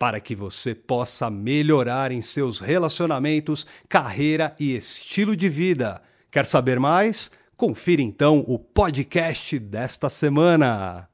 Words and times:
para 0.00 0.18
que 0.18 0.34
você 0.34 0.74
possa 0.74 1.28
melhorar 1.28 2.10
em 2.10 2.22
seus 2.22 2.58
relacionamentos, 2.58 3.66
carreira 3.86 4.54
e 4.58 4.74
estilo 4.74 5.36
de 5.36 5.46
vida. 5.46 6.00
Quer 6.30 6.46
saber 6.46 6.80
mais? 6.80 7.30
Confira 7.54 8.00
então 8.00 8.42
o 8.48 8.58
podcast 8.58 9.58
desta 9.58 10.08
semana. 10.08 11.06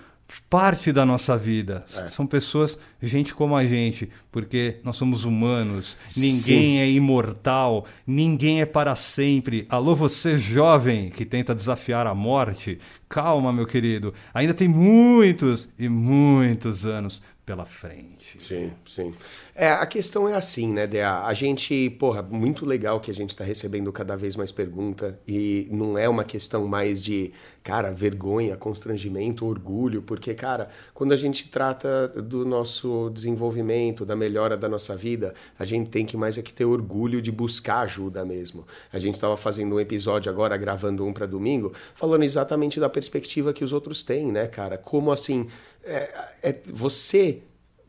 parte 0.49 0.91
da 0.91 1.05
nossa 1.05 1.37
vida. 1.37 1.83
É. 1.85 2.07
São 2.07 2.27
pessoas, 2.27 2.77
gente 3.01 3.33
como 3.33 3.55
a 3.55 3.65
gente, 3.65 4.09
porque 4.31 4.77
nós 4.83 4.95
somos 4.95 5.25
humanos, 5.25 5.97
ninguém 6.15 6.75
Sim. 6.75 6.77
é 6.79 6.89
imortal, 6.89 7.85
ninguém 8.05 8.61
é 8.61 8.65
para 8.65 8.95
sempre. 8.95 9.65
Alô, 9.69 9.95
você 9.95 10.37
jovem 10.37 11.09
que 11.09 11.25
tenta 11.25 11.55
desafiar 11.55 12.07
a 12.07 12.15
morte, 12.15 12.79
calma, 13.07 13.53
meu 13.53 13.65
querido. 13.65 14.13
Ainda 14.33 14.53
tem 14.53 14.67
muitos 14.67 15.69
e 15.77 15.87
muitos 15.87 16.85
anos 16.85 17.21
pela 17.47 17.63
frente. 17.63 18.43
Sim, 18.43 18.73
sim. 18.85 19.13
É, 19.55 19.69
a 19.69 19.85
questão 19.85 20.27
é 20.27 20.33
assim, 20.33 20.73
né, 20.73 20.85
Dea? 20.85 21.21
A 21.23 21.33
gente, 21.33 21.89
porra, 21.91 22.21
muito 22.21 22.65
legal 22.65 22.99
que 22.99 23.09
a 23.09 23.13
gente 23.13 23.29
está 23.29 23.45
recebendo 23.45 23.89
cada 23.89 24.17
vez 24.17 24.35
mais 24.35 24.51
pergunta 24.51 25.17
e 25.25 25.65
não 25.71 25.97
é 25.97 26.09
uma 26.09 26.25
questão 26.25 26.67
mais 26.67 27.01
de, 27.01 27.31
cara, 27.67 27.91
vergonha, 27.91 28.55
constrangimento, 28.55 29.45
orgulho, 29.45 30.01
porque, 30.01 30.33
cara, 30.33 30.69
quando 30.93 31.11
a 31.11 31.17
gente 31.17 31.49
trata 31.49 32.07
do 32.07 32.45
nosso 32.45 33.09
desenvolvimento, 33.09 34.05
da 34.05 34.15
melhora 34.15 34.55
da 34.55 34.69
nossa 34.69 34.95
vida, 34.95 35.33
a 35.59 35.65
gente 35.65 35.89
tem 35.89 36.05
que 36.05 36.15
mais 36.15 36.37
é 36.37 36.41
que 36.41 36.53
ter 36.53 36.63
orgulho 36.63 37.21
de 37.21 37.29
buscar 37.29 37.79
ajuda 37.79 38.23
mesmo. 38.23 38.65
A 38.89 38.99
gente 38.99 39.15
estava 39.15 39.35
fazendo 39.35 39.75
um 39.75 39.81
episódio 39.81 40.31
agora, 40.31 40.55
gravando 40.55 41.05
um 41.05 41.11
para 41.11 41.25
domingo, 41.25 41.73
falando 41.93 42.23
exatamente 42.23 42.79
da 42.79 42.87
perspectiva 42.87 43.51
que 43.51 43.65
os 43.65 43.73
outros 43.73 44.01
têm, 44.01 44.31
né, 44.31 44.47
cara? 44.47 44.77
Como 44.77 45.11
assim, 45.11 45.49
é, 45.83 46.29
é 46.41 46.55
você 46.71 47.41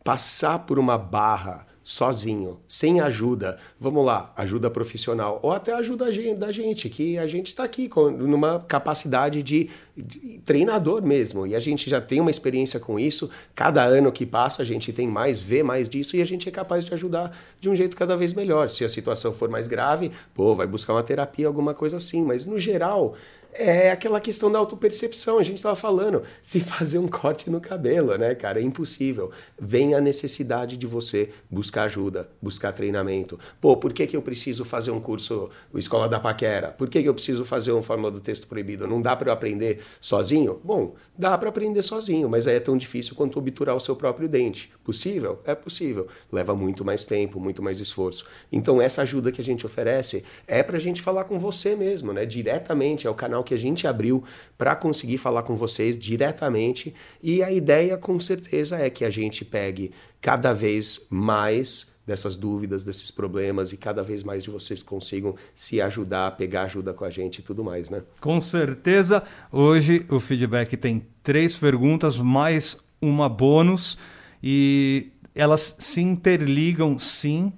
passar 0.02 0.58
por 0.66 0.80
uma 0.80 0.98
barra 0.98 1.67
sozinho, 1.88 2.60
sem 2.69 3.00
ajuda, 3.00 3.56
vamos 3.81 4.04
lá, 4.04 4.31
ajuda 4.37 4.69
profissional, 4.69 5.41
ou 5.43 5.53
até 5.53 5.72
ajuda 5.72 6.04
da 6.37 6.53
gente, 6.53 6.87
que 6.91 7.16
a 7.16 7.26
gente 7.26 7.47
está 7.47 7.65
aqui 7.65 7.88
com, 7.88 8.10
numa 8.10 8.60
capacidade 8.60 9.43
de, 9.43 9.71
de, 9.97 10.38
treinador 10.44 11.00
mesmo, 11.00 11.47
e 11.47 11.56
a 11.56 11.59
gente 11.59 11.88
já 11.88 11.99
tem 11.99 12.21
uma 12.21 12.31
experiência 12.31 12.78
com 12.78 13.00
isso, 13.00 13.31
cada 13.54 13.82
ano 13.82 14.12
que 14.12 14.26
passa 14.26 14.60
a 14.60 14.66
gente 14.66 14.93
tem 14.93 15.09
mais, 15.09 15.41
vê 15.41 15.62
mais 15.62 15.88
disso, 15.88 16.15
e 16.15 16.21
a 16.21 16.26
gente 16.26 16.47
é 16.47 16.53
capaz 16.53 16.84
de 16.84 16.93
ajudar 16.93 17.34
de 17.59 17.71
um 17.71 17.75
jeito 17.75 17.97
cada 17.97 18.19
vez 18.19 18.34
melhor. 18.34 18.69
Se 18.69 18.84
a 18.84 18.88
situação 18.91 19.32
for 19.32 19.49
mais 19.49 19.66
grave, 19.66 20.12
pô, 20.34 20.55
vai 20.55 20.66
buscar 20.66 20.93
uma 20.93 21.03
terapia, 21.03 21.47
alguma 21.47 21.72
coisa 21.72 21.97
assim, 21.97 22.22
mas 22.22 22.44
no 22.44 22.59
geral, 22.59 23.16
é 23.58 23.91
aquela 23.91 24.20
questão 24.20 24.50
da 24.50 24.58
autopercepção. 24.58 25.38
A 25.38 25.42
gente 25.42 25.56
estava 25.56 25.74
falando, 25.74 26.22
se 26.41 26.60
fazer 26.62 26.98
um 26.98 27.08
corte 27.08 27.50
no 27.50 27.60
cabelo, 27.60 28.16
né, 28.16 28.34
cara? 28.34 28.60
É 28.60 28.62
impossível. 28.62 29.32
Vem 29.60 29.94
a 29.94 30.00
necessidade 30.00 30.76
de 30.76 30.86
você 30.86 31.30
buscar 31.50 31.84
ajuda, 31.84 32.28
buscar 32.41 32.72
treinamento. 32.72 33.38
Pô, 33.60 33.76
por 33.76 33.92
que, 33.92 34.06
que 34.06 34.16
eu 34.16 34.22
preciso 34.22 34.64
fazer 34.64 34.92
um 34.92 35.00
curso, 35.00 35.50
Escola 35.74 36.08
da 36.08 36.20
Paquera? 36.20 36.69
Por 36.69 36.88
que, 36.88 37.02
que 37.02 37.08
eu 37.08 37.14
preciso 37.14 37.44
fazer 37.44 37.72
um 37.72 37.82
Fórmula 37.82 38.12
do 38.12 38.20
Texto 38.20 38.46
Proibido? 38.46 38.86
Não 38.86 39.02
dá 39.02 39.16
para 39.16 39.30
eu 39.30 39.32
aprender 39.32 39.80
sozinho? 40.00 40.60
Bom, 40.62 40.94
dá 41.16 41.36
para 41.36 41.48
aprender 41.48 41.82
sozinho, 41.82 42.28
mas 42.28 42.46
aí 42.46 42.56
é 42.56 42.60
tão 42.60 42.78
difícil 42.78 43.16
quanto 43.16 43.38
obturar 43.38 43.75
o 43.75 43.80
seu 43.80 43.96
próprio 43.96 44.28
dente. 44.28 44.70
Possível? 44.84 45.40
É 45.44 45.54
possível. 45.54 46.06
Leva 46.30 46.54
muito 46.54 46.84
mais 46.84 47.04
tempo, 47.04 47.40
muito 47.40 47.62
mais 47.62 47.80
esforço. 47.80 48.25
Então, 48.52 48.80
essa 48.80 49.02
ajuda 49.02 49.32
que 49.32 49.40
a 49.40 49.44
gente 49.44 49.66
oferece 49.66 50.22
é 50.46 50.62
para 50.62 50.76
a 50.76 50.80
gente 50.80 51.02
falar 51.02 51.25
com 51.25 51.38
você 51.38 51.75
mesmo, 51.75 52.12
né? 52.12 52.25
Diretamente, 52.25 53.06
é 53.06 53.10
o 53.10 53.14
canal 53.14 53.42
que 53.48 53.54
a 53.54 53.59
gente 53.59 53.86
abriu 53.86 54.22
para 54.59 54.76
conseguir 54.76 55.16
falar 55.16 55.42
com 55.42 55.56
vocês 55.56 55.97
diretamente. 55.97 56.94
E 57.22 57.42
a 57.42 57.50
ideia, 57.50 57.97
com 57.97 58.20
certeza, 58.20 58.76
é 58.76 58.91
que 58.91 59.06
a 59.06 59.10
gente 59.10 59.42
pegue 59.42 59.91
cada 60.20 60.53
vez 60.53 61.06
mais 61.09 61.87
dessas 62.06 62.37
dúvidas, 62.37 62.84
desses 62.84 63.10
problemas 63.10 63.72
e 63.72 63.76
cada 63.76 64.03
vez 64.03 64.22
mais 64.22 64.44
de 64.44 64.50
vocês 64.50 64.82
consigam 64.82 65.34
se 65.54 65.81
ajudar, 65.81 66.37
pegar 66.37 66.62
ajuda 66.62 66.92
com 66.92 67.04
a 67.04 67.10
gente 67.10 67.38
e 67.38 67.42
tudo 67.42 67.64
mais, 67.64 67.88
né? 67.88 68.03
Com 68.20 68.38
certeza. 68.38 69.22
Hoje 69.50 70.04
o 70.10 70.20
feedback 70.20 70.76
tem 70.76 71.06
três 71.22 71.56
perguntas 71.56 72.19
mais 72.19 72.78
uma 73.00 73.28
bônus 73.28 73.98
e 74.42 75.08
elas 75.34 75.76
se 75.78 76.03
interligam 76.03 76.98
sim 76.98 77.53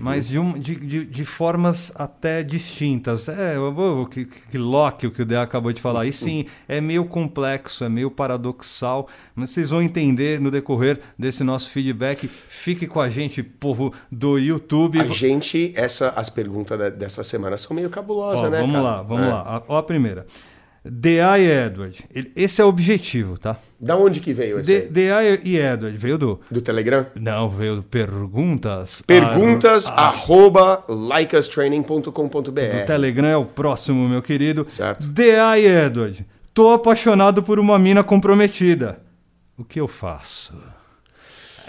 mas 0.00 0.28
de, 0.28 0.38
um, 0.38 0.52
de, 0.52 0.74
de, 0.74 1.06
de, 1.06 1.24
formas 1.24 1.92
até 1.96 2.42
distintas. 2.42 3.28
É, 3.28 3.58
o 3.58 4.06
que, 4.06 4.24
que 4.24 4.58
Locke, 4.58 5.06
o 5.06 5.10
que 5.10 5.22
o 5.22 5.26
Dé 5.26 5.38
acabou 5.38 5.72
de 5.72 5.80
falar. 5.80 6.06
E 6.06 6.12
sim, 6.12 6.46
é 6.68 6.80
meio 6.80 7.04
complexo, 7.04 7.84
é 7.84 7.88
meio 7.88 8.10
paradoxal, 8.10 9.08
mas 9.34 9.50
vocês 9.50 9.70
vão 9.70 9.82
entender 9.82 10.40
no 10.40 10.50
decorrer 10.50 11.00
desse 11.18 11.42
nosso 11.42 11.70
feedback. 11.70 12.28
Fique 12.28 12.86
com 12.86 13.00
a 13.00 13.08
gente, 13.08 13.42
povo 13.42 13.92
do 14.10 14.38
YouTube. 14.38 15.00
A 15.00 15.06
gente, 15.06 15.72
essa, 15.74 16.10
as 16.10 16.28
perguntas 16.28 16.78
dessa 16.94 17.24
semana 17.24 17.56
são 17.56 17.74
meio 17.74 17.90
cabulosas, 17.90 18.46
Ó, 18.46 18.50
né? 18.50 18.60
Vamos 18.60 18.76
cara? 18.76 18.84
lá, 18.84 19.02
vamos 19.02 19.26
é. 19.26 19.30
lá. 19.30 19.62
Ó 19.68 19.78
a 19.78 19.82
primeira. 19.82 20.26
D.I. 20.84 21.66
Edward. 21.66 22.04
Esse 22.34 22.62
é 22.62 22.64
o 22.64 22.68
objetivo, 22.68 23.38
tá? 23.38 23.58
Da 23.78 23.96
onde 23.96 24.20
que 24.20 24.32
veio 24.32 24.60
esse? 24.60 24.88
D.I. 24.88 25.40
e 25.44 25.58
Edward. 25.58 25.96
Veio 25.96 26.16
do... 26.16 26.40
Do 26.50 26.60
Telegram? 26.60 27.06
Não, 27.14 27.48
veio 27.48 27.76
do 27.76 27.82
Perguntas. 27.82 29.02
Perguntas 29.02 29.88
a... 29.88 30.08
arroba 30.08 30.84
likeustraining.com.br 30.88 32.40
Do 32.40 32.86
Telegram 32.86 33.28
é 33.28 33.36
o 33.36 33.44
próximo, 33.44 34.08
meu 34.08 34.22
querido. 34.22 34.66
Certo. 34.70 35.06
D.I. 35.06 35.66
Edward. 35.66 36.26
Tô 36.54 36.70
apaixonado 36.70 37.42
por 37.42 37.58
uma 37.58 37.78
mina 37.78 38.02
comprometida. 38.02 39.00
O 39.56 39.64
que 39.64 39.78
eu 39.78 39.86
faço? 39.86 40.54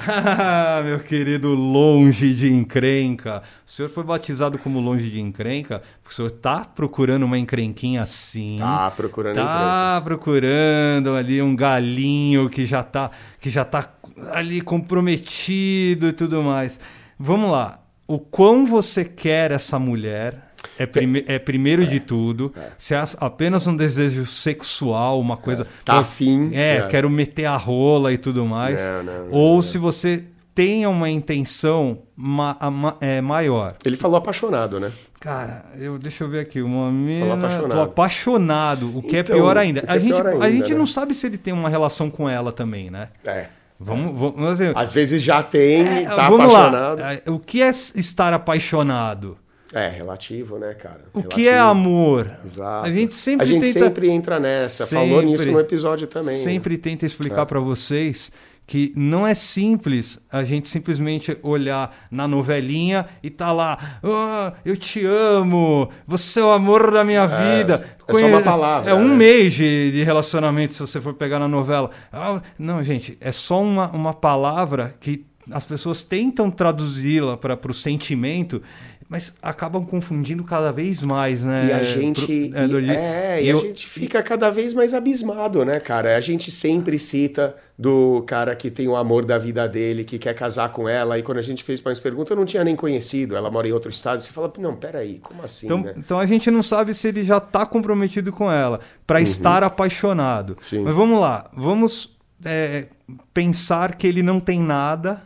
Ah, 0.07 0.81
meu 0.85 0.99
querido 0.99 1.49
longe 1.53 2.33
de 2.33 2.51
encrenca. 2.51 3.43
O 3.65 3.69
senhor 3.69 3.89
foi 3.89 4.03
batizado 4.03 4.57
como 4.57 4.79
longe 4.79 5.09
de 5.09 5.19
encrenca? 5.21 5.81
O 6.07 6.13
senhor 6.13 6.31
tá 6.31 6.65
procurando 6.65 7.23
uma 7.23 7.37
encrenquinha 7.37 8.01
assim? 8.01 8.57
Tá 8.59 8.91
procurando 8.91 9.35
Tá 9.35 9.41
encrenca. 9.41 10.01
procurando 10.03 11.15
ali 11.15 11.41
um 11.41 11.55
galinho 11.55 12.49
que 12.49 12.65
já 12.65 12.83
tá, 12.83 13.11
que 13.39 13.49
já 13.49 13.63
tá 13.65 13.87
ali 14.31 14.61
comprometido 14.61 16.07
e 16.07 16.13
tudo 16.13 16.41
mais. 16.43 16.79
Vamos 17.17 17.51
lá. 17.51 17.79
O 18.07 18.19
quão 18.19 18.65
você 18.65 19.05
quer 19.05 19.51
essa 19.51 19.79
mulher? 19.79 20.50
É, 20.77 20.85
prime 20.85 21.23
é 21.27 21.39
primeiro 21.39 21.85
de 21.85 21.99
tudo. 21.99 22.53
Se 22.77 22.93
é 22.93 23.03
apenas 23.19 23.65
um 23.67 23.75
desejo 23.75 24.25
sexual, 24.25 25.19
uma 25.19 25.37
coisa. 25.37 25.65
Tá 25.85 25.99
afim. 25.99 26.51
É, 26.53 26.77
É. 26.77 26.87
quero 26.87 27.09
meter 27.09 27.45
a 27.45 27.55
rola 27.57 28.11
e 28.13 28.17
tudo 28.17 28.45
mais. 28.45 28.79
Não, 28.81 29.03
não, 29.03 29.25
não, 29.25 29.31
Ou 29.31 29.61
se 29.61 29.77
você 29.77 30.23
tenha 30.53 30.89
uma 30.89 31.09
intenção 31.09 31.99
ma 32.15 32.55
a- 32.59 32.69
ma- 32.69 32.97
é, 33.01 33.21
maior. 33.21 33.75
Ele 33.85 33.95
falou 33.97 34.17
apaixonado, 34.17 34.79
né? 34.79 34.91
Cara, 35.19 35.65
eu, 35.77 35.97
deixa 35.99 36.23
eu 36.23 36.29
ver 36.29 36.39
aqui. 36.39 36.61
Uma 36.61 36.91
mina. 36.91 37.33
apaixonado. 37.35 37.69
Tô 37.71 37.81
apaixonado. 37.81 38.97
O 38.97 39.01
que 39.01 39.15
é 39.15 39.19
Então, 39.19 39.35
pior 39.35 39.57
ainda. 39.57 39.83
A 39.87 39.95
é 39.95 39.99
gente, 39.99 40.09
pior 40.13 40.25
a 40.27 40.29
ainda, 40.31 40.51
gente 40.51 40.71
né? 40.73 40.75
não 40.79 40.85
sabe 40.85 41.13
se 41.13 41.27
ele 41.27 41.37
tem 41.37 41.53
uma 41.53 41.69
relação 41.69 42.09
com 42.09 42.27
ela 42.29 42.51
também, 42.51 42.89
né? 42.89 43.09
É. 43.25 43.47
Vamos, 43.79 44.19
vamos, 44.19 44.53
assim, 44.53 44.71
Às 44.75 44.91
vezes 44.91 45.23
já 45.23 45.41
tem, 45.41 45.81
é, 45.87 46.03
tá 46.05 46.27
apaixonado. 46.27 46.99
lá. 46.99 47.13
É, 47.13 47.23
O 47.31 47.39
que 47.39 47.61
é 47.63 47.69
estar 47.69 48.31
apaixonado? 48.31 49.37
É, 49.73 49.87
relativo, 49.87 50.57
né, 50.59 50.73
cara? 50.73 51.01
O 51.13 51.23
que 51.23 51.47
é 51.47 51.53
Relativo. 51.53 51.69
amor? 51.71 52.31
Exato. 52.45 52.85
A 52.85 52.91
gente 52.91 53.15
sempre 53.15 53.43
A 53.45 53.47
gente 53.47 53.63
tenta- 53.73 53.85
sempre 53.85 54.09
entra 54.09 54.39
nessa. 54.39 54.85
Falou 54.85 55.21
Sempre. 55.21 55.25
nisso 55.25 55.51
no 55.51 55.59
episódio 55.59 56.07
também. 56.07 56.37
né? 56.37 56.43
Sempre 56.43 56.77
tenta 56.77 57.05
É. 57.05 57.07
explicar 57.07 57.45
pra 57.45 57.59
vocês 57.59 58.31
que 58.67 58.93
não 58.95 59.25
é 59.25 59.33
simples 59.33 60.19
a 60.31 60.43
gente 60.43 60.67
simplesmente 60.67 61.37
olhar 61.41 61.93
na 62.11 62.27
novelinha 62.27 63.05
e 63.23 63.29
tá 63.29 63.51
lá, 63.51 63.99
"Ah, 64.03 64.53
eu 64.63 64.77
te 64.77 65.05
amo, 65.05 65.89
você 66.05 66.39
é 66.39 66.43
o 66.43 66.51
amor 66.51 66.91
da 66.91 67.03
minha 67.03 67.25
vida. 67.25 67.85
é 68.07 68.13
só 68.13 68.25
uma 68.27 68.41
palavra, 68.41 68.91
É 68.91 68.93
um 68.93 69.07
né? 69.07 69.15
mês 69.15 69.53
de, 69.53 69.91
de 69.91 70.03
relacionamento 70.03 70.73
se 70.73 70.79
você 70.81 70.99
for 70.99 71.13
pegar 71.13 71.39
na 71.39 71.47
novela. 71.47 71.91
Ah, 72.11 72.41
não, 72.59 72.83
gente, 72.83 73.17
é 73.21 73.31
só 73.31 73.61
uma, 73.61 73.89
uma 73.91 74.13
palavra 74.13 74.95
que 74.99 75.25
as 75.49 75.65
pessoas 75.65 76.03
tentam 76.03 76.51
traduzi-la 76.51 77.35
para 77.35 77.57
o 77.69 77.73
sentimento, 77.73 78.61
mas 79.11 79.33
acabam 79.41 79.85
confundindo 79.85 80.41
cada 80.41 80.71
vez 80.71 81.01
mais, 81.01 81.43
né? 81.43 81.67
E 81.67 81.73
a 81.73 81.83
gente, 81.83 82.47
Pro- 82.47 82.57
é, 82.57 82.65
do- 82.69 82.79
e, 82.79 82.89
é, 82.89 83.43
e 83.43 83.49
eu- 83.49 83.57
a 83.57 83.61
gente 83.61 83.85
fica 83.85 84.23
cada 84.23 84.49
vez 84.49 84.73
mais 84.73 84.93
abismado, 84.93 85.65
né, 85.65 85.81
cara? 85.81 86.15
A 86.15 86.21
gente 86.21 86.49
sempre 86.49 86.97
cita 86.97 87.53
do 87.77 88.23
cara 88.25 88.55
que 88.55 88.71
tem 88.71 88.87
o 88.87 88.95
amor 88.95 89.25
da 89.25 89.37
vida 89.37 89.67
dele, 89.67 90.05
que 90.05 90.17
quer 90.17 90.33
casar 90.33 90.71
com 90.71 90.87
ela, 90.87 91.19
e 91.19 91.23
quando 91.23 91.39
a 91.39 91.41
gente 91.41 91.61
fez 91.61 91.81
mais 91.81 91.99
pergunta, 91.99 92.31
eu 92.31 92.37
não 92.37 92.45
tinha 92.45 92.63
nem 92.63 92.73
conhecido, 92.73 93.35
ela 93.35 93.51
mora 93.51 93.67
em 93.67 93.73
outro 93.73 93.89
estado, 93.91 94.21
você 94.21 94.31
fala, 94.31 94.49
não, 94.57 94.77
peraí, 94.77 95.19
como 95.19 95.43
assim, 95.43 95.65
Então, 95.65 95.81
né? 95.81 95.93
então 95.97 96.17
a 96.17 96.25
gente 96.25 96.49
não 96.49 96.63
sabe 96.63 96.93
se 96.93 97.09
ele 97.09 97.25
já 97.25 97.35
está 97.39 97.65
comprometido 97.65 98.31
com 98.31 98.49
ela, 98.49 98.79
para 99.05 99.19
estar 99.19 99.61
apaixonado. 99.61 100.51
Uhum. 100.51 100.63
Sim. 100.63 100.83
Mas 100.83 100.95
vamos 100.95 101.19
lá, 101.19 101.51
vamos 101.53 102.17
é, 102.45 102.85
pensar 103.33 103.95
que 103.95 104.07
ele 104.07 104.23
não 104.23 104.39
tem 104.39 104.61
nada 104.61 105.21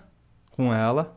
com 0.50 0.74
ela. 0.74 1.15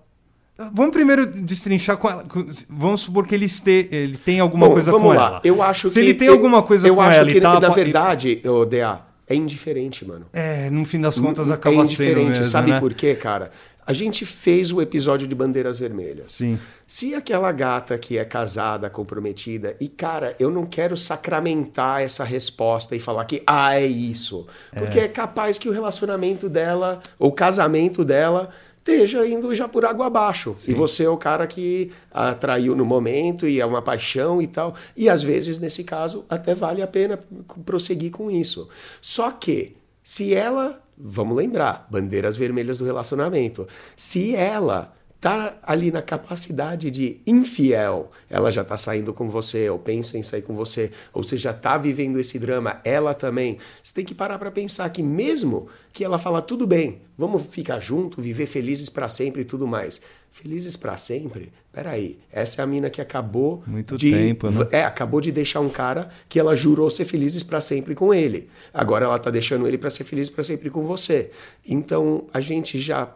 Vamos 0.73 0.93
primeiro 0.93 1.25
destrinchar 1.25 1.97
com 1.97 2.11
ela. 2.11 2.25
Vamos 2.69 3.03
supor 3.03 3.27
que 3.27 3.35
ele, 3.35 3.45
este, 3.45 3.89
ele 3.93 4.17
tem 4.17 4.41
alguma 4.41 4.67
Bom, 4.67 4.73
coisa 4.73 4.91
vamos 4.91 5.13
com 5.13 5.17
lá. 5.17 5.27
ela. 5.27 5.41
Eu 5.45 5.63
acho 5.63 5.89
se 5.89 5.95
que 5.95 6.01
ele 6.01 6.15
tem 6.15 6.29
alguma 6.29 6.63
coisa 6.65 6.89
eu 6.89 6.97
com 6.97 7.01
acho 7.01 7.19
ela 7.19 7.31
que 7.31 7.39
e 7.39 7.41
tá 7.41 7.61
na 7.61 7.69
verdade, 7.69 8.43
o 8.45 8.65
DA, 8.65 9.01
é 9.29 9.37
indiferente, 9.37 10.05
mano. 10.05 10.27
É, 10.33 10.69
no 10.69 10.85
fim 10.85 11.01
das 11.01 11.21
contas 11.21 11.49
é 11.51 11.55
acaba 11.55 11.77
sendo 11.77 11.85
indiferente, 11.85 12.41
mesmo, 12.41 12.47
sabe 12.47 12.73
né? 12.73 12.81
por 12.81 12.93
quê, 12.93 13.15
cara? 13.15 13.53
A 13.87 13.93
gente 13.95 14.27
fez 14.27 14.71
o 14.71 14.83
episódio 14.83 15.27
de 15.27 15.35
Bandeiras 15.35 15.79
Vermelhas. 15.79 16.33
Sim. 16.33 16.59
Se 16.87 17.15
aquela 17.15 17.51
gata 17.53 17.97
que 17.97 18.19
é 18.19 18.25
casada, 18.25 18.91
comprometida, 18.91 19.77
e 19.81 19.89
cara, 19.89 20.37
eu 20.39 20.51
não 20.51 20.67
quero 20.67 20.95
sacramentar 20.95 22.03
essa 22.03 22.23
resposta 22.23 22.95
e 22.95 23.01
falar 23.01 23.25
que, 23.25 23.43
ah, 23.47 23.81
é 23.81 23.87
isso. 23.87 24.47
Porque 24.77 25.01
é, 25.01 25.09
capaz 25.09 25.57
que 25.57 25.71
o 25.71 25.73
relacionamento 25.73 26.51
dela, 26.51 27.01
ou 27.19 27.31
o 27.31 27.33
casamento 27.33 28.05
dela, 28.05 28.51
esteja 28.89 29.27
indo 29.27 29.55
já 29.55 29.69
por 29.69 29.85
água 29.85 30.07
abaixo. 30.07 30.57
E 30.67 30.73
você 30.73 31.05
é 31.05 31.09
o 31.09 31.17
cara 31.17 31.47
que 31.47 31.91
atraiu 32.11 32.75
no 32.75 32.85
momento 32.85 33.47
e 33.47 33.61
é 33.61 33.67
uma 33.67 33.83
paixão 33.83 34.41
e 34.41 34.47
tal. 34.47 34.75
E 34.97 35.09
às 35.09 35.23
vezes, 35.23 35.59
nesse 35.59 35.85
caso, 35.85 36.25
até 36.29 36.55
vale 36.55 36.83
a 36.83 36.87
pena 36.87 37.19
prosseguir 37.65 38.11
com 38.11 38.31
isso. 38.31 38.69
Só 39.01 39.31
que, 39.31 39.77
se 40.03 40.33
ela, 40.33 40.83
vamos 40.97 41.37
lembrar, 41.37 41.87
bandeiras 41.91 42.37
vermelhas 42.37 42.79
do 42.79 42.85
relacionamento, 42.85 43.69
se 43.95 44.35
ela 44.35 44.95
tá 45.21 45.59
ali 45.63 45.91
na 45.91 46.01
capacidade 46.01 46.91
de 46.91 47.21
infiel, 47.27 48.11
ela 48.31 48.53
já 48.53 48.63
tá 48.63 48.77
saindo 48.77 49.13
com 49.13 49.29
você, 49.29 49.69
ou 49.69 49.79
pensa 49.79 50.17
em 50.17 50.23
sair 50.23 50.43
com 50.43 50.55
você, 50.55 50.93
ou 51.13 51.23
você 51.23 51.37
já 51.37 51.53
tá 51.53 51.77
vivendo 51.77 52.21
esse 52.21 52.39
drama, 52.39 52.81
ela 52.85 53.13
também. 53.15 53.59
Você 53.83 53.95
tem 53.95 54.05
que 54.05 54.15
parar 54.15 54.39
para 54.39 54.51
pensar 54.51 54.89
que 54.91 55.03
mesmo 55.03 55.69
que 55.93 56.05
ela 56.05 56.19
fala 56.19 56.41
tudo 56.41 56.67
bem, 56.67 57.03
vamos 57.17 57.43
ficar 57.47 57.81
junto, 57.81 58.23
viver 58.23 58.47
felizes 58.47 58.89
para 58.89 59.09
sempre 59.09 59.43
e 59.43 59.45
tudo 59.45 59.67
mais. 59.67 60.01
Felizes 60.31 60.77
para 60.77 60.97
sempre? 60.97 61.51
Peraí, 61.73 62.19
essa 62.31 62.61
é 62.61 62.65
a 62.65 62.67
mina 62.67 62.89
que 62.91 63.01
acabou 63.01 63.63
Muito 63.67 63.97
de 63.97 64.13
tempo, 64.13 64.51
né? 64.51 64.69
é, 64.71 64.85
acabou 64.85 65.21
de 65.21 65.33
deixar 65.33 65.61
um 65.61 65.69
cara 65.69 66.11
que 66.29 66.39
ela 66.39 66.55
jurou 66.55 66.91
ser 66.91 67.05
felizes 67.07 67.43
para 67.43 67.61
sempre 67.61 67.95
com 67.95 68.15
ele. 68.15 68.49
Agora 68.73 69.07
ela 69.07 69.19
tá 69.19 69.31
deixando 69.31 69.67
ele 69.67 69.79
para 69.79 69.91
ser 69.91 70.05
feliz 70.05 70.31
para 70.31 70.45
sempre 70.45 70.71
com 70.71 70.83
você. 70.83 71.31
Então 71.67 72.27
a 72.33 72.41
gente 72.41 72.79
já 72.79 73.13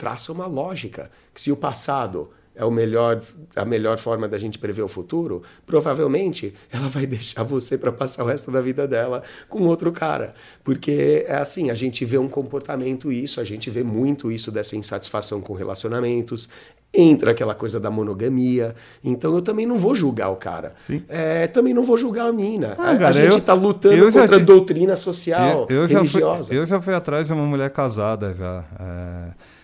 traça 0.00 0.32
uma 0.32 0.46
lógica 0.46 1.10
que 1.34 1.40
se 1.40 1.52
o 1.52 1.56
passado 1.56 2.30
é 2.54 2.64
o 2.64 2.70
melhor, 2.70 3.20
a 3.54 3.64
melhor 3.64 3.96
forma 3.98 4.26
da 4.28 4.36
gente 4.36 4.58
prever 4.58 4.82
o 4.82 4.88
futuro, 4.88 5.42
provavelmente 5.66 6.52
ela 6.70 6.88
vai 6.88 7.06
deixar 7.16 7.42
você 7.42 7.78
para 7.78 7.92
passar 7.92 8.24
o 8.24 8.26
resto 8.26 8.50
da 8.50 8.60
vida 8.60 8.86
dela 8.88 9.22
com 9.48 9.62
outro 9.64 9.92
cara. 9.92 10.34
Porque 10.64 11.24
é 11.28 11.36
assim, 11.36 11.70
a 11.70 11.74
gente 11.74 12.04
vê 12.04 12.18
um 12.18 12.28
comportamento 12.28 13.10
isso, 13.12 13.40
a 13.40 13.44
gente 13.44 13.70
vê 13.70 13.82
muito 13.82 14.30
isso 14.32 14.50
dessa 14.50 14.76
insatisfação 14.76 15.40
com 15.40 15.54
relacionamentos, 15.54 16.48
entra 16.92 17.30
aquela 17.30 17.54
coisa 17.54 17.78
da 17.78 17.88
monogamia. 17.90 18.74
Então 19.02 19.32
eu 19.34 19.40
também 19.42 19.64
não 19.64 19.76
vou 19.76 19.94
julgar 19.94 20.28
o 20.30 20.36
cara. 20.36 20.74
Sim. 20.76 21.02
É, 21.08 21.46
também 21.46 21.72
não 21.72 21.84
vou 21.84 21.96
julgar 21.96 22.26
a 22.26 22.32
mina. 22.32 22.74
Ah, 22.78 22.88
a, 22.88 22.90
a 22.92 22.98
cara, 22.98 23.12
gente 23.12 23.30
eu- 23.32 23.38
está 23.38 23.54
lutando 23.54 24.10
já 24.10 24.20
contra 24.22 24.36
a 24.36 24.40
doutrina 24.40 24.96
social, 24.96 25.66
eu, 25.70 25.76
eu 25.82 25.86
já 25.86 25.98
fui, 26.00 26.08
religiosa. 26.20 26.52
eu 26.54 26.66
já 26.66 26.80
fui 26.80 26.94
atrás 26.94 27.28
de 27.28 27.32
uma 27.32 27.46
mulher 27.46 27.70
casada 27.70 28.34
já. 28.34 28.64
é, 28.78 29.59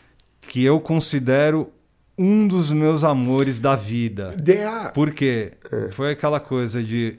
que 0.56 0.64
eu 0.64 0.80
considero 0.80 1.70
um 2.16 2.48
dos 2.48 2.72
meus 2.72 3.04
amores 3.04 3.60
da 3.60 3.76
vida. 3.76 4.34
DA, 4.38 4.90
Porque 4.94 5.52
foi 5.90 6.12
aquela 6.12 6.40
coisa 6.40 6.82
de 6.82 7.18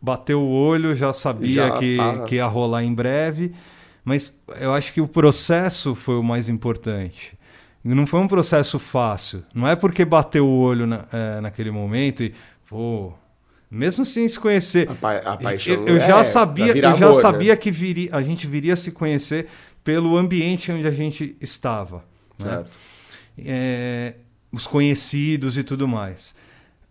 bater 0.00 0.34
o 0.34 0.48
olho, 0.48 0.94
já 0.94 1.12
sabia 1.12 1.66
Já 1.66 1.78
que, 1.78 1.96
tá. 1.98 2.24
que 2.24 2.36
ia 2.36 2.46
rolar 2.46 2.82
em 2.82 2.94
breve, 2.94 3.52
mas 4.02 4.34
eu 4.58 4.72
acho 4.72 4.94
que 4.94 5.00
o 5.02 5.06
processo 5.06 5.94
foi 5.94 6.14
o 6.16 6.22
mais 6.22 6.48
importante. 6.48 7.36
Não 7.84 8.06
foi 8.06 8.20
um 8.20 8.26
processo 8.26 8.78
fácil. 8.78 9.42
Não 9.54 9.68
é 9.68 9.76
porque 9.76 10.02
bateu 10.02 10.46
o 10.46 10.58
olho 10.60 10.86
na, 10.86 11.04
é, 11.12 11.40
naquele 11.42 11.70
momento 11.70 12.22
e, 12.22 12.32
pô, 12.66 13.12
mesmo 13.70 14.06
sem 14.06 14.26
se 14.26 14.40
conhecer. 14.40 14.88
A 14.90 14.94
pa- 14.94 15.16
a 15.18 15.36
paixão 15.36 15.74
eu, 15.74 15.86
eu 15.86 15.98
já 16.00 16.20
é, 16.20 16.24
sabia, 16.24 16.64
vai 16.64 16.72
virar 16.72 16.90
eu 16.92 16.96
já 16.96 17.06
amor, 17.08 17.16
né? 17.16 17.20
sabia 17.20 17.56
que 17.58 17.70
viria, 17.70 18.08
a 18.16 18.22
gente 18.22 18.46
viria 18.46 18.74
se 18.74 18.90
conhecer 18.90 19.48
pelo 19.84 20.16
ambiente 20.16 20.72
onde 20.72 20.86
a 20.86 20.90
gente 20.90 21.36
estava. 21.42 22.08
Né? 22.44 22.64
É, 23.38 24.14
os 24.52 24.66
conhecidos 24.66 25.56
e 25.56 25.64
tudo 25.64 25.86
mais. 25.88 26.34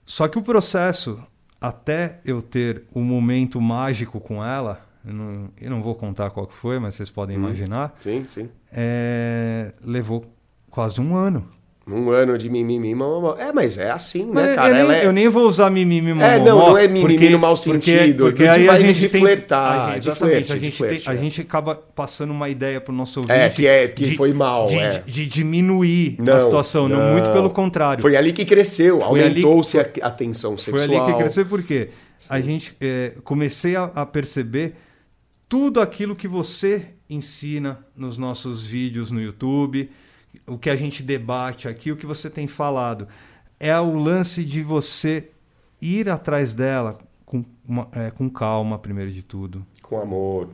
Só 0.05 0.27
que 0.27 0.37
o 0.37 0.41
processo, 0.41 1.21
até 1.61 2.19
eu 2.25 2.41
ter 2.41 2.83
o 2.93 3.01
momento 3.01 3.59
mágico 3.61 4.19
com 4.19 4.43
ela, 4.43 4.85
eu 5.05 5.13
não, 5.13 5.49
eu 5.59 5.69
não 5.69 5.81
vou 5.81 5.93
contar 5.95 6.29
qual 6.31 6.47
que 6.47 6.53
foi, 6.53 6.79
mas 6.79 6.95
vocês 6.95 7.09
podem 7.09 7.37
Uhum. 7.37 7.43
imaginar, 7.43 7.95
Sim, 8.01 8.25
sim. 8.27 8.49
é, 8.71 9.73
levou 9.83 10.25
quase 10.69 10.99
um 10.99 11.15
ano. 11.15 11.47
Um 11.91 12.11
ano 12.11 12.37
de 12.37 12.49
mimimi, 12.49 12.93
mamamó. 12.93 13.35
É, 13.37 13.51
mas 13.51 13.77
é 13.77 13.89
assim, 13.89 14.25
né, 14.25 14.31
Mas 14.33 14.55
cara? 14.55 14.79
eu, 14.79 14.87
nem, 14.87 14.97
é- 14.97 15.05
eu 15.07 15.11
nem 15.11 15.27
vou 15.29 15.47
usar 15.47 15.69
mimimi 15.69 16.11
É, 16.21 16.37
não, 16.39 16.69
não 16.69 16.77
é 16.77 16.87
mimimi 16.87 17.29
no 17.29 17.39
mau 17.39 17.57
sentido, 17.57 18.25
Porque, 18.25 18.43
de- 18.43 18.49
aí 18.49 18.65
vai 18.67 18.75
a 18.75 18.79
de 18.79 18.93
gente 18.93 19.09
tem, 19.09 19.21
flertar, 19.21 19.71
a 19.89 19.93
gente, 19.93 20.03
de 20.03 20.09
exatamente, 20.09 20.33
flerte, 20.47 20.51
a 20.51 20.55
de 20.55 20.63
gente, 20.65 20.77
flerte, 20.77 21.03
tem, 21.05 21.13
a 21.13 21.17
é. 21.17 21.21
gente 21.21 21.41
acaba 21.41 21.75
passando 21.75 22.31
uma 22.31 22.47
ideia 22.49 22.79
pro 22.79 22.93
nosso 22.93 23.21
ouvinte. 23.21 23.33
É, 23.39 23.49
que 23.49 23.65
é- 23.65 23.87
que 23.87 24.15
foi 24.15 24.33
mal, 24.33 24.67
de, 24.67 24.77
é. 24.77 25.03
de 25.07 25.25
diminuir 25.25 26.15
a 26.19 26.23
Não, 26.23 26.39
situação, 26.39 26.87
não, 26.87 26.99
não. 26.99 27.13
muito 27.13 27.31
pelo 27.31 27.49
contrário. 27.49 28.01
Foi 28.01 28.15
ali 28.15 28.33
que 28.33 28.45
cresceu, 28.45 29.01
Foi 29.01 29.19
ali 29.23 29.41
aumentou-se 29.43 29.79
a 29.79 29.89
a 30.01 30.11
tensão 30.11 30.57
Foi 30.57 30.79
sexual. 30.79 31.03
ali 31.05 31.11
que 31.13 31.17
cresceu 31.19 31.45
porque 31.45 31.89
a 32.29 32.39
gente 32.39 32.75
é, 32.79 33.13
comecei 33.23 33.75
a, 33.75 33.85
a 33.95 34.05
perceber 34.05 34.75
tudo 35.47 35.81
aquilo 35.81 36.15
que 36.15 36.27
você 36.27 36.85
ensina 37.09 37.79
nos 37.97 38.17
nossos 38.17 38.65
vídeos 38.65 39.09
no 39.09 39.19
YouTube, 39.19 39.89
o 40.47 40.57
que 40.57 40.69
a 40.69 40.75
gente 40.75 41.03
debate 41.03 41.67
aqui, 41.67 41.91
o 41.91 41.97
que 41.97 42.05
você 42.05 42.29
tem 42.29 42.47
falado. 42.47 43.07
É 43.59 43.77
o 43.79 43.95
lance 43.97 44.43
de 44.43 44.63
você 44.63 45.29
ir 45.81 46.09
atrás 46.09 46.53
dela 46.53 46.97
com, 47.25 47.43
uma- 47.67 47.87
é, 47.91 48.09
com 48.11 48.29
calma, 48.29 48.79
primeiro 48.79 49.11
de 49.11 49.23
tudo. 49.23 49.65
Com 49.81 49.99
amor. 49.99 50.49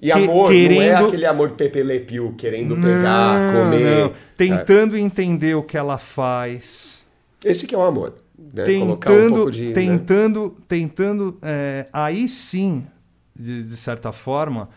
E 0.00 0.12
amor 0.12 0.50
querendo... 0.50 0.76
não 0.76 0.82
é 0.82 0.94
aquele 0.94 1.26
amor 1.26 1.50
pepelepiu, 1.52 2.34
querendo 2.36 2.76
não, 2.76 2.82
pegar, 2.82 3.52
comer. 3.52 4.04
Não. 4.04 4.12
Tentando 4.36 4.96
é. 4.96 5.00
entender 5.00 5.54
o 5.56 5.62
que 5.62 5.76
ela 5.76 5.98
faz. 5.98 7.04
Esse 7.44 7.66
que 7.66 7.74
é 7.74 7.78
o 7.78 7.82
amor. 7.82 8.14
Né? 8.38 8.64
Tentando, 8.64 9.46
um 9.46 9.50
de, 9.50 9.66
né? 9.66 9.72
tentando, 9.72 10.44
né? 10.44 10.64
tentando 10.68 11.38
é, 11.42 11.86
aí 11.92 12.28
sim, 12.28 12.86
de, 13.34 13.64
de 13.64 13.76
certa 13.76 14.12
forma, 14.12 14.68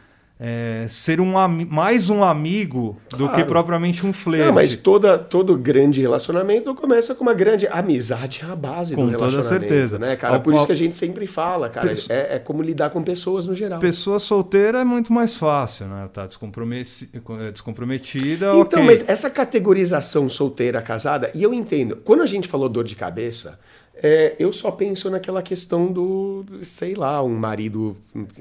é, 0.43 0.87
ser 0.89 1.21
um 1.21 1.33
mais 1.69 2.09
um 2.09 2.23
amigo 2.23 2.97
claro. 3.11 3.27
do 3.27 3.31
que 3.31 3.45
propriamente 3.45 4.03
um 4.03 4.11
flerte. 4.11 4.47
Não, 4.47 4.53
mas 4.53 4.75
toda, 4.75 5.15
todo 5.15 5.55
grande 5.55 6.01
relacionamento 6.01 6.73
começa 6.73 7.13
com 7.13 7.21
uma 7.21 7.33
grande 7.35 7.67
amizade 7.67 8.41
a 8.43 8.55
base 8.55 8.95
com 8.95 9.05
do 9.05 9.11
relacionamento. 9.11 9.43
Com 9.43 9.59
toda 9.59 9.67
certeza. 9.67 9.99
Né, 9.99 10.15
cara? 10.15 10.39
Por 10.39 10.55
isso 10.55 10.65
que 10.65 10.71
a 10.71 10.75
gente 10.75 10.95
sempre 10.95 11.27
fala, 11.27 11.69
cara, 11.69 11.91
é, 12.09 12.37
é, 12.37 12.39
como 12.39 12.63
lidar 12.63 12.89
com 12.89 13.03
pessoas 13.03 13.45
no 13.45 13.53
geral. 13.53 13.79
Pessoa 13.79 14.17
solteira 14.17 14.79
é 14.79 14.83
muito 14.83 15.13
mais 15.13 15.37
fácil, 15.37 15.85
né? 15.85 16.09
Tá 16.11 16.23
é, 16.23 17.51
descomprometida. 17.51 18.47
Então, 18.47 18.61
okay. 18.61 18.83
mas 18.83 19.07
essa 19.07 19.29
categorização 19.29 20.27
solteira, 20.27 20.81
casada, 20.81 21.29
e 21.35 21.43
eu 21.43 21.53
entendo, 21.53 21.97
quando 21.97 22.21
a 22.21 22.25
gente 22.25 22.47
falou 22.47 22.67
dor 22.67 22.83
de 22.83 22.95
cabeça, 22.95 23.59
é, 24.03 24.35
eu 24.39 24.51
só 24.51 24.71
penso 24.71 25.09
naquela 25.11 25.43
questão 25.43 25.91
do, 25.91 26.43
sei 26.63 26.95
lá, 26.95 27.21
um 27.21 27.35
marido. 27.35 27.95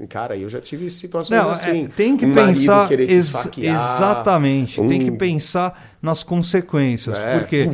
Cara, 0.09 0.35
eu 0.35 0.49
já 0.49 0.59
tive 0.59 0.89
situações 0.89 1.39
Não, 1.39 1.49
é, 1.49 1.51
assim. 1.51 1.85
É, 1.85 1.87
tem 1.87 2.17
que 2.17 2.25
um 2.25 2.33
pensar. 2.33 2.91
Ex 2.91 3.47
exatamente. 3.57 4.81
Um... 4.81 4.87
Tem 4.87 5.03
que 5.03 5.11
pensar 5.11 5.97
nas 6.01 6.23
consequências. 6.23 7.15
É, 7.19 7.37
porque 7.37 7.69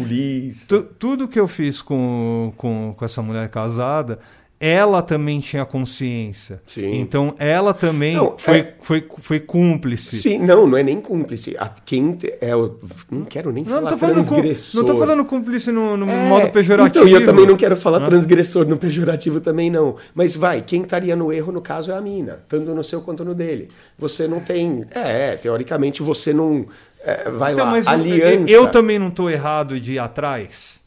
tudo 0.99 1.29
que 1.29 1.39
eu 1.39 1.47
fiz 1.47 1.81
com, 1.81 2.53
com, 2.57 2.93
com 2.97 3.05
essa 3.05 3.21
mulher 3.21 3.47
casada 3.49 4.19
ela 4.59 5.03
também 5.03 5.39
tinha 5.39 5.63
consciência. 5.65 6.59
Sim. 6.65 6.99
Então 6.99 7.35
ela 7.37 7.73
também 7.73 8.15
não, 8.15 8.35
foi, 8.37 8.57
é... 8.59 8.73
foi, 8.81 9.07
foi 9.19 9.39
cúmplice. 9.39 10.17
Sim, 10.17 10.39
não, 10.39 10.65
não 10.65 10.77
é 10.77 10.81
nem 10.81 10.99
cúmplice. 10.99 11.55
A, 11.59 11.69
quem 11.69 12.17
é 12.41 12.55
o, 12.55 12.75
não 13.09 13.23
quero 13.23 13.51
nem 13.51 13.63
não, 13.63 13.73
falar 13.73 13.91
não 13.91 13.97
transgressor. 13.97 14.81
não 14.81 14.87
tô 14.87 14.97
falando 14.97 15.25
cúmplice 15.25 15.71
no, 15.71 15.95
no 15.95 16.09
é... 16.09 16.27
modo 16.27 16.49
pejorativo. 16.49 17.07
Então, 17.07 17.19
eu 17.19 17.25
também 17.25 17.45
não 17.45 17.55
quero 17.55 17.77
falar 17.77 17.99
não. 17.99 18.07
transgressor 18.07 18.65
no 18.67 18.77
pejorativo 18.77 19.39
também 19.39 19.69
não. 19.69 19.95
Mas 20.15 20.35
vai, 20.35 20.61
quem 20.61 20.81
estaria 20.81 21.15
no 21.15 21.31
erro 21.31 21.51
no 21.51 21.61
caso 21.61 21.91
é 21.91 21.95
a 21.95 22.01
mina, 22.01 22.39
tanto 22.49 22.73
no 22.73 22.83
seu 22.83 23.01
quanto 23.01 23.23
no 23.23 23.35
dele. 23.35 23.69
Você 23.99 24.27
não 24.27 24.39
tem, 24.39 24.85
é, 24.89 25.35
teoricamente 25.35 26.01
você 26.01 26.33
não 26.33 26.65
é, 27.03 27.29
vai 27.29 27.53
então, 27.53 27.65
lá, 27.65 27.71
mas 27.71 27.85
aliança. 27.85 28.51
Eu, 28.51 28.63
eu 28.63 28.71
também 28.71 28.97
não 28.97 29.11
tô 29.11 29.29
errado 29.29 29.79
de 29.79 29.93
ir 29.93 29.99
atrás. 29.99 30.81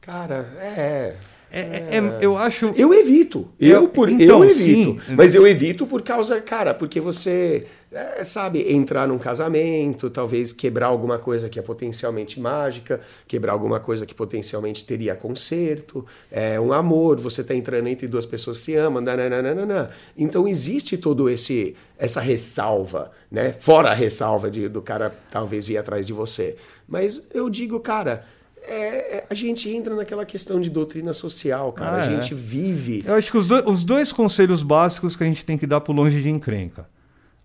Cara, 0.00 0.46
é 0.60 1.14
é, 1.54 1.60
é, 1.60 1.98
é, 1.98 2.18
eu 2.22 2.38
acho. 2.38 2.72
Eu 2.74 2.94
evito. 2.94 3.46
Eu, 3.60 3.86
por, 3.86 4.08
então, 4.08 4.42
eu 4.42 4.50
evito. 4.50 5.02
Sim. 5.04 5.14
Mas 5.14 5.34
eu 5.34 5.46
evito 5.46 5.86
por 5.86 6.00
causa, 6.00 6.40
cara, 6.40 6.72
porque 6.72 6.98
você, 6.98 7.66
é, 7.92 8.24
sabe, 8.24 8.72
entrar 8.72 9.06
num 9.06 9.18
casamento, 9.18 10.08
talvez 10.08 10.50
quebrar 10.50 10.86
alguma 10.86 11.18
coisa 11.18 11.50
que 11.50 11.58
é 11.58 11.62
potencialmente 11.62 12.40
mágica, 12.40 13.02
quebrar 13.28 13.52
alguma 13.52 13.78
coisa 13.78 14.06
que 14.06 14.14
potencialmente 14.14 14.86
teria 14.86 15.14
conserto, 15.14 16.06
é 16.30 16.58
um 16.58 16.72
amor, 16.72 17.20
você 17.20 17.42
está 17.42 17.54
entrando 17.54 17.86
entre 17.86 18.08
duas 18.08 18.24
pessoas 18.24 18.56
que 18.56 18.62
se 18.62 18.74
amam, 18.74 19.02
nananana. 19.02 19.90
Então 20.16 20.48
existe 20.48 20.96
todo 20.96 21.28
esse 21.28 21.76
essa 21.98 22.20
ressalva, 22.20 23.12
né? 23.30 23.54
Fora 23.60 23.90
a 23.90 23.94
ressalva 23.94 24.50
de, 24.50 24.68
do 24.68 24.80
cara 24.80 25.14
talvez 25.30 25.66
vir 25.66 25.76
atrás 25.76 26.06
de 26.06 26.14
você. 26.14 26.56
Mas 26.88 27.22
eu 27.32 27.50
digo, 27.50 27.78
cara 27.78 28.24
é, 28.64 29.16
é, 29.18 29.26
a 29.28 29.34
gente 29.34 29.68
entra 29.68 29.94
naquela 29.94 30.24
questão 30.24 30.60
de 30.60 30.70
doutrina 30.70 31.12
social, 31.12 31.72
cara. 31.72 31.96
Ah, 31.96 32.00
a 32.00 32.10
gente 32.10 32.32
é. 32.32 32.36
vive. 32.36 33.02
Eu 33.06 33.14
acho 33.14 33.30
que 33.30 33.38
os, 33.38 33.46
do, 33.46 33.70
os 33.70 33.82
dois 33.82 34.12
conselhos 34.12 34.62
básicos 34.62 35.16
que 35.16 35.22
a 35.24 35.26
gente 35.26 35.44
tem 35.44 35.58
que 35.58 35.66
dar 35.66 35.80
pro 35.80 35.92
longe 35.92 36.22
de 36.22 36.30
encrenca. 36.30 36.88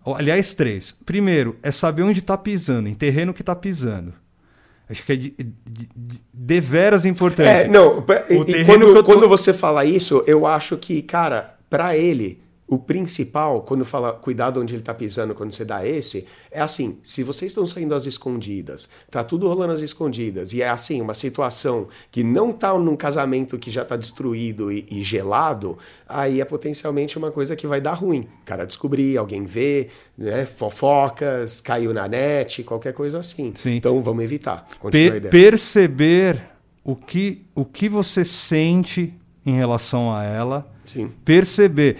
Aliás, 0.04 0.54
três. 0.54 0.92
Primeiro, 1.04 1.56
é 1.62 1.70
saber 1.70 2.02
onde 2.02 2.20
está 2.20 2.36
pisando, 2.38 2.88
em 2.88 2.94
terreno 2.94 3.34
que 3.34 3.42
está 3.42 3.54
pisando. 3.54 4.14
Acho 4.88 5.04
que 5.04 5.12
é 5.12 5.16
de, 5.16 5.30
de, 5.30 5.52
de, 5.66 6.20
de 6.32 6.60
veras 6.60 7.04
importante. 7.04 7.48
É, 7.48 7.68
não, 7.68 8.02
e, 8.30 8.64
quando, 8.64 8.94
tô... 8.94 9.04
quando 9.04 9.28
você 9.28 9.52
fala 9.52 9.84
isso, 9.84 10.24
eu 10.26 10.46
acho 10.46 10.78
que, 10.78 11.02
cara, 11.02 11.58
para 11.68 11.94
ele, 11.94 12.40
o 12.68 12.78
principal, 12.78 13.62
quando 13.62 13.82
fala 13.82 14.12
cuidado 14.12 14.60
onde 14.60 14.74
ele 14.74 14.82
está 14.82 14.92
pisando, 14.92 15.34
quando 15.34 15.52
você 15.52 15.64
dá 15.64 15.86
esse, 15.86 16.26
é 16.50 16.60
assim: 16.60 16.98
se 17.02 17.22
vocês 17.22 17.50
estão 17.50 17.66
saindo 17.66 17.94
às 17.94 18.04
escondidas, 18.04 18.90
tá 19.10 19.24
tudo 19.24 19.48
rolando 19.48 19.72
às 19.72 19.80
escondidas, 19.80 20.52
e 20.52 20.60
é 20.60 20.68
assim, 20.68 21.00
uma 21.00 21.14
situação 21.14 21.88
que 22.10 22.22
não 22.22 22.52
tá 22.52 22.76
num 22.78 22.94
casamento 22.94 23.58
que 23.58 23.70
já 23.70 23.86
tá 23.86 23.96
destruído 23.96 24.70
e, 24.70 24.86
e 24.90 25.02
gelado, 25.02 25.78
aí 26.06 26.42
é 26.42 26.44
potencialmente 26.44 27.16
uma 27.16 27.30
coisa 27.32 27.56
que 27.56 27.66
vai 27.66 27.80
dar 27.80 27.94
ruim. 27.94 28.20
O 28.42 28.44
cara 28.44 28.66
descobrir, 28.66 29.16
alguém 29.16 29.46
vê, 29.46 29.88
né? 30.16 30.44
Fofocas, 30.44 31.62
caiu 31.62 31.94
na 31.94 32.06
net, 32.06 32.62
qualquer 32.64 32.92
coisa 32.92 33.18
assim. 33.18 33.52
Sim. 33.56 33.76
Então 33.76 34.00
vamos 34.02 34.22
evitar. 34.22 34.68
Pe 34.90 35.22
perceber 35.30 36.42
o 36.84 36.94
que, 36.94 37.46
o 37.54 37.64
que 37.64 37.88
você 37.88 38.24
sente 38.24 39.14
em 39.46 39.56
relação 39.56 40.12
a 40.12 40.22
ela. 40.22 40.70
Sim. 40.84 41.10
Perceber 41.24 41.96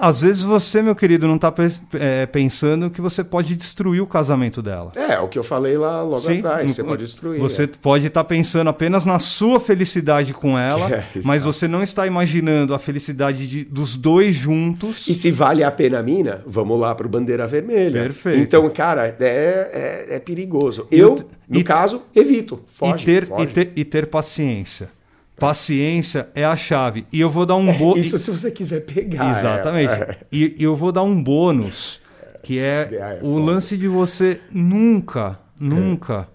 às 0.00 0.22
vezes 0.22 0.42
você, 0.42 0.82
meu 0.82 0.96
querido, 0.96 1.28
não 1.28 1.36
está 1.36 1.52
é, 1.94 2.26
pensando 2.26 2.90
que 2.90 3.00
você 3.00 3.22
pode 3.22 3.54
destruir 3.54 4.00
o 4.00 4.06
casamento 4.06 4.62
dela. 4.62 4.92
É, 4.96 5.18
o 5.20 5.28
que 5.28 5.38
eu 5.38 5.44
falei 5.44 5.76
lá 5.76 6.02
logo 6.02 6.20
Sim, 6.20 6.38
atrás, 6.38 6.74
você 6.74 6.82
pode 6.82 7.04
destruir. 7.04 7.40
Você 7.40 7.64
é. 7.64 7.66
pode 7.66 8.06
estar 8.06 8.22
tá 8.22 8.28
pensando 8.28 8.68
apenas 8.68 9.04
na 9.04 9.18
sua 9.18 9.60
felicidade 9.60 10.32
com 10.32 10.58
ela, 10.58 10.90
é, 10.90 11.04
mas 11.24 11.44
você 11.44 11.68
não 11.68 11.82
está 11.82 12.06
imaginando 12.06 12.74
a 12.74 12.78
felicidade 12.78 13.46
de, 13.46 13.64
dos 13.64 13.96
dois 13.96 14.34
juntos. 14.34 15.06
E 15.06 15.14
se 15.14 15.30
vale 15.30 15.62
a 15.62 15.70
pena 15.70 15.98
a 15.98 16.02
mina, 16.02 16.42
vamos 16.46 16.80
lá 16.80 16.94
para 16.94 17.06
o 17.06 17.10
Bandeira 17.10 17.46
Vermelha. 17.46 18.02
Perfeito. 18.02 18.40
Então, 18.40 18.68
cara, 18.70 19.06
é, 19.06 19.14
é, 19.20 20.06
é 20.16 20.18
perigoso. 20.18 20.86
Eu, 20.90 21.16
no 21.48 21.58
e, 21.58 21.62
caso, 21.62 22.02
evito. 22.14 22.60
Foge, 22.66 23.02
e, 23.02 23.06
ter, 23.06 23.26
foge. 23.26 23.42
E, 23.42 23.46
ter, 23.46 23.72
e 23.76 23.84
ter 23.84 24.06
paciência. 24.06 24.99
Paciência 25.40 26.28
é 26.34 26.44
a 26.44 26.54
chave. 26.54 27.06
E 27.10 27.18
eu 27.18 27.30
vou 27.30 27.46
dar 27.46 27.56
um 27.56 27.72
bônus. 27.72 28.06
Isso 28.06 28.18
se 28.18 28.30
você 28.30 28.50
quiser 28.50 28.80
pegar. 28.84 29.30
Exatamente. 29.30 29.90
É. 29.90 30.18
E, 30.30 30.56
e, 30.58 30.62
eu 30.62 30.76
vou 30.76 30.92
dar 30.92 31.02
um 31.02 31.20
bônus, 31.20 31.98
que 32.42 32.58
é, 32.58 32.88
é 32.92 33.20
o 33.22 33.38
lance 33.38 33.74
de 33.76 33.88
você 33.88 34.38
nunca, 34.52 35.38
nunca 35.58 36.28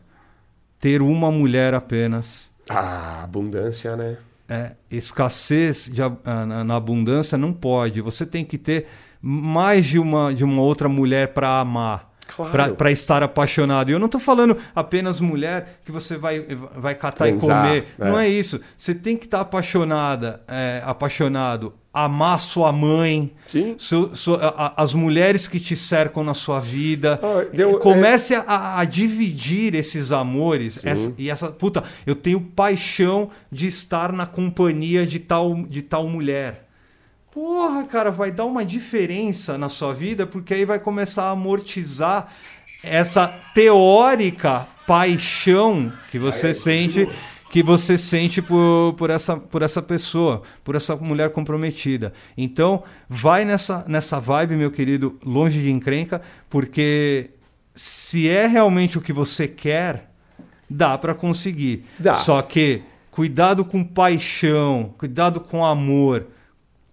ter 0.79 1.03
uma 1.03 1.31
mulher 1.31 1.75
apenas. 1.75 2.50
Ah, 2.67 3.24
abundância, 3.24 3.95
né? 3.95 4.17
É, 4.50 4.71
escassez 4.89 5.89
de, 5.91 6.01
na, 6.24 6.63
na 6.63 6.75
abundância 6.75 7.38
não 7.38 7.53
pode. 7.53 8.01
Você 8.01 8.25
tem 8.25 8.43
que 8.43 8.57
ter 8.57 8.88
mais 9.21 9.85
de 9.85 10.00
uma, 10.00 10.33
de 10.33 10.43
uma 10.43 10.63
outra 10.63 10.89
mulher 10.89 11.29
para 11.29 11.59
amar. 11.59 12.14
Claro. 12.36 12.75
para 12.75 12.91
estar 12.91 13.24
apaixonado. 13.24 13.89
E 13.89 13.94
eu 13.94 14.00
não 14.00 14.08
estou 14.08 14.20
falando 14.20 14.58
apenas 14.75 15.20
mulher 15.20 15.79
que 15.86 15.91
você 15.91 16.17
vai, 16.17 16.46
vai 16.75 16.96
catar 16.96 17.25
Transar, 17.27 17.65
e 17.65 17.67
comer. 17.67 17.88
É. 18.00 18.10
Não 18.10 18.20
é 18.20 18.27
isso. 18.27 18.60
Você 18.75 18.94
tem 18.94 19.15
que 19.15 19.25
estar 19.25 19.38
tá 19.38 19.44
apaixonada, 19.44 20.41
é, 20.48 20.82
apaixonado, 20.84 21.74
amar 21.94 22.41
sua 22.41 22.74
mãe, 22.74 23.32
seu, 23.77 24.12
a, 24.41 24.82
as 24.82 24.94
mulheres 24.94 25.48
que 25.48 25.62
te 25.62 25.77
cercam 25.77 26.25
na 26.25 26.34
sua 26.34 26.60
vida. 26.60 27.20
Ah, 27.24 27.46
deu, 27.53 27.79
Comece 27.79 28.34
é... 28.34 28.44
a, 28.46 28.79
a, 28.79 28.84
dividir 28.84 29.74
esses 29.74 30.12
amores. 30.12 30.86
Essa, 30.86 31.15
e 31.17 31.29
essa. 31.29 31.50
Puta, 31.51 31.86
eu 32.05 32.15
tenho 32.15 32.41
paixão 32.41 33.29
de 33.50 33.67
estar 33.67 34.12
na 34.12 34.25
companhia 34.25 35.08
de 35.08 35.20
tal, 35.20 35.55
de 35.63 35.82
tal 35.82 36.05
mulher. 36.10 36.64
Porra, 37.36 37.84
cara, 37.84 38.12
vai 38.12 38.32
dar 38.32 38.46
uma 38.46 38.63
diferença 38.63 39.58
na 39.58 39.68
sua 39.68 39.94
vida, 39.94 40.25
porque 40.25 40.54
aí 40.54 40.63
vai 40.63 40.80
começar 40.80 41.25
a 41.25 41.32
amortizar 41.32 42.34
essa 42.82 43.27
teórica 43.54 44.65
paixão 44.88 45.92
que 46.10 46.18
você 46.18 46.54
sente 46.54 47.10
que 47.51 47.62
você 47.62 47.98
sente 47.98 48.42
por, 48.42 48.94
por, 48.98 49.10
essa, 49.10 49.36
por 49.36 49.62
essa 49.62 49.82
pessoa, 49.82 50.44
por 50.63 50.75
essa 50.75 50.96
mulher 50.96 51.32
comprometida. 51.32 52.13
Então, 52.38 52.84
vai 53.08 53.44
nessa, 53.44 53.84
nessa 53.88 54.18
vibe, 54.20 54.56
meu 54.56 54.72
querido, 54.72 55.18
longe 55.24 55.62
de 55.62 55.72
encrenca, 55.72 56.22
porque 56.50 57.32
se 57.74 58.30
é 58.30 58.48
realmente 58.48 58.98
o 58.98 59.01
que 59.01 59.13
você 59.13 59.48
quer, 59.48 60.10
dá 60.70 60.98
para 60.98 61.13
conseguir. 61.13 61.86
Dá. 62.00 62.13
Só 62.13 62.42
que 62.42 62.82
cuidado 63.12 63.63
com 63.63 63.84
paixão, 63.84 64.94
cuidado 64.98 65.39
com 65.39 65.63
amor, 65.63 66.27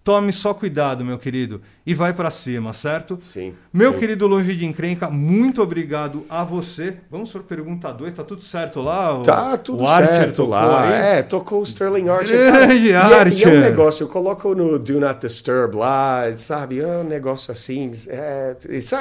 Tome 0.05 0.33
só 0.33 0.53
cuidado, 0.53 1.05
meu 1.05 1.17
querido, 1.17 1.61
e 1.87 1.95
vai 1.95 2.13
para 2.13 2.29
cima, 2.29 2.73
certo? 2.73 3.21
Sim. 3.23 3.55
Meu 3.73 3.93
sim. 3.93 3.99
querido 4.01 4.27
Longe 4.27 4.53
de 4.57 4.67
Encrenca, 4.67 5.09
muito 5.09 5.63
obrigado 5.63 6.25
a 6.29 6.43
você. 6.43 6.97
Vamos 7.09 7.31
para 7.31 7.41
a 7.41 7.45
pergunta 7.45 7.93
2, 7.93 8.13
tá 8.13 8.25
tudo 8.25 8.43
certo 8.43 8.81
lá? 8.81 9.21
Tá 9.21 9.57
tudo 9.57 9.87
certo 9.87 10.45
lá. 10.45 10.83
Aí? 10.83 11.19
É, 11.19 11.23
tocou 11.23 11.61
o 11.61 11.63
Sterling 11.63 12.09
Archer. 12.09 12.53
Grande 12.53 12.93
Archer. 12.95 13.39
E 13.39 13.45
é, 13.45 13.49
e 13.49 13.55
é 13.55 13.59
um 13.59 13.61
negócio, 13.61 14.03
eu 14.03 14.09
coloco 14.09 14.53
no 14.57 14.77
Do 14.77 14.99
Not 14.99 15.21
Disturb 15.21 15.77
lá, 15.77 16.25
sabe? 16.37 16.81
É 16.81 16.99
um 16.99 17.05
negócio 17.05 17.53
assim. 17.53 17.93
É, 18.09 18.57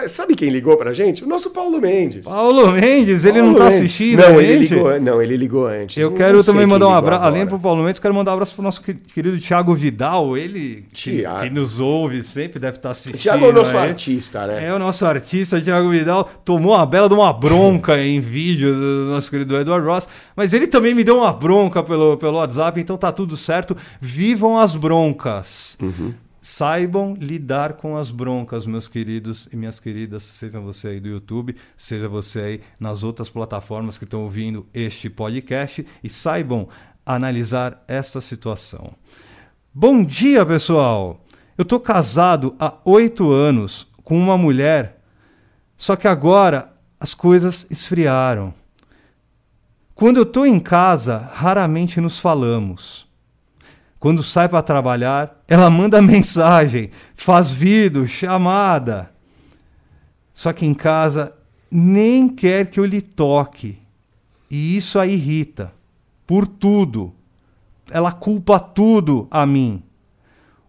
sabe 0.07 0.35
quem 0.35 0.51
ligou 0.51 0.77
pra 0.77 0.93
gente? 0.93 1.23
O 1.23 1.27
nosso 1.27 1.49
Paulo 1.49 1.81
Mendes. 1.81 2.25
Paulo 2.25 2.73
Mendes, 2.73 3.25
ele 3.25 3.39
Paulo 3.39 3.53
não 3.53 3.57
tá 3.57 3.65
Mendes. 3.65 3.79
assistindo, 3.79 4.19
Não, 4.19 4.39
ele 4.39 4.67
ligou, 4.67 4.99
não, 4.99 5.19
ele 5.19 5.35
ligou 5.35 5.65
antes. 5.65 5.97
Eu 5.97 6.11
não 6.11 6.17
quero 6.17 6.43
também 6.43 6.67
mandar 6.67 6.89
um 6.89 6.93
abraço, 6.93 7.23
além 7.23 7.47
pro 7.47 7.57
Paulo 7.57 7.83
Mendes, 7.83 7.97
quero 7.97 8.13
mandar 8.13 8.31
um 8.31 8.33
abraço 8.35 8.53
pro 8.53 8.63
nosso 8.63 8.83
querido 8.83 9.39
Thiago 9.39 9.73
Vidal, 9.73 10.37
ele 10.37 10.90
que, 10.91 11.23
que, 11.23 11.49
nos 11.49 11.79
ouve 11.79 12.23
sempre 12.23 12.59
deve 12.59 12.77
estar 12.77 12.91
assistindo. 12.91 13.21
Tiago 13.21 13.45
é 13.45 13.49
o 13.49 13.53
nosso 13.53 13.77
aí. 13.77 13.89
artista, 13.89 14.47
né? 14.47 14.67
É 14.67 14.73
o 14.73 14.79
nosso 14.79 15.05
artista, 15.05 15.61
Tiago 15.61 15.89
Vidal. 15.89 16.23
Tomou 16.45 16.75
uma 16.75 16.85
bela 16.85 17.07
de 17.07 17.13
uma 17.13 17.31
bronca 17.31 17.97
em 17.97 18.19
vídeo 18.19 18.73
do 18.73 19.11
nosso 19.11 19.29
querido 19.29 19.55
Edward 19.55 19.85
Ross. 19.85 20.07
Mas 20.35 20.53
ele 20.53 20.67
também 20.67 20.93
me 20.93 21.03
deu 21.03 21.19
uma 21.19 21.31
bronca 21.31 21.81
pelo, 21.81 22.17
pelo 22.17 22.37
WhatsApp, 22.37 22.79
então 22.79 22.97
tá 22.97 23.11
tudo 23.11 23.37
certo. 23.37 23.75
Vivam 23.99 24.57
as 24.57 24.75
broncas. 24.75 25.77
Uhum. 25.81 26.13
Saibam 26.41 27.15
lidar 27.19 27.73
com 27.73 27.95
as 27.95 28.09
broncas, 28.09 28.65
meus 28.65 28.87
queridos 28.87 29.47
e 29.53 29.55
minhas 29.55 29.79
queridas, 29.79 30.23
seja 30.23 30.59
você 30.59 30.87
aí 30.87 30.99
do 30.99 31.07
YouTube, 31.07 31.55
seja 31.77 32.09
você 32.09 32.39
aí 32.39 32.61
nas 32.79 33.03
outras 33.03 33.29
plataformas 33.29 33.95
que 33.95 34.05
estão 34.05 34.23
ouvindo 34.23 34.65
este 34.73 35.07
podcast, 35.07 35.85
e 36.03 36.09
saibam 36.09 36.67
analisar 37.05 37.83
esta 37.87 38.19
situação. 38.19 38.95
Bom 39.73 40.03
dia, 40.03 40.45
pessoal! 40.45 41.23
Eu 41.57 41.61
estou 41.61 41.79
casado 41.79 42.53
há 42.59 42.73
oito 42.83 43.31
anos 43.31 43.87
com 44.03 44.19
uma 44.19 44.37
mulher, 44.37 45.01
só 45.77 45.95
que 45.95 46.09
agora 46.09 46.73
as 46.99 47.13
coisas 47.13 47.65
esfriaram. 47.69 48.53
Quando 49.95 50.17
eu 50.17 50.23
estou 50.23 50.45
em 50.45 50.59
casa, 50.59 51.19
raramente 51.31 52.01
nos 52.01 52.19
falamos. 52.19 53.07
Quando 53.97 54.21
sai 54.21 54.49
para 54.49 54.61
trabalhar, 54.61 55.41
ela 55.47 55.69
manda 55.69 56.01
mensagem, 56.03 56.91
faz 57.15 57.53
vídeo, 57.53 58.05
chamada. 58.05 59.09
Só 60.33 60.51
que 60.51 60.65
em 60.65 60.73
casa 60.73 61.33
nem 61.71 62.27
quer 62.27 62.69
que 62.69 62.77
eu 62.77 62.83
lhe 62.83 63.01
toque. 63.01 63.79
E 64.49 64.75
isso 64.75 64.99
a 64.99 65.07
irrita. 65.07 65.73
Por 66.27 66.45
tudo 66.45 67.15
ela 67.91 68.11
culpa 68.11 68.59
tudo 68.59 69.27
a 69.29 69.45
mim. 69.45 69.83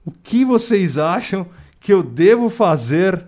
O 0.04 0.10
que 0.10 0.44
vocês 0.44 0.98
acham 0.98 1.46
que 1.78 1.92
eu 1.92 2.02
devo 2.02 2.50
fazer? 2.50 3.24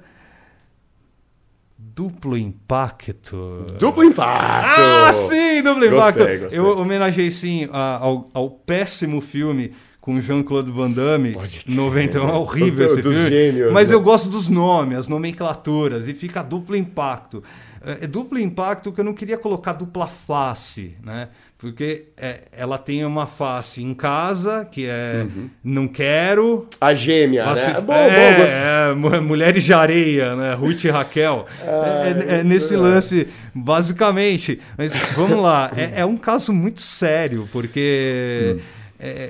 Duplo 1.79 2.37
impacto. 2.37 3.67
Duplo 3.79 4.03
impacto! 4.03 4.81
Ah, 4.81 5.13
sim, 5.13 5.63
duplo 5.63 5.87
impacto. 5.87 6.19
Gostei, 6.19 6.39
gostei. 6.39 6.59
Eu 6.59 6.79
homenageei 6.79 7.31
sim 7.31 7.69
ao, 7.71 8.29
ao 8.35 8.51
péssimo 8.51 9.21
filme 9.21 9.73
com 10.05 10.21
Jean-Claude 10.21 10.71
Van 10.71 10.91
Damme, 10.91 11.35
91, 11.67 12.29
é 12.29 12.33
horrível 12.35 12.85
esse 12.85 13.01
filme. 13.01 13.27
Gênios, 13.27 13.73
mas 13.73 13.89
né? 13.89 13.95
eu 13.95 14.03
gosto 14.03 14.29
dos 14.29 14.51
nomes, 14.51 14.99
as 14.99 15.09
nomenclaturas, 15.09 16.07
e 16.07 16.13
fica 16.13 16.43
duplo 16.43 16.77
impacto. 16.77 17.43
É, 17.81 18.05
é 18.05 18.07
duplo 18.07 18.39
impacto 18.39 18.93
que 18.93 19.01
eu 19.01 19.05
não 19.05 19.15
queria 19.15 19.39
colocar 19.39 19.73
dupla 19.73 20.07
face, 20.07 20.95
né? 21.03 21.31
Porque 21.65 22.09
é, 22.15 22.43
ela 22.53 22.77
tem 22.77 23.07
uma 23.07 23.27
face 23.27 23.83
em 23.83 23.95
casa, 23.95 24.69
que 24.71 24.85
é 24.85 25.25
uhum. 25.25 25.49
não 25.65 25.89
quero. 25.89 26.67
A 26.79 26.93
gêmea, 26.93 27.47
né? 27.47 27.57
Se, 27.57 27.71
é, 27.71 27.81
bom, 27.81 27.95
é, 27.95 28.95
bom, 28.95 29.15
é, 29.15 29.21
Mulheres 29.21 29.65
de 29.65 29.73
Areia, 29.73 30.37
né? 30.37 30.53
Ruth 30.53 30.85
e 30.85 30.91
Raquel. 30.91 31.47
é, 31.63 32.41
é, 32.41 32.45
nesse 32.45 32.77
lance, 32.77 33.29
basicamente. 33.55 34.61
Mas 34.77 34.95
vamos 35.17 35.43
lá, 35.43 35.71
é, 35.75 36.05
um 36.05 36.19
caso 36.19 36.53
muito 36.53 36.83
sério, 36.83 37.49
porque. 37.51 38.59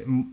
Hum. 0.09 0.27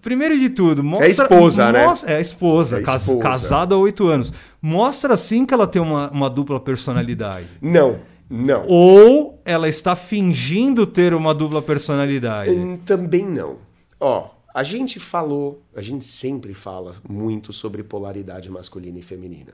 Primeiro 0.00 0.38
de 0.38 0.48
tudo, 0.48 0.82
mostra. 0.82 1.06
É 1.06 1.10
esposa, 1.10 1.72
né? 1.72 1.84
mostra, 1.84 2.08
né? 2.08 2.14
É 2.14 2.18
a 2.18 2.20
esposa, 2.20 2.80
esposa. 2.80 3.18
casada 3.18 3.74
há 3.74 3.78
oito 3.78 4.08
anos. 4.08 4.32
Mostra 4.62 5.16
sim 5.18 5.44
que 5.44 5.52
ela 5.52 5.66
tem 5.66 5.82
uma, 5.82 6.10
uma 6.10 6.30
dupla 6.30 6.58
personalidade. 6.58 7.46
Não. 7.60 7.98
Não. 8.28 8.66
Ou 8.66 9.40
ela 9.44 9.68
está 9.68 9.94
fingindo 9.94 10.86
ter 10.86 11.14
uma 11.14 11.34
dupla 11.34 11.62
personalidade? 11.62 12.50
Hum, 12.50 12.78
também 12.78 13.24
não. 13.24 13.58
Ó, 14.00 14.30
a 14.52 14.62
gente 14.62 14.98
falou, 14.98 15.62
a 15.74 15.82
gente 15.82 16.04
sempre 16.04 16.54
fala 16.54 16.96
muito 17.08 17.52
sobre 17.52 17.82
polaridade 17.82 18.50
masculina 18.50 18.98
e 18.98 19.02
feminina. 19.02 19.52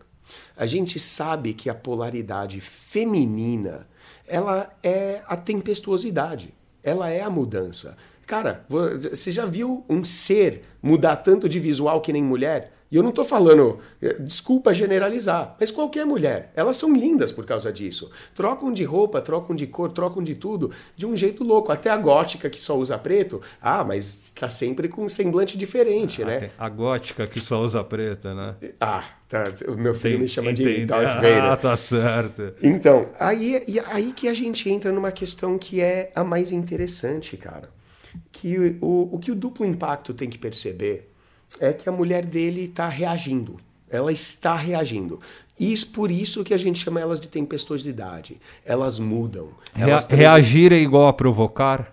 A 0.56 0.64
gente 0.64 0.98
sabe 0.98 1.52
que 1.52 1.68
a 1.68 1.74
polaridade 1.74 2.60
feminina, 2.60 3.86
ela 4.26 4.72
é 4.82 5.22
a 5.26 5.36
tempestuosidade, 5.36 6.54
ela 6.82 7.10
é 7.10 7.20
a 7.20 7.28
mudança. 7.28 7.96
Cara, 8.26 8.64
você 8.68 9.30
já 9.30 9.44
viu 9.44 9.84
um 9.88 10.02
ser 10.04 10.62
mudar 10.82 11.16
tanto 11.16 11.48
de 11.48 11.58
visual 11.58 12.00
que 12.00 12.12
nem 12.12 12.22
mulher? 12.22 12.72
E 12.92 12.96
eu 12.96 13.02
não 13.02 13.08
estou 13.08 13.24
falando, 13.24 13.78
eh, 14.02 14.18
desculpa 14.20 14.74
generalizar, 14.74 15.56
mas 15.58 15.70
qualquer 15.70 16.04
mulher, 16.04 16.52
elas 16.54 16.76
são 16.76 16.94
lindas 16.94 17.32
por 17.32 17.46
causa 17.46 17.72
disso. 17.72 18.10
Trocam 18.34 18.70
de 18.70 18.84
roupa, 18.84 19.18
trocam 19.22 19.56
de 19.56 19.66
cor, 19.66 19.90
trocam 19.90 20.22
de 20.22 20.34
tudo, 20.34 20.70
de 20.94 21.06
um 21.06 21.16
jeito 21.16 21.42
louco. 21.42 21.72
Até 21.72 21.88
a 21.88 21.96
gótica 21.96 22.50
que 22.50 22.60
só 22.60 22.76
usa 22.76 22.98
preto, 22.98 23.40
ah, 23.62 23.82
mas 23.82 24.24
está 24.24 24.50
sempre 24.50 24.88
com 24.88 25.06
um 25.06 25.08
semblante 25.08 25.56
diferente, 25.56 26.22
ah, 26.22 26.26
né? 26.26 26.50
A 26.58 26.68
gótica 26.68 27.26
que 27.26 27.40
só 27.40 27.62
usa 27.62 27.82
preta, 27.82 28.34
né? 28.34 28.56
Ah, 28.78 29.04
tá. 29.26 29.50
O 29.68 29.74
meu 29.74 29.94
filho 29.94 30.16
Tem, 30.16 30.22
me 30.24 30.28
chama 30.28 30.50
entendi. 30.50 30.80
de 30.80 30.84
Darth 30.84 31.14
Vader. 31.14 31.44
Ah, 31.44 31.56
tá 31.56 31.74
certo. 31.78 32.52
Então, 32.62 33.08
aí, 33.18 33.64
aí 33.86 34.12
que 34.12 34.28
a 34.28 34.34
gente 34.34 34.68
entra 34.68 34.92
numa 34.92 35.10
questão 35.10 35.56
que 35.56 35.80
é 35.80 36.10
a 36.14 36.22
mais 36.22 36.52
interessante, 36.52 37.38
cara. 37.38 37.70
Que 38.30 38.76
o, 38.82 39.08
o 39.12 39.18
que 39.18 39.32
o 39.32 39.34
duplo 39.34 39.64
impacto 39.64 40.12
tem 40.12 40.28
que 40.28 40.36
perceber 40.36 41.11
é 41.60 41.72
que 41.72 41.88
a 41.88 41.92
mulher 41.92 42.24
dele 42.24 42.64
está 42.64 42.88
reagindo. 42.88 43.56
Ela 43.90 44.10
está 44.12 44.56
reagindo. 44.56 45.20
E 45.58 45.76
por 45.86 46.10
isso 46.10 46.42
que 46.42 46.54
a 46.54 46.56
gente 46.56 46.78
chama 46.78 47.00
elas 47.00 47.20
de 47.20 47.28
tempestuosidade. 47.28 48.40
Elas 48.64 48.98
mudam. 48.98 49.48
Elas 49.74 50.04
Rea 50.06 50.16
reagir 50.16 50.72
é 50.72 50.76
igual 50.76 51.06
a 51.08 51.12
provocar, 51.12 51.92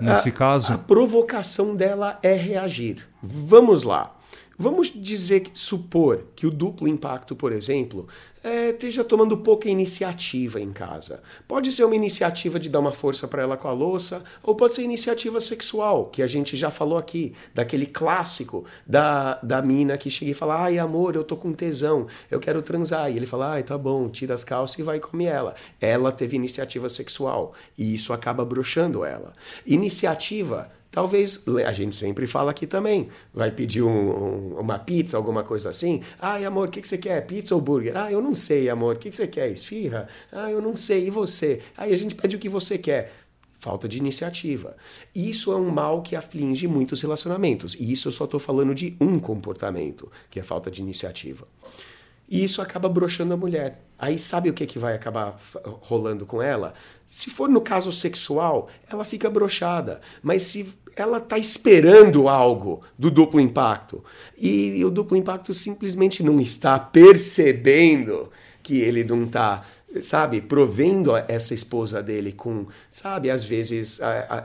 nesse 0.00 0.28
a, 0.28 0.32
caso? 0.32 0.72
A 0.72 0.78
provocação 0.78 1.74
dela 1.74 2.18
é 2.22 2.34
reagir. 2.34 3.06
Vamos 3.22 3.82
lá. 3.82 4.14
Vamos 4.62 4.92
dizer, 4.94 5.50
supor 5.54 6.26
que 6.36 6.46
o 6.46 6.50
duplo 6.50 6.86
impacto, 6.86 7.34
por 7.34 7.50
exemplo, 7.50 8.06
é, 8.44 8.68
esteja 8.68 9.02
tomando 9.02 9.38
pouca 9.38 9.70
iniciativa 9.70 10.60
em 10.60 10.70
casa. 10.70 11.22
Pode 11.48 11.72
ser 11.72 11.84
uma 11.84 11.96
iniciativa 11.96 12.60
de 12.60 12.68
dar 12.68 12.80
uma 12.80 12.92
força 12.92 13.26
para 13.26 13.40
ela 13.40 13.56
com 13.56 13.68
a 13.68 13.72
louça, 13.72 14.22
ou 14.42 14.54
pode 14.54 14.74
ser 14.74 14.82
iniciativa 14.82 15.40
sexual, 15.40 16.06
que 16.06 16.22
a 16.22 16.26
gente 16.26 16.58
já 16.58 16.70
falou 16.70 16.98
aqui, 16.98 17.32
daquele 17.54 17.86
clássico 17.86 18.66
da, 18.86 19.36
da 19.42 19.62
mina 19.62 19.96
que 19.96 20.10
chega 20.10 20.30
e 20.30 20.34
fala: 20.34 20.64
Ai, 20.64 20.78
amor, 20.78 21.14
eu 21.14 21.24
tô 21.24 21.38
com 21.38 21.54
tesão, 21.54 22.06
eu 22.30 22.38
quero 22.38 22.60
transar. 22.60 23.10
E 23.10 23.16
ele 23.16 23.26
fala: 23.26 23.52
Ai, 23.52 23.62
tá 23.62 23.78
bom, 23.78 24.10
tira 24.10 24.34
as 24.34 24.44
calças 24.44 24.78
e 24.78 24.82
vai 24.82 25.00
comer 25.00 25.24
ela. 25.26 25.54
Ela 25.80 26.12
teve 26.12 26.36
iniciativa 26.36 26.90
sexual, 26.90 27.54
e 27.78 27.94
isso 27.94 28.12
acaba 28.12 28.44
broxando 28.44 29.06
ela. 29.06 29.32
Iniciativa 29.66 30.70
Talvez, 30.90 31.44
a 31.64 31.72
gente 31.72 31.94
sempre 31.94 32.26
fala 32.26 32.50
aqui 32.50 32.66
também, 32.66 33.08
vai 33.32 33.50
pedir 33.52 33.82
um, 33.82 33.88
um, 33.88 34.60
uma 34.60 34.78
pizza, 34.78 35.16
alguma 35.16 35.44
coisa 35.44 35.70
assim. 35.70 36.02
Ai, 36.20 36.44
amor, 36.44 36.66
o 36.66 36.70
que, 36.70 36.80
que 36.80 36.88
você 36.88 36.98
quer? 36.98 37.24
Pizza 37.26 37.54
ou 37.54 37.60
burger? 37.60 37.96
Ah, 37.96 38.10
eu 38.10 38.20
não 38.20 38.34
sei, 38.34 38.68
amor. 38.68 38.96
O 38.96 38.98
que, 38.98 39.08
que 39.08 39.14
você 39.14 39.28
quer? 39.28 39.48
Esfirra? 39.50 40.08
Ah, 40.32 40.50
eu 40.50 40.60
não 40.60 40.76
sei. 40.76 41.06
E 41.06 41.10
você? 41.10 41.60
Aí 41.76 41.92
a 41.92 41.96
gente 41.96 42.16
pede 42.16 42.34
o 42.34 42.38
que 42.40 42.48
você 42.48 42.76
quer. 42.76 43.12
Falta 43.60 43.86
de 43.86 43.98
iniciativa. 43.98 44.74
Isso 45.14 45.52
é 45.52 45.56
um 45.56 45.68
mal 45.68 46.02
que 46.02 46.16
aflige 46.16 46.66
muitos 46.66 47.02
relacionamentos. 47.02 47.76
E 47.78 47.92
isso 47.92 48.08
eu 48.08 48.12
só 48.12 48.24
estou 48.24 48.40
falando 48.40 48.74
de 48.74 48.96
um 49.00 49.20
comportamento, 49.20 50.10
que 50.30 50.40
é 50.40 50.42
falta 50.42 50.70
de 50.70 50.80
iniciativa. 50.80 51.46
E 52.30 52.44
isso 52.44 52.62
acaba 52.62 52.88
broxando 52.88 53.34
a 53.34 53.36
mulher. 53.36 53.82
Aí 53.98 54.16
sabe 54.18 54.48
o 54.48 54.54
que, 54.54 54.64
que 54.64 54.78
vai 54.78 54.94
acabar 54.94 55.36
rolando 55.82 56.24
com 56.24 56.40
ela? 56.40 56.74
Se 57.04 57.28
for 57.28 57.48
no 57.48 57.60
caso 57.60 57.90
sexual, 57.90 58.68
ela 58.88 59.04
fica 59.04 59.28
broxada. 59.28 60.00
Mas 60.22 60.44
se 60.44 60.72
ela 60.96 61.18
está 61.18 61.38
esperando 61.38 62.28
algo 62.28 62.82
do 62.98 63.10
duplo 63.10 63.40
impacto 63.40 64.04
e 64.36 64.84
o 64.84 64.90
duplo 64.90 65.16
impacto 65.16 65.52
simplesmente 65.54 66.22
não 66.22 66.40
está 66.40 66.78
percebendo 66.78 68.30
que 68.62 68.80
ele 68.80 69.04
não 69.04 69.24
está 69.24 69.64
sabe, 70.02 70.40
provendo 70.40 71.16
essa 71.16 71.52
esposa 71.52 72.02
dele 72.02 72.32
com, 72.32 72.66
sabe, 72.90 73.28
às 73.28 73.42
vezes 73.42 73.98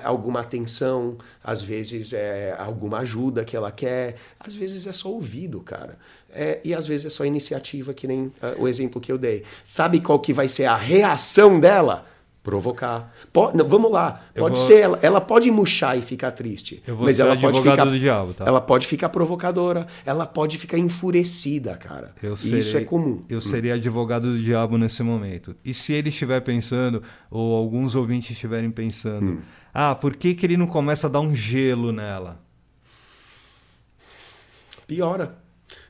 alguma 0.04 0.40
atenção, 0.40 1.18
às 1.44 1.62
vezes 1.62 2.14
é 2.14 2.56
alguma 2.58 3.00
ajuda 3.00 3.46
que 3.46 3.56
ela 3.56 3.72
quer, 3.72 4.16
às 4.40 4.56
vezes 4.56 4.88
é 4.88 4.92
só 4.92 5.10
ouvido, 5.10 5.62
cara. 5.62 5.98
É, 6.34 6.60
e 6.64 6.74
às 6.74 6.88
vezes 6.88 7.06
é 7.06 7.10
só 7.10 7.24
iniciativa, 7.24 7.94
que 7.94 8.08
nem 8.08 8.24
uh, 8.24 8.34
o 8.58 8.68
exemplo 8.68 9.00
que 9.00 9.12
eu 9.12 9.18
dei. 9.18 9.44
Sabe 9.64 10.02
qual 10.02 10.20
que 10.20 10.34
vai 10.34 10.50
ser 10.50 10.66
a 10.66 10.76
reação 10.76 11.60
dela? 11.60 12.04
Provocar. 12.46 13.12
Pode, 13.34 13.58
não, 13.58 13.68
vamos 13.68 13.92
lá, 13.92 14.22
pode 14.36 14.58
vou... 14.58 14.68
ser, 14.68 14.80
ela, 14.82 15.00
ela 15.02 15.20
pode 15.20 15.50
murchar 15.50 15.98
e 15.98 16.02
ficar 16.02 16.32
triste, 16.32 16.82
mas 17.00 17.20
ela 17.20 17.36
pode 17.36 17.60
ficar 17.60 17.86
diabo, 17.98 18.34
tá? 18.36 18.46
ela 18.46 18.62
pode 18.62 18.86
ficar 18.86 19.10
provocadora, 19.10 19.88
ela 20.06 20.28
pode 20.28 20.60
ficar 20.60 20.78
enfurecida, 20.78 21.76
cara. 21.76 22.14
Eu 22.22 22.36
serei, 22.36 22.60
isso 22.60 22.78
é 22.78 22.82
comum. 22.82 23.24
Eu 23.28 23.40
hum. 23.40 23.42
seria 23.42 23.74
advogado 23.74 24.32
do 24.32 24.38
diabo 24.38 24.78
nesse 24.78 25.02
momento. 25.02 25.56
E 25.66 25.74
se 25.74 25.92
ele 25.92 26.10
estiver 26.10 26.40
pensando 26.42 27.02
ou 27.32 27.56
alguns 27.56 27.96
ouvintes 27.96 28.30
estiverem 28.32 28.70
pensando, 28.70 29.32
hum. 29.32 29.42
ah, 29.74 29.96
por 29.96 30.16
que 30.16 30.36
que 30.36 30.46
ele 30.46 30.56
não 30.56 30.68
começa 30.68 31.08
a 31.08 31.10
dar 31.10 31.22
um 31.22 31.34
gelo 31.34 31.92
nela? 31.92 32.40
Piora 34.86 35.45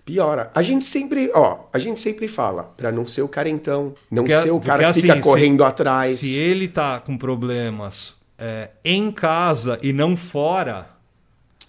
piora. 0.05 0.51
A 0.53 0.61
gente 0.61 0.85
sempre, 0.85 1.31
ó, 1.33 1.65
a 1.73 1.79
gente 1.79 1.99
sempre 1.99 2.27
fala 2.27 2.63
para 2.63 2.91
não 2.91 3.07
ser 3.07 3.23
o 3.23 3.27
carentão, 3.27 3.93
não 4.09 4.23
porque, 4.23 4.39
ser 4.39 4.51
o 4.51 4.59
cara 4.59 4.79
que 4.79 4.85
assim, 4.85 5.01
fica 5.01 5.19
correndo 5.19 5.63
se, 5.63 5.67
atrás. 5.67 6.19
Se 6.19 6.33
ele 6.39 6.67
tá 6.67 6.99
com 6.99 7.17
problemas 7.17 8.13
é, 8.37 8.69
em 8.83 9.11
casa 9.11 9.79
e 9.81 9.91
não 9.91 10.15
fora, 10.15 10.94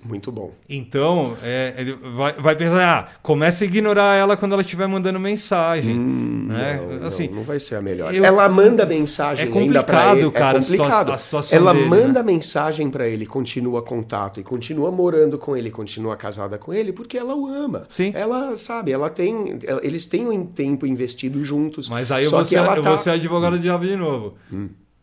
Muito 0.09 0.31
bom. 0.31 0.53
Então, 0.69 1.37
é, 1.42 1.75
ele 1.77 1.95
vai, 2.16 2.33
vai 2.35 2.55
pensar, 2.57 3.11
ah, 3.12 3.19
começa 3.23 3.64
a 3.64 3.66
ignorar 3.66 4.14
ela 4.14 4.37
quando 4.37 4.53
ela 4.53 4.62
estiver 4.62 4.87
mandando 4.87 5.19
mensagem. 5.19 5.97
Hum, 5.99 6.47
né? 6.49 6.81
não, 7.01 7.07
assim, 7.09 7.27
não, 7.29 7.37
não 7.37 7.42
vai 7.42 7.59
ser 7.59 7.77
a 7.77 7.83
melhor. 7.83 8.14
eu- 8.14 8.25
ela 8.25 8.49
manda 8.49 8.87
mensagem 8.87 9.45
É 9.45 9.59
ainda 9.59 9.83
para 9.83 9.99
complicado, 10.03 10.19
ele. 10.19 10.31
cara, 10.31 10.57
é 10.57 10.59
a 10.59 10.62
situa- 10.62 10.79
complicado. 10.85 11.12
a 11.12 11.19
situação 11.19 11.59
ela 11.59 11.73
dele, 11.75 11.88
manda 11.88 12.23
né? 12.23 12.33
mensagem 12.33 12.88
para 12.90 13.09
ele, 13.09 13.27
continua 13.27 13.83
contato 13.83 14.38
e 14.38 14.42
continua 14.42 14.90
morando 14.90 15.38
com 15.38 15.57
ele, 15.57 15.71
continua 15.71 16.16
casada 16.16 16.57
com 16.59 16.73
ele, 16.73 16.92
porque 16.92 17.19
ela 17.19 17.35
o 17.35 17.47
ama. 17.47 17.83
Sim. 17.88 18.12
Ela 18.14 18.57
sabe, 18.57 18.92
ela 18.92 19.11
tem, 19.11 19.59
eles 19.83 20.07
têm 20.07 20.29
um 20.29 20.47
tempo 20.47 20.87
investido 20.87 21.45
juntos. 21.45 21.88
Mas 21.88 22.12
aí 22.12 22.25
eu 22.25 22.31
vou, 22.31 22.40
que 22.42 22.49
ser, 22.49 22.57
ela 22.57 22.77
eu 22.77 22.83
tá... 22.83 22.88
vou 22.90 22.99
ser 22.99 23.11
advogado 23.11 23.55
do 23.57 23.59
diabo 23.59 23.85
de 23.85 23.97
novo. 23.97 24.35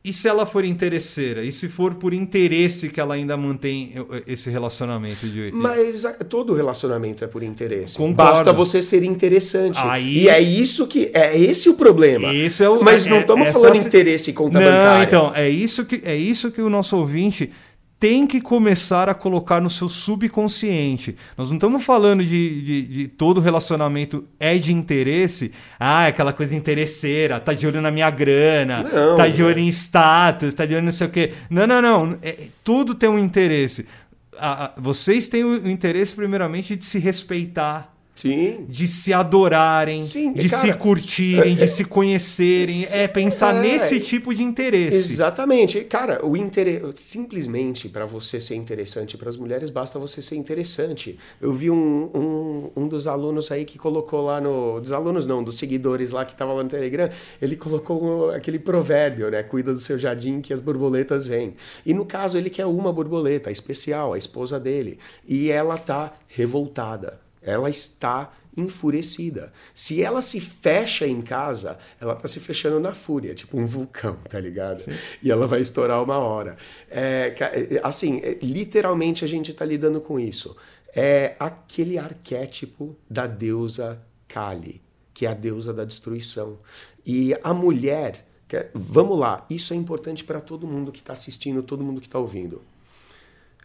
E 0.06 0.12
se 0.12 0.28
ela 0.28 0.46
for 0.46 0.66
interesseira? 0.66 1.46
E 1.46 1.52
se 1.52 1.70
for 1.70 1.96
por 1.96 2.13
interesse 2.13 2.89
que 2.89 3.00
ela 3.00 3.13
ainda 3.13 3.38
mantém 3.38 3.94
esse 4.28 4.50
relacionamento 4.50 5.26
de. 5.26 5.50
Mas 5.54 6.04
todo 6.28 6.54
relacionamento 6.54 7.24
é 7.24 7.28
por 7.28 7.42
interesse. 7.42 7.96
Concordo. 7.96 8.16
Basta 8.16 8.52
você 8.52 8.82
ser 8.82 9.02
interessante. 9.04 9.80
Aí- 9.80 10.24
E 10.24 10.30
é 10.30 10.42
isso 10.42 10.88
que 10.88 11.10
é 11.13 11.39
esse 11.39 11.70
o 11.70 11.76
problema. 11.76 12.34
Esse 12.34 12.63
é 12.66 12.70
o- 12.70 12.84
Mas 12.84 13.06
não 13.06 13.18
é- 13.18 13.22
estamos 13.22 13.48
essa 13.48 13.60
falando 13.60 13.78
se- 13.78 13.88
interesse 13.88 14.32
em 14.32 14.34
conta 14.34 14.60
Não, 14.60 14.66
bancária. 14.66 15.04
então, 15.06 15.32
é 15.34 15.50
isso, 15.50 15.86
que, 15.86 16.02
é 16.04 16.16
isso 16.18 16.52
que 16.52 16.62
o 16.62 16.70
nosso 16.70 16.98
ouvinte 16.98 17.50
tem 18.04 18.28
que 18.28 18.42
começar 18.42 19.08
a 19.08 19.13
colocar 19.13 19.62
no 19.62 19.70
seu 19.70 19.88
subconsciente. 19.88 21.16
Nós 21.38 21.50
não 21.50 21.56
estamos 21.56 21.86
falando 21.86 22.22
de, 22.22 22.62
de, 22.62 22.82
de 22.82 23.08
todo 23.08 23.39
relacionamento 23.39 24.26
é 24.38 24.58
de 24.58 24.74
interesse. 24.74 25.54
Ah, 25.80 26.04
é 26.04 26.08
aquela 26.10 26.34
coisa 26.34 26.54
interesseira, 26.54 27.39
tá 27.39 27.54
de 27.54 27.66
olho 27.66 27.82
na 27.82 27.89
minha 27.89 28.10
grana, 28.10 28.84
Não, 28.84 29.16
tá 29.16 29.30
de 29.30 29.42
olho 29.42 29.58
é. 29.58 29.62
em 29.62 29.70
status, 29.70 30.54
tá 30.54 30.66
de 30.66 30.76
olho 30.76 30.84
não 30.84 30.92
sei 30.92 31.08
o 31.08 31.10
quê. 31.10 31.32
Não, 31.50 31.66
não, 31.66 31.82
não. 31.82 32.18
É- 32.22 32.50
tudo 32.62 32.94
tem 32.94 33.08
um 33.08 33.18
interesse. 33.18 33.88
Vocês 34.76 35.30
têm 35.30 35.46
o 35.46 35.70
interesse, 35.72 36.13
primeiramente, 36.13 36.76
de 36.76 36.86
se 36.86 37.00
respeitar 37.00 37.93
Sim. 38.15 38.65
de 38.69 38.88
se 38.88 39.12
adorarem, 39.12 40.04
Sim, 40.04 40.34
de 40.34 40.47
cara, 40.47 40.62
se 40.62 40.73
curtirem, 40.73 41.54
é- 41.54 41.56
de 41.56 41.67
se 41.67 41.84
conhecerem. 41.84 42.86
É 42.91 43.08
pensar 43.08 43.56
é, 43.56 43.62
nesse 43.62 43.99
tipo 43.99 44.34
de 44.34 44.43
interesse. 44.43 45.13
Exatamente. 45.13 45.82
Cara, 45.86 46.26
o 46.26 46.38
interesse. 46.38 46.84
Simplesmente 46.95 47.89
para 47.89 48.06
você 48.06 48.39
ser 48.39 48.56
interessante 48.56 49.17
para 49.17 49.30
as 49.30 49.36
mulheres, 49.36 49.69
basta 49.69 49.97
você 49.97 50.21
ser 50.21 50.36
interessante. 50.36 51.17
Eu 51.41 51.52
vi 51.52 51.69
um, 51.71 52.10
um, 52.13 52.84
um 52.84 52.88
dos 52.88 53.08
alunos 53.08 53.52
aí 53.52 53.65
que 53.65 53.78
colocou 53.78 54.21
lá 54.21 54.39
no. 54.39 54.80
Dos 54.80 54.91
alunos 54.91 55.26
não, 55.26 55.43
dos 55.43 55.58
seguidores 55.58 56.12
lá 56.12 56.23
que 56.23 56.36
tava 56.36 56.54
lá 56.54 56.63
no 56.63 56.69
Telegram, 56.69 57.10
ele 57.41 57.56
colocou 57.56 58.30
aquele 58.32 58.60
provérbio, 58.60 59.30
né? 59.30 59.43
Cuida 59.43 59.73
do 59.73 59.80
seu 59.80 59.97
jardim 59.97 60.39
que 60.39 60.54
as 60.54 60.62
borboletas 60.62 61.26
vêm. 61.26 61.56
E 61.86 61.93
no 61.93 62.06
caso, 62.06 62.38
ele 62.38 62.49
quer 62.49 62.65
uma 62.65 62.93
borboleta 62.93 63.52
especial, 63.52 64.13
a 64.13 64.17
esposa 64.17 64.60
dele. 64.60 64.99
E 65.28 65.49
ela 65.49 65.78
tá 65.78 66.13
revoltada. 66.28 67.23
Ela 67.44 67.70
está 67.70 68.32
enfurecida. 68.56 69.52
Se 69.74 70.02
ela 70.02 70.22
se 70.22 70.40
fecha 70.40 71.08
em 71.08 71.22
casa, 71.22 71.78
ela 72.00 72.16
tá 72.16 72.28
se 72.28 72.40
fechando 72.40 72.80
na 72.80 72.94
fúria, 72.94 73.34
tipo 73.34 73.58
um 73.58 73.66
vulcão, 73.66 74.16
tá 74.30 74.40
ligado? 74.40 74.84
E 75.22 75.32
ela 75.32 75.48
vai 75.48 75.62
estourar 75.62 76.02
uma 76.04 76.18
hora. 76.18 76.56
É, 76.90 77.32
ca- 77.32 77.52
é, 77.54 77.80
assim, 77.84 78.20
é, 78.24 78.38
literalmente 78.42 79.26
a 79.26 79.28
gente 79.28 79.54
tá 79.54 79.66
lidando 79.66 80.00
com 80.00 80.20
isso. 80.20 80.56
É 80.96 81.36
aquele 81.40 81.98
arquétipo 81.98 82.96
da 83.10 83.26
deusa 83.26 84.00
Kali, 84.28 84.82
que 85.14 85.26
é 85.26 85.30
a 85.30 85.34
deusa 85.34 85.74
da 85.74 85.84
destruição. 85.84 86.60
E 87.04 87.36
a 87.44 87.54
mulher, 87.56 88.28
que 88.48 88.56
é- 88.56 88.70
vamos 88.76 89.18
lá, 89.20 89.46
isso 89.50 89.74
é 89.74 89.76
importante 89.76 90.24
para 90.24 90.40
todo 90.40 90.68
mundo 90.68 90.92
que 90.92 91.00
está 91.00 91.14
assistindo, 91.14 91.64
todo 91.64 91.84
mundo 91.84 92.00
que 92.00 92.08
está 92.08 92.20
ouvindo. 92.20 92.62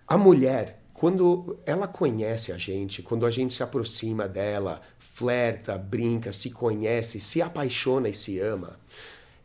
A 0.06 0.16
mulher, 0.16 0.77
quando 0.98 1.56
ela 1.64 1.86
conhece 1.86 2.50
a 2.50 2.58
gente, 2.58 3.04
quando 3.04 3.24
a 3.24 3.30
gente 3.30 3.54
se 3.54 3.62
aproxima 3.62 4.26
dela, 4.26 4.82
flerta, 4.98 5.78
brinca, 5.78 6.32
se 6.32 6.50
conhece, 6.50 7.20
se 7.20 7.40
apaixona 7.40 8.08
e 8.08 8.14
se 8.14 8.40
ama, 8.40 8.80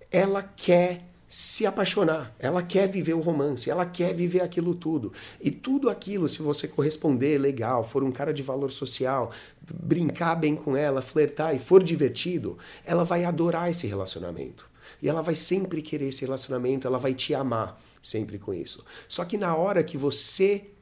ela 0.09 0.41
quer 0.41 1.05
se 1.29 1.63
apaixonar, 1.67 2.35
ela 2.39 2.63
quer 2.63 2.89
viver 2.89 3.13
o 3.13 3.19
romance, 3.19 3.69
ela 3.69 3.85
quer 3.85 4.15
viver 4.15 4.41
aquilo 4.41 4.73
tudo. 4.73 5.13
E 5.39 5.51
tudo 5.51 5.91
aquilo, 5.91 6.27
se 6.27 6.41
você 6.41 6.67
corresponder 6.67 7.37
legal, 7.37 7.83
for 7.83 8.03
um 8.03 8.11
cara 8.11 8.33
de 8.33 8.41
valor 8.41 8.71
social, 8.71 9.31
brincar 9.61 10.33
bem 10.33 10.55
com 10.55 10.75
ela, 10.75 11.03
flertar 11.03 11.55
e 11.55 11.59
for 11.59 11.83
divertido, 11.83 12.57
ela 12.83 13.03
vai 13.03 13.25
adorar 13.25 13.69
esse 13.69 13.85
relacionamento. 13.85 14.67
E 14.99 15.07
ela 15.07 15.21
vai 15.21 15.35
sempre 15.35 15.83
querer 15.83 16.07
esse 16.07 16.25
relacionamento, 16.25 16.87
ela 16.87 16.97
vai 16.97 17.13
te 17.13 17.35
amar 17.35 17.79
sempre 18.01 18.39
com 18.39 18.51
isso. 18.53 18.83
Só 19.07 19.23
que 19.23 19.37
na 19.37 19.55
hora 19.55 19.83
que 19.83 19.97
você 19.97 20.72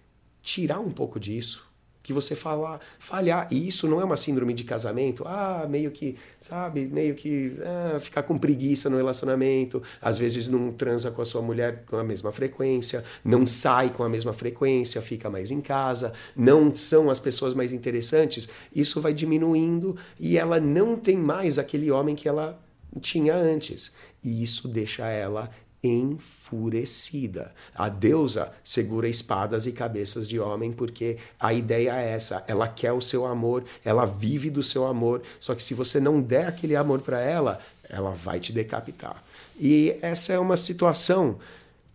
tirar 0.41 0.79
um 0.79 0.91
pouco 0.91 1.19
disso, 1.19 1.71
que 2.03 2.11
você 2.11 2.35
falar, 2.35 2.79
falhar, 2.99 3.47
e 3.51 3.67
isso 3.67 3.87
não 3.87 4.01
é 4.01 4.03
uma 4.03 4.17
síndrome 4.17 4.53
de 4.53 4.63
casamento, 4.63 5.23
ah, 5.27 5.67
meio 5.69 5.91
que, 5.91 6.17
sabe, 6.39 6.85
meio 6.87 7.13
que 7.13 7.53
ah, 7.63 7.99
ficar 7.99 8.23
com 8.23 8.37
preguiça 8.37 8.89
no 8.89 8.97
relacionamento, 8.97 9.81
às 10.01 10.17
vezes 10.17 10.47
não 10.47 10.71
transa 10.71 11.11
com 11.11 11.21
a 11.21 11.25
sua 11.25 11.41
mulher 11.41 11.83
com 11.85 11.97
a 11.97 12.03
mesma 12.03 12.31
frequência, 12.31 13.03
não 13.23 13.45
sai 13.45 13.91
com 13.91 14.03
a 14.03 14.09
mesma 14.09 14.33
frequência, 14.33 15.01
fica 15.01 15.29
mais 15.29 15.51
em 15.51 15.61
casa, 15.61 16.11
não 16.35 16.73
são 16.73 17.09
as 17.09 17.19
pessoas 17.19 17.53
mais 17.53 17.71
interessantes, 17.71 18.49
isso 18.75 18.99
vai 18.99 19.13
diminuindo 19.13 19.95
e 20.19 20.37
ela 20.37 20.59
não 20.59 20.95
tem 20.95 21.17
mais 21.17 21.59
aquele 21.59 21.91
homem 21.91 22.15
que 22.15 22.27
ela 22.27 22.59
tinha 22.99 23.35
antes. 23.35 23.91
E 24.23 24.43
isso 24.43 24.67
deixa 24.67 25.07
ela 25.07 25.49
enfurecida. 25.83 27.53
A 27.73 27.89
deusa 27.89 28.51
segura 28.63 29.07
espadas 29.07 29.65
e 29.65 29.71
cabeças 29.71 30.27
de 30.27 30.39
homem 30.39 30.71
porque 30.71 31.17
a 31.39 31.53
ideia 31.53 31.95
é 31.95 32.11
essa, 32.11 32.43
ela 32.47 32.67
quer 32.67 32.91
o 32.91 33.01
seu 33.01 33.25
amor, 33.25 33.63
ela 33.83 34.05
vive 34.05 34.49
do 34.49 34.61
seu 34.61 34.85
amor, 34.85 35.21
só 35.39 35.55
que 35.55 35.63
se 35.63 35.73
você 35.73 35.99
não 35.99 36.21
der 36.21 36.47
aquele 36.47 36.75
amor 36.75 37.01
para 37.01 37.19
ela, 37.19 37.59
ela 37.89 38.11
vai 38.11 38.39
te 38.39 38.53
decapitar. 38.53 39.23
E 39.59 39.97
essa 40.01 40.33
é 40.33 40.39
uma 40.39 40.57
situação 40.57 41.39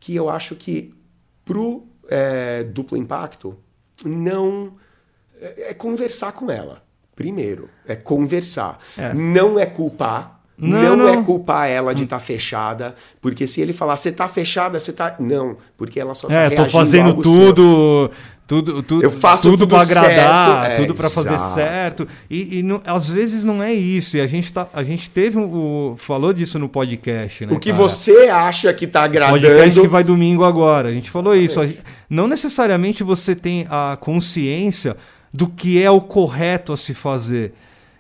que 0.01 0.15
eu 0.15 0.29
acho 0.29 0.57
que 0.57 0.95
pro 1.45 1.87
é, 2.09 2.65
duplo 2.65 2.97
impacto 2.97 3.57
não 4.05 4.77
é, 5.41 5.71
é 5.71 5.75
conversar 5.75 6.33
com 6.33 6.51
ela. 6.51 6.85
Primeiro, 7.15 7.71
é 7.87 7.97
conversar. 7.97 8.79
É. 8.97 9.15
Não 9.15 9.59
é 9.59 9.65
culpar, 9.65 10.36
Não, 10.59 10.97
não, 10.97 10.97
não. 10.97 11.09
é 11.09 11.23
culpar 11.23 11.69
ela 11.69 11.95
de 11.95 12.05
estar 12.05 12.19
fechada, 12.19 12.95
porque 13.21 13.47
se 13.47 13.61
ele 13.61 13.75
falar, 13.75 13.97
você 13.97 14.11
tá 14.11 14.27
fechada, 14.27 14.81
você 14.81 14.93
tá. 14.93 15.15
Não, 15.21 15.59
porque 15.77 16.01
ela 16.01 16.15
só 16.15 16.29
tá 16.29 16.35
É, 16.35 16.51
tô 16.51 16.65
fazendo 16.67 17.15
tudo, 17.15 18.11
tudo, 18.47 18.83
tudo, 18.83 19.03
Eu 19.03 19.11
faço 19.11 19.43
tudo 19.43 19.59
tudo 19.59 19.69
para 19.69 19.83
agradar, 19.83 20.71
é, 20.71 20.77
tudo 20.77 20.95
para 20.95 21.11
fazer 21.11 21.39
certo. 21.39 22.09
E, 22.31 22.61
e 22.61 22.63
não- 22.63 22.81
às 22.87 23.11
vezes 23.11 23.45
não 23.45 23.63
é 23.63 23.73
isso. 23.75 24.17
E 24.17 24.21
a 24.21 24.27
gente 24.27 24.51
tá, 24.51 24.67
a 24.73 24.83
gente 24.83 25.11
teve 25.11 25.39
o 25.39 25.95
falou 25.99 26.33
disso 26.33 26.59
no 26.59 26.69
podcast, 26.71 27.45
né? 27.47 27.53
O 27.53 27.59
que 27.61 27.71
cara? 27.71 27.83
você 27.83 28.29
acha 28.31 28.73
que 28.73 28.87
tá 28.87 29.03
podcast 29.03 29.37
agradando. 29.37 29.81
que 29.83 29.89
vai 29.89 30.05
domingo 30.05 30.43
agora. 30.45 30.89
A 30.89 30.93
gente 30.93 31.11
falou 31.11 31.35
isso. 31.35 31.61
Gente- 31.67 31.81
Não 32.09 32.27
necessariamente 32.27 33.03
você 33.03 33.35
tem 33.35 33.67
a 33.69 33.99
consciência 34.01 34.97
do 35.35 35.49
que 35.49 35.83
é 35.83 35.91
o 35.91 36.01
correto 36.01 36.73
a 36.73 36.77
se 36.79 36.95
fazer. 36.95 37.53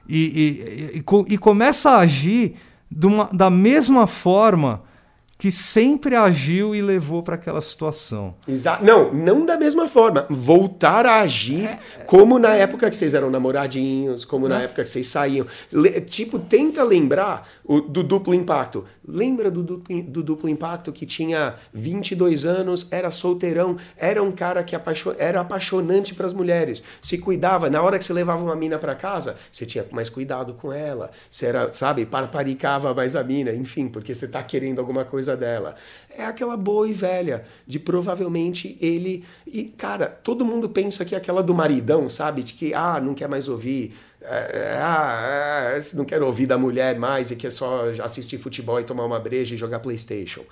E, 0.08 0.16
e- 0.16 0.94
e- 0.94 0.98
e 0.98 1.02
co- 1.02 1.24
começa 1.38 1.90
a 1.90 1.98
agir 2.00 2.54
uma- 3.06 3.28
da 3.32 3.50
mesma 3.50 4.06
forma 4.06 4.82
que 5.38 5.50
sempre 5.52 6.14
agiu 6.16 6.74
e 6.74 6.80
levou 6.80 7.22
para 7.22 7.34
aquela 7.34 7.60
situação. 7.60 8.34
Exa- 8.48 8.78
Não, 8.82 9.12
não 9.12 9.44
da 9.44 9.56
mesma 9.58 9.86
forma. 9.86 10.26
Voltar 10.30 11.04
a 11.04 11.20
agir 11.20 11.68
como 12.06 12.38
na 12.38 12.54
época 12.54 12.88
que 12.88 12.96
vocês 12.96 13.12
eram 13.12 13.28
namoradinhos, 13.30 14.24
como 14.24 14.48
na 14.48 14.62
época 14.62 14.82
que 14.82 14.88
vocês 14.88 15.06
saíam. 15.08 15.46
Le- 15.70 16.00
tipo, 16.00 16.38
tenta 16.38 16.82
lembrar 16.82 17.46
o- 17.64 17.80
do 17.82 18.02
duplo 18.02 18.32
impacto. 18.32 18.84
Lembra 19.06 19.50
do 19.50 19.62
duplo, 19.62 20.02
do 20.04 20.22
duplo 20.22 20.48
impacto 20.48 20.90
que 20.90 21.04
tinha 21.04 21.54
22 21.72 22.46
anos, 22.46 22.88
era 22.90 23.10
solteirão, 23.10 23.76
era 23.96 24.22
um 24.22 24.32
cara 24.32 24.64
que 24.64 24.74
apaixo- 24.74 25.14
era 25.18 25.40
apaixonante 25.42 26.14
para 26.14 26.24
as 26.26 26.32
mulheres, 26.32 26.82
se 27.02 27.18
cuidava. 27.18 27.68
Na 27.68 27.82
hora 27.82 27.98
que 27.98 28.04
você 28.06 28.12
levava 28.14 28.42
uma 28.42 28.56
mina 28.56 28.78
para 28.78 28.94
casa, 28.94 29.36
você 29.52 29.66
tinha 29.66 29.84
mais 29.92 30.08
cuidado 30.08 30.54
com 30.54 30.72
ela. 30.72 31.10
Você 31.30 31.46
era, 31.46 31.70
sabe, 31.74 32.06
parparicava 32.06 32.94
mais 32.94 33.14
a 33.14 33.22
mina, 33.22 33.52
enfim, 33.52 33.86
porque 33.86 34.14
você 34.14 34.26
tá 34.26 34.42
querendo 34.42 34.78
alguma 34.78 35.04
coisa 35.04 35.25
dela. 35.34 35.74
É 36.14 36.26
aquela 36.26 36.58
boa 36.58 36.86
e 36.86 36.92
velha, 36.92 37.44
de 37.66 37.78
provavelmente 37.78 38.76
ele. 38.78 39.24
E, 39.46 39.64
cara, 39.64 40.06
todo 40.06 40.44
mundo 40.44 40.68
pensa 40.68 41.06
que 41.06 41.14
é 41.14 41.18
aquela 41.18 41.42
do 41.42 41.54
maridão, 41.54 42.10
sabe? 42.10 42.42
De 42.42 42.52
que, 42.52 42.74
ah, 42.74 43.00
não 43.00 43.14
quer 43.14 43.28
mais 43.28 43.48
ouvir. 43.48 43.96
é, 44.20 44.78
ah, 44.82 45.70
é, 45.74 45.96
não 45.96 46.04
quero 46.04 46.26
ouvir 46.26 46.46
da 46.46 46.58
mulher 46.58 46.98
mais 46.98 47.30
e 47.30 47.36
quer 47.36 47.50
só 47.50 47.84
assistir 48.02 48.38
futebol 48.38 48.78
e 48.78 48.84
tomar 48.84 49.04
uma 49.06 49.18
breja 49.18 49.54
e 49.54 49.58
jogar 49.58 49.78
PlayStation. 49.80 50.42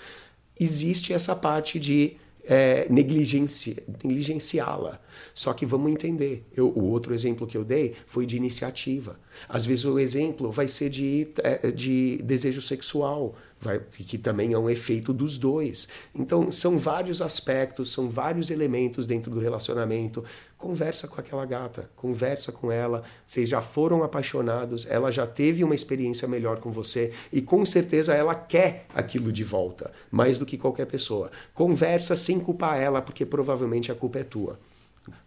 Existe 0.58 1.12
essa 1.12 1.34
parte 1.34 1.78
de 1.78 2.16
é, 2.46 2.86
negligenci- 2.88 3.82
negligenciá-la. 4.02 5.00
Só 5.34 5.52
que 5.52 5.66
vamos 5.66 5.90
entender. 5.90 6.44
Eu, 6.54 6.68
o 6.68 6.84
outro 6.90 7.14
exemplo 7.14 7.46
que 7.46 7.56
eu 7.56 7.64
dei 7.64 7.94
foi 8.06 8.26
de 8.26 8.36
iniciativa. 8.36 9.18
Às 9.48 9.64
vezes 9.64 9.84
o 9.84 9.98
exemplo 9.98 10.50
vai 10.50 10.68
ser 10.68 10.90
de, 10.90 11.28
é, 11.38 11.70
de 11.70 12.20
desejo 12.22 12.62
sexual, 12.62 13.34
vai, 13.64 13.80
que 13.80 14.18
também 14.18 14.52
é 14.52 14.58
um 14.58 14.68
efeito 14.68 15.12
dos 15.12 15.38
dois. 15.38 15.88
Então, 16.14 16.52
são 16.52 16.78
vários 16.78 17.22
aspectos, 17.22 17.90
são 17.90 18.08
vários 18.08 18.50
elementos 18.50 19.06
dentro 19.06 19.30
do 19.30 19.40
relacionamento. 19.40 20.22
conversa 20.58 21.08
com 21.08 21.20
aquela 21.20 21.44
gata, 21.44 21.90
conversa 21.96 22.52
com 22.52 22.70
ela. 22.70 23.02
Vocês 23.26 23.48
já 23.48 23.60
foram 23.60 24.02
apaixonados, 24.02 24.86
ela 24.88 25.10
já 25.10 25.26
teve 25.26 25.64
uma 25.64 25.74
experiência 25.74 26.28
melhor 26.28 26.58
com 26.58 26.70
você 26.70 27.12
e 27.32 27.42
com 27.42 27.64
certeza 27.66 28.14
ela 28.14 28.34
quer 28.34 28.86
aquilo 28.94 29.32
de 29.32 29.44
volta, 29.44 29.90
mais 30.10 30.38
do 30.38 30.46
que 30.46 30.56
qualquer 30.56 30.86
pessoa. 30.86 31.30
Conversa 31.52 32.16
sem 32.16 32.38
culpar 32.38 32.78
ela, 32.78 33.02
porque 33.02 33.26
provavelmente 33.26 33.90
a 33.90 33.94
culpa 33.94 34.18
é 34.18 34.24
tua. 34.24 34.58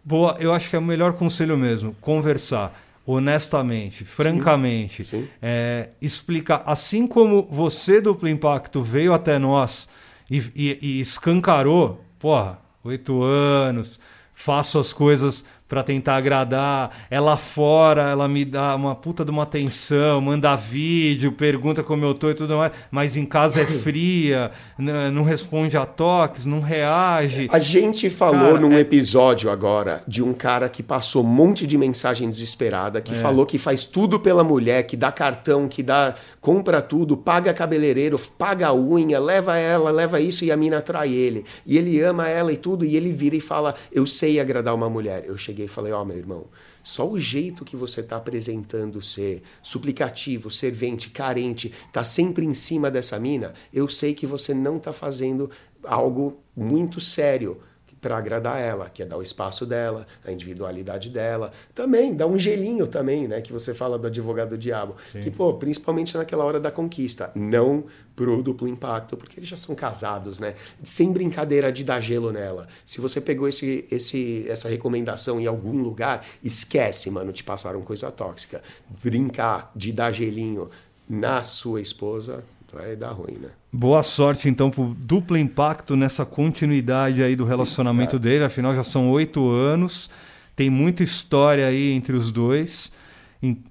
Boa, 0.04 0.38
eu 0.40 0.54
acho 0.54 0.70
que 0.70 0.76
é 0.76 0.80
o 0.80 0.82
melhor 0.82 1.14
conselho 1.14 1.58
mesmo, 1.58 1.96
conversar 2.02 2.74
honestamente, 3.08 4.04
francamente, 4.04 5.06
sim, 5.06 5.22
sim. 5.22 5.30
É, 5.42 5.92
explicar, 6.02 6.62
assim 6.66 7.08
como 7.08 7.48
você, 7.50 8.02
Duplo 8.02 8.28
Impacto, 8.28 8.82
veio 8.82 9.14
até 9.14 9.40
nós 9.40 9.88
e, 10.30 10.44
e, 10.54 10.78
e 10.82 11.00
escancarou, 11.00 12.04
porra, 12.20 12.60
oito 12.84 13.24
anos, 13.24 13.98
faço 14.34 14.78
as 14.78 14.92
coisas 14.92 15.46
para 15.68 15.84
tentar 15.84 16.16
agradar. 16.16 17.06
Ela 17.10 17.38
fora, 17.38 18.10
ela 18.10 18.28
me 18.28 18.46
dá 18.46 18.76
uma 18.76 18.96
puta 18.96 19.24
de 19.26 19.32
uma 19.32 19.44
atenção, 19.44 20.22
manda 20.22 20.56
vídeo, 20.56 21.32
pergunta 21.32 21.84
como 21.84 22.06
eu 22.06 22.14
tô 22.14 22.30
e 22.30 22.36
tudo 22.36 22.58
mais, 22.58 22.72
mas 22.90 23.18
em 23.18 23.26
casa 23.26 23.62
é 23.62 23.66
fria, 23.88 24.52
não 24.78 25.24
responde 25.24 25.78
a 25.78 25.86
toques, 25.86 26.46
não 26.46 26.60
reage. 26.60 27.48
A 27.52 27.60
gente 27.60 28.10
falou 28.10 28.54
cara, 28.54 28.60
num 28.60 28.74
é... 28.74 28.80
episódio 28.80 29.50
agora 29.50 30.02
de 30.08 30.24
um 30.24 30.34
cara 30.34 30.70
que 30.70 30.82
passou 30.82 31.24
um 31.24 31.28
monte 31.28 31.68
de 31.68 31.78
mensagem 31.78 32.30
desesperada, 32.30 33.02
que 33.02 33.12
é. 33.12 33.16
falou 33.16 33.46
que 33.46 33.58
faz 33.58 33.86
tudo 33.86 34.20
pela 34.20 34.44
mulher, 34.44 34.84
que 34.84 34.96
dá 34.96 35.12
cartão, 35.12 35.68
que 35.68 35.84
dá 35.84 36.16
compra 36.40 36.82
tudo, 36.82 37.18
paga 37.18 37.54
cabeleireiro, 37.54 38.18
paga 38.38 38.68
a 38.68 38.74
unha, 38.74 39.20
leva 39.20 39.58
ela, 39.58 39.92
leva 39.92 40.20
isso 40.20 40.46
e 40.46 40.52
a 40.52 40.58
mina 40.58 40.82
trai 40.82 41.12
ele. 41.12 41.46
E 41.66 41.78
ele 41.78 42.00
ama 42.02 42.28
ela 42.30 42.52
e 42.52 42.58
tudo, 42.58 42.86
e 42.86 42.96
ele 42.96 43.12
vira 43.12 43.36
e 43.36 43.42
fala: 43.42 43.76
"Eu 43.92 44.06
sei 44.06 44.40
agradar 44.40 44.74
uma 44.74 44.90
mulher". 44.90 45.26
Eu 45.28 45.38
cheguei 45.38 45.57
cheguei 45.58 45.66
e 45.66 45.70
falei: 45.70 45.92
Ó, 45.92 46.02
oh, 46.02 46.06
meu 46.06 46.18
irmão, 46.18 46.46
só 46.84 47.10
o 47.10 47.20
jeito 47.20 47.66
que 47.66 47.76
você 47.76 48.02
está 48.02 48.18
apresentando 48.18 49.02
ser 49.02 49.42
suplicativo, 49.64 50.52
servente, 50.52 51.10
carente, 51.10 51.74
tá 51.92 52.04
sempre 52.04 52.46
em 52.46 52.54
cima 52.54 52.92
dessa 52.92 53.20
mina, 53.20 53.54
eu 53.74 53.90
sei 53.90 54.14
que 54.14 54.28
você 54.28 54.54
não 54.54 54.78
está 54.78 54.94
fazendo 54.94 55.50
algo 55.84 56.40
muito 56.56 57.02
sério 57.02 57.60
para 58.02 58.18
agradar 58.18 58.60
ela, 58.60 58.90
que 58.90 59.02
é 59.02 59.06
dar 59.06 59.18
o 59.18 59.24
espaço 59.24 59.66
dela, 59.66 60.06
a 60.26 60.32
individualidade 60.32 61.10
dela. 61.10 61.52
Também 61.74 62.16
dá 62.16 62.28
um 62.28 62.38
gelinho 62.38 62.88
também, 62.88 63.28
né, 63.28 63.42
que 63.42 63.52
você 63.52 63.74
fala 63.74 63.98
do 63.98 64.08
advogado 64.08 64.50
do 64.50 64.58
diabo, 64.58 64.96
Sim. 65.12 65.22
que 65.22 65.32
pô, 65.32 65.54
principalmente 65.56 66.16
naquela 66.18 66.44
hora 66.44 66.60
da 66.60 66.72
conquista, 66.72 67.32
não 67.36 67.86
pro 68.16 68.42
duplo 68.42 68.68
impacto, 68.68 69.16
porque 69.16 69.40
eles 69.40 69.48
já 69.48 69.58
são 69.58 69.76
casados, 69.76 70.40
né? 70.40 70.56
Sem 70.84 71.14
brincadeira 71.14 71.72
de 71.72 71.84
dar 71.84 72.02
gelo 72.02 72.32
nela. 72.32 72.68
Se 72.84 73.00
você 73.00 73.22
pegou 73.22 73.48
esse, 73.48 73.88
esse, 73.92 74.44
essa 74.50 74.68
recomendação 74.68 75.40
em 75.40 75.46
algum 75.46 75.84
lugar, 75.84 76.26
esquece, 76.44 77.12
mano, 77.12 77.32
te 77.32 77.44
passaram 77.44 77.82
coisa 77.82 78.12
tóxica. 78.12 78.64
Brincar 79.04 79.72
de 79.76 79.92
dar 79.92 80.12
gelinho 80.12 80.72
na 81.08 81.44
sua 81.44 81.80
esposa 81.80 82.44
vai 82.74 82.96
dar 82.96 83.12
ruim, 83.12 83.38
né? 83.40 83.50
Boa 83.72 84.04
sorte, 84.04 84.50
então, 84.50 84.70
pro 84.70 84.96
duplo 84.98 85.38
impacto 85.38 85.96
nessa 85.96 86.26
continuidade 86.26 87.24
aí 87.24 87.36
do 87.36 87.46
relacionamento 87.46 88.16
é. 88.16 88.20
dele. 88.20 88.44
Afinal, 88.44 88.76
já 88.76 88.84
são 88.84 89.10
oito 89.10 89.50
anos. 89.50 90.10
Tem 90.56 90.70
muita 90.70 91.04
história 91.04 91.68
aí 91.68 91.92
entre 91.92 92.16
os 92.16 92.32
dois. 92.32 92.92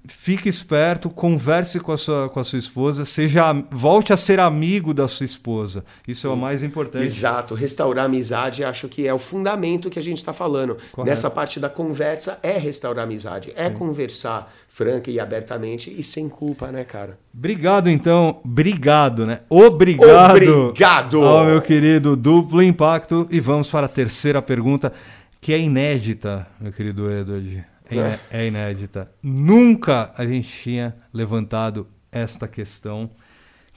Fique 0.07 0.47
esperto, 0.47 1.09
converse 1.09 1.79
com 1.79 1.91
a 1.91 1.97
sua, 1.97 2.29
com 2.29 2.39
a 2.39 2.43
sua 2.43 2.57
esposa, 2.57 3.03
seja 3.03 3.53
volte 3.69 4.13
a 4.13 4.17
ser 4.17 4.39
amigo 4.39 4.93
da 4.93 5.07
sua 5.07 5.25
esposa. 5.25 5.83
Isso 6.07 6.25
é 6.25 6.29
o 6.29 6.37
mais 6.37 6.63
importante. 6.63 7.05
Exato, 7.05 7.53
restaurar 7.53 8.03
a 8.03 8.05
amizade 8.05 8.63
acho 8.63 8.87
que 8.87 9.05
é 9.05 9.13
o 9.13 9.19
fundamento 9.19 9.89
que 9.89 9.99
a 9.99 10.01
gente 10.01 10.17
está 10.17 10.31
falando. 10.31 10.77
Correto. 10.91 11.09
Nessa 11.09 11.29
parte 11.29 11.59
da 11.59 11.69
conversa 11.69 12.39
é 12.41 12.57
restaurar 12.57 13.03
a 13.03 13.03
amizade, 13.03 13.51
é 13.55 13.67
Sim. 13.67 13.75
conversar 13.75 14.53
franca 14.69 15.11
e 15.11 15.19
abertamente 15.19 15.93
e 15.95 16.03
sem 16.03 16.29
culpa, 16.29 16.71
né, 16.71 16.83
cara? 16.83 17.17
Obrigado, 17.33 17.89
então. 17.89 18.39
Obrigado, 18.45 19.25
né? 19.25 19.41
Obrigado. 19.49 20.67
Obrigado. 20.69 21.23
Ao 21.23 21.45
meu 21.45 21.61
querido 21.61 22.15
duplo 22.15 22.63
impacto. 22.63 23.27
E 23.29 23.39
vamos 23.39 23.67
para 23.67 23.85
a 23.85 23.89
terceira 23.89 24.41
pergunta, 24.41 24.93
que 25.41 25.51
é 25.51 25.59
inédita, 25.59 26.47
meu 26.59 26.71
querido 26.71 27.11
Edward. 27.11 27.65
É, 27.89 28.19
é 28.29 28.47
inédita. 28.47 29.11
Nunca 29.21 30.13
a 30.17 30.25
gente 30.25 30.49
tinha 30.49 30.95
levantado 31.13 31.87
esta 32.11 32.47
questão, 32.47 33.09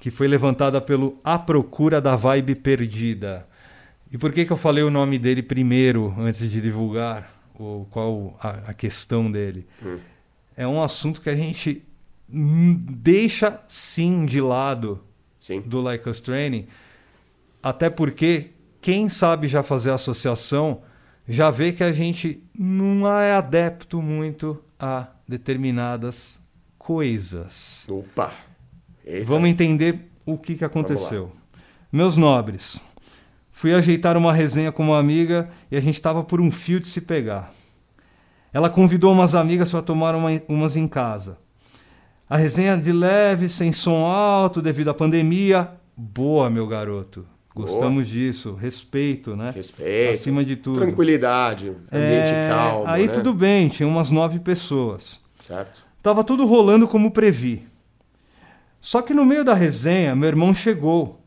que 0.01 0.11
foi 0.11 0.27
levantada 0.27 0.81
pelo 0.81 1.19
A 1.23 1.39
Procura 1.39 2.01
da 2.01 2.17
Vibe 2.17 2.57
Perdida. 2.57 3.47
E 4.11 4.19
por 4.19 4.33
que, 4.33 4.45
que 4.45 4.53
eu 4.53 4.57
falei 4.57 4.83
o 4.83 4.91
nome 4.91 5.19
dele 5.19 5.43
primeiro, 5.43 6.15
antes 6.19 6.51
de 6.51 6.61
divulgar 6.61 7.33
o, 7.55 7.87
qual 7.91 8.37
a, 8.41 8.71
a 8.71 8.75
questão 8.75 9.31
dele? 9.31 9.65
Hum. 9.85 9.99
É 10.57 10.67
um 10.67 10.83
assunto 10.83 11.21
que 11.21 11.31
a 11.31 11.37
gente 11.37 11.85
deixa 12.29 13.61
sim 13.67 14.25
de 14.25 14.41
lado 14.41 15.03
sim. 15.39 15.61
do 15.61 15.81
Like 15.81 16.09
Us 16.09 16.21
Training, 16.21 16.67
até 17.63 17.91
porque 17.91 18.51
quem 18.81 19.09
sabe 19.09 19.47
já 19.49 19.63
fazer 19.63 19.91
associação 19.91 20.83
já 21.29 21.51
vê 21.51 21.73
que 21.73 21.85
a 21.85 21.93
gente 21.93 22.43
não 22.59 23.09
é 23.09 23.35
adepto 23.35 24.03
muito 24.03 24.63
a 24.79 25.09
determinadas 25.27 26.41
coisas. 26.79 27.87
Opa! 27.89 28.33
Eita. 29.05 29.27
Vamos 29.27 29.49
entender 29.49 30.11
o 30.25 30.37
que, 30.37 30.55
que 30.55 30.65
aconteceu. 30.65 31.33
Meus 31.93 32.17
nobres, 32.17 32.81
fui 33.51 33.75
ajeitar 33.75 34.17
uma 34.17 34.33
resenha 34.33 34.73
com 34.73 34.85
uma 34.85 34.99
amiga 34.99 35.51
e 35.71 35.77
a 35.77 35.81
gente 35.81 35.97
estava 35.97 36.23
por 36.23 36.41
um 36.41 36.51
fio 36.51 36.81
de 36.81 36.89
se 36.89 37.01
pegar. 37.01 37.53
Ela 38.53 38.69
convidou 38.69 39.13
umas 39.13 39.35
amigas 39.35 39.71
para 39.71 39.83
tomar 39.83 40.15
uma, 40.15 40.31
umas 40.49 40.77
em 40.77 40.89
casa. 40.89 41.39
A 42.29 42.37
resenha 42.37 42.77
de 42.77 42.93
leve, 42.93 43.49
sem 43.49 43.73
som 43.73 44.05
alto, 44.05 44.63
devido 44.63 44.91
à 44.91 44.95
pandemia. 44.95 45.69
Boa, 45.97 46.49
meu 46.49 46.67
garoto. 46.67 47.27
Gostamos 47.61 48.07
Boa. 48.07 48.19
disso, 48.19 48.55
respeito, 48.55 49.37
né? 49.37 49.53
Respeito. 49.55 50.15
Acima 50.15 50.45
de 50.45 50.57
tudo. 50.57 50.81
Tranquilidade, 50.81 51.69
ambiente 51.93 52.33
é... 52.33 52.49
calmo. 52.49 52.85
Aí 52.87 53.07
né? 53.07 53.13
tudo 53.13 53.33
bem, 53.33 53.69
tinha 53.69 53.89
umas 53.89 54.11
nove 54.11 54.39
pessoas. 54.39 55.21
Certo. 55.41 55.83
Tava 56.03 56.25
tudo 56.25 56.47
rolando 56.47 56.89
como 56.89 57.11
previ. 57.11 57.67
Só 58.81 59.03
que 59.03 59.13
no 59.13 59.27
meio 59.27 59.45
da 59.45 59.55
resenha, 59.55 60.17
meu 60.17 60.29
irmão 60.29 60.55
chegou. 60.55 61.21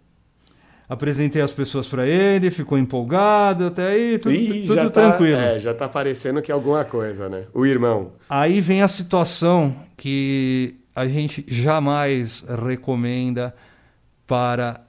Apresentei 0.90 1.42
as 1.42 1.52
pessoas 1.52 1.88
para 1.88 2.06
ele, 2.06 2.52
ficou 2.52 2.78
empolgado, 2.78 3.68
até 3.68 3.88
aí 3.88 4.20
tudo, 4.20 4.36
Ih, 4.36 4.68
tudo 4.68 4.90
tá, 4.90 4.90
tranquilo. 4.90 5.40
É, 5.40 5.60
já 5.60 5.74
tá 5.74 5.88
parecendo 5.88 6.42
que 6.42 6.52
é 6.52 6.54
alguma 6.54 6.84
coisa, 6.84 7.30
né? 7.30 7.46
O 7.54 7.66
irmão. 7.66 8.14
Aí 8.30 8.60
vem 8.60 8.82
a 8.82 8.88
situação 8.88 9.76
que 9.96 10.76
a 10.96 11.08
gente 11.08 11.44
jamais 11.48 12.46
recomenda 12.68 13.56
para. 14.28 14.82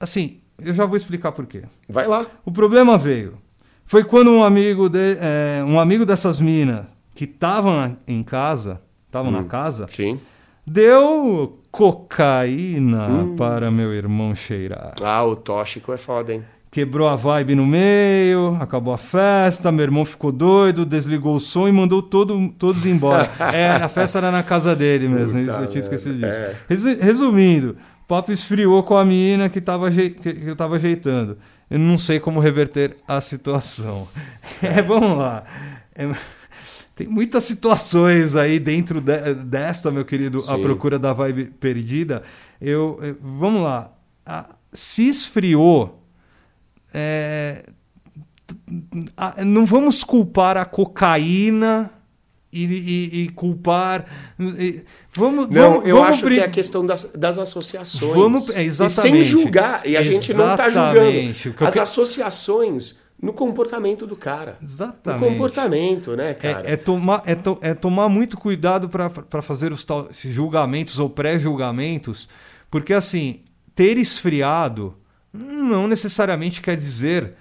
Assim, 0.00 0.40
eu 0.58 0.72
já 0.72 0.86
vou 0.86 0.96
explicar 0.96 1.32
por 1.32 1.46
quê. 1.46 1.62
Vai 1.88 2.06
lá. 2.06 2.26
O 2.44 2.50
problema 2.50 2.96
veio. 2.96 3.38
Foi 3.84 4.02
quando 4.02 4.30
um 4.30 4.42
amigo, 4.42 4.88
de, 4.88 5.16
é, 5.20 5.62
um 5.64 5.78
amigo 5.78 6.04
dessas 6.04 6.40
minas 6.40 6.86
que 7.14 7.24
estavam 7.24 7.96
em 8.06 8.22
casa, 8.22 8.80
estavam 9.06 9.30
hum, 9.30 9.36
na 9.36 9.44
casa, 9.44 9.86
sim. 9.92 10.20
deu 10.66 11.60
cocaína 11.70 13.06
hum. 13.06 13.36
para 13.36 13.70
meu 13.70 13.94
irmão 13.94 14.34
cheirar. 14.34 14.94
Ah, 15.02 15.24
o 15.24 15.36
tóxico 15.36 15.92
é 15.92 15.96
foda, 15.96 16.34
hein? 16.34 16.42
Quebrou 16.68 17.08
a 17.08 17.16
vibe 17.16 17.54
no 17.54 17.64
meio, 17.64 18.56
acabou 18.60 18.92
a 18.92 18.98
festa, 18.98 19.72
meu 19.72 19.84
irmão 19.84 20.04
ficou 20.04 20.32
doido, 20.32 20.84
desligou 20.84 21.36
o 21.36 21.40
som 21.40 21.68
e 21.68 21.72
mandou 21.72 22.02
todo, 22.02 22.50
todos 22.58 22.84
embora. 22.84 23.30
é, 23.54 23.70
a 23.70 23.88
festa 23.88 24.18
era 24.18 24.30
na 24.30 24.42
casa 24.42 24.74
dele 24.74 25.08
mesmo, 25.08 25.40
Puta 25.40 25.60
eu 25.60 25.66
tinha 25.68 25.80
esquecido 25.80 26.16
disso. 26.16 26.38
É. 26.38 26.56
Resumindo, 27.00 27.76
papo 28.06 28.32
esfriou 28.32 28.82
com 28.82 28.96
a 28.96 29.04
menina 29.04 29.48
que 29.48 29.58
estava 29.58 29.90
que, 29.90 30.10
que 30.10 30.46
eu 30.46 30.56
tava 30.56 30.76
ajeitando. 30.76 31.38
Eu 31.68 31.78
não 31.78 31.98
sei 31.98 32.20
como 32.20 32.40
reverter 32.40 32.96
a 33.06 33.20
situação. 33.20 34.08
É, 34.62 34.80
vamos 34.80 35.18
lá. 35.18 35.44
É, 35.94 36.08
tem 36.94 37.06
muitas 37.06 37.44
situações 37.44 38.34
aí 38.34 38.58
dentro 38.58 39.02
de, 39.02 39.34
desta, 39.34 39.90
meu 39.90 40.02
querido, 40.02 40.40
Sim. 40.40 40.54
a 40.54 40.58
procura 40.58 40.98
da 40.98 41.12
vibe 41.12 41.52
perdida. 41.60 42.22
Eu, 42.58 42.98
eu 43.02 43.18
vamos 43.20 43.60
lá. 43.62 43.92
A, 44.24 44.48
se 44.72 45.06
esfriou, 45.06 46.02
é, 46.94 47.66
a, 49.14 49.44
não 49.44 49.66
vamos 49.66 50.02
culpar 50.02 50.56
a 50.56 50.64
cocaína 50.64 51.90
e, 52.52 52.64
e, 52.64 53.20
e 53.22 53.28
culpar. 53.30 54.06
E, 54.38 54.82
vamos, 55.12 55.46
não, 55.48 55.72
vamos, 55.72 55.88
eu 55.88 55.96
vamos 55.96 56.10
acho 56.10 56.26
que 56.26 56.40
é 56.40 56.44
a 56.44 56.50
questão 56.50 56.86
das, 56.86 57.04
das 57.14 57.38
associações. 57.38 58.14
Vamos, 58.14 58.50
é, 58.50 58.62
exatamente. 58.62 58.98
E 58.98 59.24
sem 59.24 59.24
julgar. 59.24 59.86
E 59.86 59.96
a 59.96 60.02
gente 60.02 60.32
não 60.34 60.50
está 60.50 60.68
julgando. 60.68 61.34
As 61.60 61.76
associações 61.76 62.96
no 63.20 63.32
comportamento 63.32 64.06
do 64.06 64.16
cara. 64.16 64.58
Exatamente. 64.62 65.22
No 65.22 65.30
comportamento, 65.30 66.16
né, 66.16 66.34
cara? 66.34 66.68
É, 66.68 66.72
é 66.72 66.76
tomar, 66.76 67.22
é, 67.24 67.34
to, 67.34 67.58
é 67.62 67.74
tomar 67.74 68.08
muito 68.08 68.36
cuidado 68.36 68.88
para 68.88 69.42
fazer 69.42 69.72
os 69.72 69.84
tal, 69.84 70.08
julgamentos 70.12 70.98
ou 70.98 71.08
pré-julgamentos, 71.08 72.28
porque 72.70 72.92
assim, 72.92 73.40
ter 73.74 73.96
esfriado 73.96 74.94
não 75.32 75.86
necessariamente 75.86 76.60
quer 76.60 76.76
dizer 76.76 77.34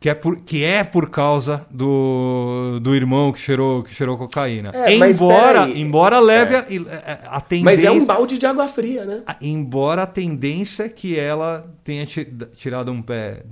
que 0.00 0.08
é 0.08 0.14
por, 0.14 0.36
que 0.40 0.64
é 0.64 0.84
por 0.84 1.10
causa 1.10 1.66
do, 1.70 2.78
do 2.80 2.94
irmão 2.94 3.32
que 3.32 3.40
cheirou, 3.40 3.82
que 3.82 3.92
cheirou 3.92 4.16
cocaína. 4.16 4.70
É, 4.72 4.94
embora, 4.94 5.68
embora 5.68 6.20
leve 6.20 6.54
a, 6.54 7.36
a, 7.36 7.40
tendência. 7.40 7.64
Mas 7.64 7.84
é 7.84 7.90
um 7.90 8.06
balde 8.06 8.38
de 8.38 8.46
água 8.46 8.68
fria, 8.68 9.04
né? 9.04 9.22
Embora 9.40 10.04
a 10.04 10.06
tendência 10.06 10.84
é 10.84 10.88
que 10.88 11.18
ela 11.18 11.68
tenha 11.82 12.06
tirado 12.06 12.92
um 12.92 13.02
pé. 13.02 13.42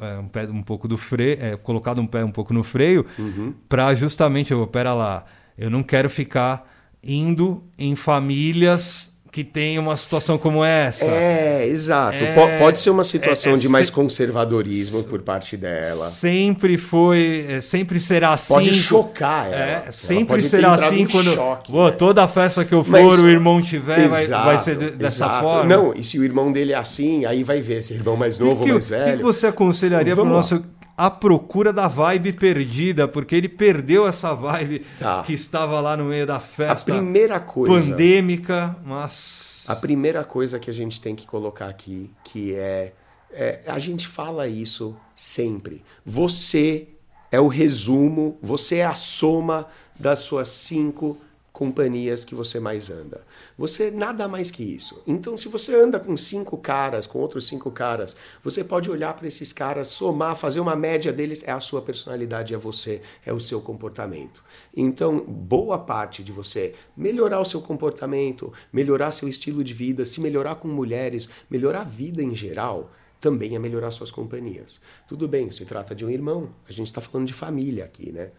É, 0.00 0.18
um 0.18 0.28
pé 0.28 0.44
um 0.44 0.62
pouco 0.62 0.88
do 0.88 0.96
freio, 0.96 1.36
é, 1.38 1.56
colocado 1.56 2.00
um 2.00 2.06
pé 2.06 2.24
um 2.24 2.30
pouco 2.30 2.54
no 2.54 2.62
freio, 2.62 3.04
uhum. 3.18 3.52
para 3.68 3.92
justamente, 3.92 4.52
eu, 4.52 4.66
pera 4.66 4.94
lá, 4.94 5.26
eu 5.58 5.68
não 5.68 5.82
quero 5.82 6.08
ficar 6.08 6.66
indo 7.02 7.62
em 7.76 7.94
famílias 7.94 9.19
que 9.32 9.44
tem 9.44 9.78
uma 9.78 9.96
situação 9.96 10.36
como 10.36 10.64
essa. 10.64 11.04
É, 11.04 11.66
exato. 11.66 12.16
É, 12.16 12.58
pode 12.58 12.80
ser 12.80 12.90
uma 12.90 13.04
situação 13.04 13.52
é, 13.52 13.54
é, 13.54 13.58
de 13.58 13.68
mais 13.68 13.86
se... 13.86 13.92
conservadorismo 13.92 15.04
por 15.04 15.20
parte 15.20 15.56
dela. 15.56 16.06
Sempre 16.06 16.76
foi, 16.76 17.46
é, 17.48 17.60
sempre 17.60 18.00
será 18.00 18.32
assim. 18.32 18.54
Pode 18.54 18.74
chocar 18.74 19.46
ela. 19.46 19.56
É, 19.56 19.72
ela 19.82 19.92
sempre 19.92 20.42
será 20.42 20.74
assim 20.74 21.06
quando 21.06 21.32
choque, 21.32 21.72
né? 21.72 21.90
toda 21.92 22.26
festa 22.26 22.64
que 22.64 22.74
eu 22.74 22.82
for, 22.82 22.90
Mas, 22.90 23.20
o 23.20 23.28
irmão 23.28 23.62
tiver, 23.62 24.00
exato, 24.00 24.44
vai, 24.44 24.54
vai 24.54 24.58
ser 24.58 24.76
de, 24.76 24.90
dessa 24.90 25.26
exato. 25.26 25.42
forma. 25.42 25.64
Não, 25.64 25.94
e 25.94 26.02
se 26.02 26.18
o 26.18 26.24
irmão 26.24 26.50
dele 26.52 26.72
é 26.72 26.76
assim, 26.76 27.24
aí 27.24 27.44
vai 27.44 27.60
ver 27.60 27.82
se 27.84 27.94
irmão 27.94 28.16
mais 28.16 28.36
novo 28.36 28.62
ou 28.62 28.68
mais 28.68 28.88
velho. 28.88 29.14
O 29.14 29.16
que 29.18 29.22
você 29.22 29.46
aconselharia 29.46 30.14
para 30.14 30.24
o 30.24 30.28
nosso 30.28 30.64
a 31.00 31.10
procura 31.10 31.72
da 31.72 31.88
vibe 31.88 32.34
perdida, 32.34 33.08
porque 33.08 33.34
ele 33.34 33.48
perdeu 33.48 34.06
essa 34.06 34.34
vibe 34.34 34.84
tá. 34.98 35.22
que 35.22 35.32
estava 35.32 35.80
lá 35.80 35.96
no 35.96 36.04
meio 36.04 36.26
da 36.26 36.38
festa. 36.38 36.92
A 36.92 36.94
primeira 36.96 37.40
coisa. 37.40 37.90
Pandêmica, 37.90 38.76
mas. 38.84 39.64
A 39.66 39.76
primeira 39.76 40.22
coisa 40.24 40.58
que 40.58 40.68
a 40.68 40.74
gente 40.74 41.00
tem 41.00 41.16
que 41.16 41.26
colocar 41.26 41.68
aqui, 41.68 42.10
que 42.22 42.54
é. 42.54 42.92
é 43.32 43.60
a 43.66 43.78
gente 43.78 44.06
fala 44.06 44.46
isso 44.46 44.94
sempre. 45.14 45.82
Você 46.04 46.88
é 47.32 47.40
o 47.40 47.48
resumo, 47.48 48.38
você 48.42 48.76
é 48.76 48.84
a 48.84 48.94
soma 48.94 49.68
das 49.98 50.18
suas 50.18 50.48
cinco 50.48 51.16
companhias 51.60 52.24
que 52.24 52.34
você 52.34 52.58
mais 52.58 52.88
anda. 52.90 53.20
Você 53.58 53.90
nada 53.90 54.26
mais 54.26 54.50
que 54.50 54.62
isso. 54.62 55.02
Então, 55.06 55.36
se 55.36 55.46
você 55.46 55.74
anda 55.74 56.00
com 56.00 56.16
cinco 56.16 56.56
caras, 56.56 57.06
com 57.06 57.18
outros 57.18 57.46
cinco 57.46 57.70
caras, 57.70 58.16
você 58.42 58.64
pode 58.64 58.90
olhar 58.90 59.12
para 59.12 59.28
esses 59.28 59.52
caras, 59.52 59.88
somar, 59.88 60.36
fazer 60.36 60.58
uma 60.58 60.74
média 60.74 61.12
deles, 61.12 61.44
é 61.46 61.52
a 61.52 61.60
sua 61.60 61.82
personalidade, 61.82 62.54
é 62.54 62.56
você, 62.56 63.02
é 63.26 63.30
o 63.30 63.38
seu 63.38 63.60
comportamento. 63.60 64.42
Então, 64.74 65.20
boa 65.20 65.78
parte 65.78 66.24
de 66.24 66.32
você 66.32 66.74
melhorar 66.96 67.40
o 67.40 67.44
seu 67.44 67.60
comportamento, 67.60 68.50
melhorar 68.72 69.12
seu 69.12 69.28
estilo 69.28 69.62
de 69.62 69.74
vida, 69.74 70.06
se 70.06 70.18
melhorar 70.18 70.54
com 70.54 70.66
mulheres, 70.66 71.28
melhorar 71.50 71.82
a 71.82 71.84
vida 71.84 72.22
em 72.22 72.34
geral, 72.34 72.90
também 73.20 73.54
é 73.54 73.58
melhorar 73.58 73.90
suas 73.90 74.10
companhias. 74.10 74.80
Tudo 75.06 75.28
bem, 75.28 75.50
se 75.50 75.66
trata 75.66 75.94
de 75.94 76.06
um 76.06 76.08
irmão, 76.08 76.54
a 76.66 76.72
gente 76.72 76.86
está 76.86 77.02
falando 77.02 77.26
de 77.26 77.34
família 77.34 77.84
aqui, 77.84 78.10
né? 78.10 78.30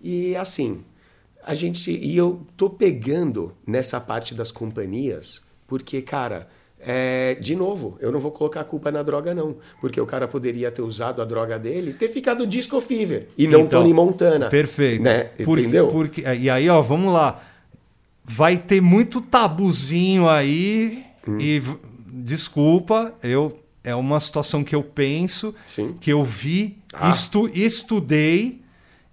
E 0.00 0.34
assim, 0.34 0.84
a 1.46 1.54
gente 1.54 1.90
e 1.90 2.16
eu 2.16 2.40
tô 2.56 2.70
pegando 2.70 3.54
nessa 3.66 4.00
parte 4.00 4.34
das 4.34 4.50
companhias 4.50 5.42
porque 5.66 6.00
cara 6.02 6.48
é, 6.86 7.34
de 7.40 7.56
novo, 7.56 7.96
eu 7.98 8.12
não 8.12 8.20
vou 8.20 8.30
colocar 8.30 8.60
a 8.60 8.64
culpa 8.64 8.92
na 8.92 9.02
droga, 9.02 9.34
não. 9.34 9.56
Porque 9.80 9.98
o 9.98 10.04
cara 10.04 10.28
poderia 10.28 10.70
ter 10.70 10.82
usado 10.82 11.22
a 11.22 11.24
droga 11.24 11.58
dele 11.58 11.92
e 11.92 11.94
ter 11.94 12.08
ficado 12.08 12.46
disco 12.46 12.78
fever 12.78 13.28
e 13.38 13.48
não 13.48 13.60
então, 13.60 13.80
Tony 13.80 13.94
Montana. 13.94 14.48
Perfeito. 14.50 15.02
Né? 15.02 15.24
Porque, 15.44 15.62
Entendeu? 15.62 15.88
Porque, 15.88 16.20
e 16.20 16.50
aí, 16.50 16.68
ó, 16.68 16.82
vamos 16.82 17.12
lá. 17.12 17.42
Vai 18.22 18.58
ter 18.58 18.82
muito 18.82 19.22
tabuzinho 19.22 20.28
aí. 20.28 21.04
Hum. 21.26 21.40
E 21.40 21.62
desculpa, 22.06 23.14
eu 23.22 23.58
é 23.82 23.94
uma 23.94 24.20
situação 24.20 24.62
que 24.62 24.74
eu 24.74 24.82
penso, 24.82 25.54
Sim. 25.66 25.94
que 25.98 26.10
eu 26.10 26.22
vi, 26.22 26.78
ah. 26.92 27.10
estu, 27.10 27.48
estudei 27.48 28.60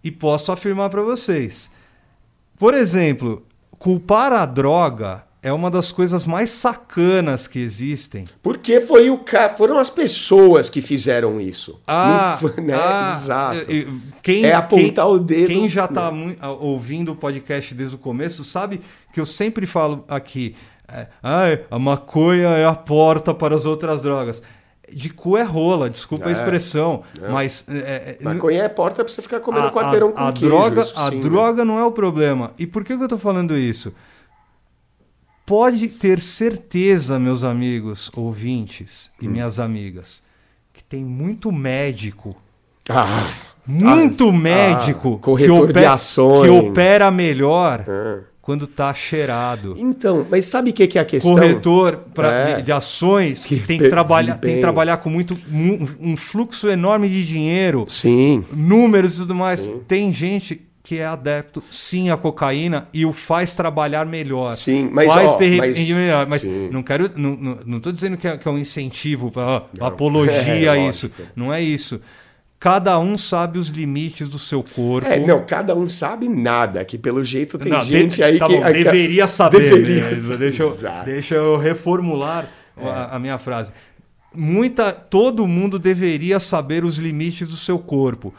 e 0.04 0.12
posso 0.12 0.52
afirmar 0.52 0.90
para 0.90 1.02
vocês 1.02 1.70
por 2.62 2.76
exemplo, 2.76 3.42
culpar 3.80 4.32
a 4.32 4.46
droga 4.46 5.24
é 5.42 5.52
uma 5.52 5.72
das 5.72 5.92
coisas 5.92 6.28
mais 6.28 6.52
sacanas 6.52 7.48
que 7.48 7.58
existem. 7.58 8.26
Porque 8.40 8.80
foi 8.82 9.10
o 9.10 9.18
ca... 9.18 9.50
foram 9.50 9.80
as 9.80 9.90
pessoas 9.90 10.70
que 10.70 10.80
fizeram 10.80 11.42
isso. 11.42 11.80
Ah, 11.88 12.38
foi, 12.40 12.62
né? 12.62 12.76
ah 12.76 13.14
Exato. 13.16 13.66
Quem, 14.22 14.46
é 14.46 14.54
apontar 14.54 15.08
quem, 15.08 15.16
o 15.16 15.18
dedo. 15.18 15.48
Quem 15.48 15.68
já 15.68 15.86
está 15.86 16.12
ouvindo 16.60 17.14
o 17.14 17.16
podcast 17.16 17.74
desde 17.74 17.96
o 17.96 17.98
começo 17.98 18.44
sabe 18.44 18.80
que 19.12 19.20
eu 19.20 19.26
sempre 19.26 19.66
falo 19.66 20.06
aqui: 20.08 20.56
ah, 21.24 21.58
a 21.72 21.80
maconha 21.80 22.50
é 22.50 22.64
a 22.64 22.76
porta 22.76 23.34
para 23.34 23.56
as 23.56 23.66
outras 23.66 24.04
drogas 24.04 24.44
de 24.94 25.10
cu 25.10 25.38
é 25.38 25.44
rola, 25.44 25.90
desculpa 25.90 26.26
é, 26.26 26.30
a 26.30 26.32
expressão, 26.32 27.04
é. 27.22 27.30
mas... 27.30 27.66
É, 27.70 28.18
é 28.20 28.24
Maconha 28.24 28.64
é 28.64 28.70
porta 28.70 29.04
pra 29.04 29.12
você 29.12 29.22
ficar 29.22 29.40
comendo 29.40 29.68
a, 29.68 29.72
quarteirão 29.72 30.12
com 30.12 30.20
a 30.20 30.32
queijo, 30.32 30.50
droga 30.50 30.82
A 30.96 31.10
sim, 31.10 31.22
droga 31.22 31.66
não 31.66 31.80
é 31.80 31.86
o 31.86 31.92
problema. 31.92 32.52
E 32.58 32.68
por 32.68 32.84
que, 32.84 32.98
que 32.98 33.04
eu 33.04 33.08
tô 33.08 33.18
falando 33.18 33.58
isso? 33.58 33.94
Pode 35.46 35.88
ter 35.88 36.20
certeza, 36.20 37.20
meus 37.20 37.44
amigos 37.44 38.12
ouvintes 38.16 39.12
e 39.22 39.28
hum. 39.28 39.32
minhas 39.32 39.60
amigas, 39.60 40.24
que 40.74 40.84
tem 40.84 41.04
muito 41.04 41.52
médico... 41.52 42.36
Ah, 42.90 43.28
muito 43.66 44.30
ah, 44.30 44.34
médico 44.34 45.20
ah, 45.22 45.38
que, 45.38 45.50
opera, 45.50 45.96
que 45.96 46.50
opera 46.50 47.12
melhor 47.12 47.86
ah 47.88 48.31
quando 48.52 48.66
está 48.66 48.94
cheirado. 48.94 49.76
Então, 49.78 50.28
mas 50.30 50.44
sabe 50.44 50.72
o 50.72 50.74
que, 50.74 50.86
que 50.86 51.00
é 51.00 51.02
a 51.02 51.06
questão? 51.06 51.34
Corretor 51.34 52.02
pra, 52.14 52.34
é. 52.34 52.56
de, 52.56 52.64
de, 52.64 52.72
ações 52.74 53.46
que 53.46 53.58
tem 53.58 53.80
que, 53.80 53.88
trabalhar, 53.88 54.36
tem 54.36 54.56
que 54.56 54.62
trabalhar 54.62 54.98
com 54.98 55.10
muito 55.10 55.40
um, 55.50 56.12
um, 56.12 56.18
fluxo 56.18 56.68
enorme 56.70 57.08
de 57.08 57.26
dinheiro, 57.26 57.86
sim. 57.88 58.44
números 58.52 59.16
e 59.16 59.18
tudo 59.20 59.34
mais. 59.34 59.62
Sim. 59.62 59.82
Tem 59.88 60.12
gente 60.12 60.68
que 60.84 60.98
é 60.98 61.06
adepto 61.06 61.64
sim 61.72 62.10
à 62.10 62.18
cocaína 62.18 62.90
e 62.94 63.06
o 63.06 63.14
faz 63.14 63.54
trabalhar 63.54 64.06
melhor. 64.06 64.52
Sim, 64.52 64.90
mas 64.92 65.14
faz 65.14 65.30
ó, 65.32 65.36
ter 65.36 65.56
mas, 65.56 65.90
melhor. 65.90 66.28
Mas 66.28 66.42
sim. 66.42 66.70
não 66.70 66.84
quero, 66.84 67.10
não, 67.16 67.38
não, 67.38 67.60
não 67.66 67.80
tô 67.80 67.90
dizendo 67.90 68.18
que 68.18 68.28
é, 68.28 68.38
que 68.38 68.46
é 68.46 68.52
um 68.52 68.58
incentivo 68.58 69.32
para 69.32 69.64
apologia 69.80 70.66
é, 70.66 70.68
a 70.68 70.90
isso. 70.90 71.10
Não 71.34 71.54
é 71.54 71.62
isso. 71.62 72.02
Cada 72.62 73.00
um 73.00 73.18
sabe 73.18 73.58
os 73.58 73.70
limites 73.70 74.30
do 74.30 74.38
seu 74.38 74.62
corpo. 74.62 75.08
É, 75.10 75.18
não, 75.18 75.44
cada 75.44 75.76
um 75.76 75.90
sabe 75.90 76.30
nada, 76.30 76.86
que 76.86 76.96
pelo 76.96 77.26
jeito 77.26 77.58
tem 77.58 77.72
não, 77.72 77.82
gente 77.82 78.18
de, 78.18 78.24
aí 78.24 78.38
tá 78.38 78.46
que. 78.46 78.56
Bom, 78.56 78.72
deveria 78.72 79.26
saber. 79.28 79.62
Deveria 79.62 80.38
deixa, 80.38 80.62
eu, 80.62 80.78
deixa 81.04 81.34
eu 81.34 81.58
reformular 81.58 82.48
é. 82.78 82.88
a, 82.88 83.16
a, 83.16 83.20
minha 83.20 83.40
frase. 83.40 83.74
Muita, 84.32 84.94
todo 84.94 85.48
mundo 85.48 85.80
deveria 85.80 86.40
saber 86.40 86.86
os 86.86 87.00
limites 87.00 87.50
do 87.50 87.58
seu 87.58 87.80
corpo 87.80 88.32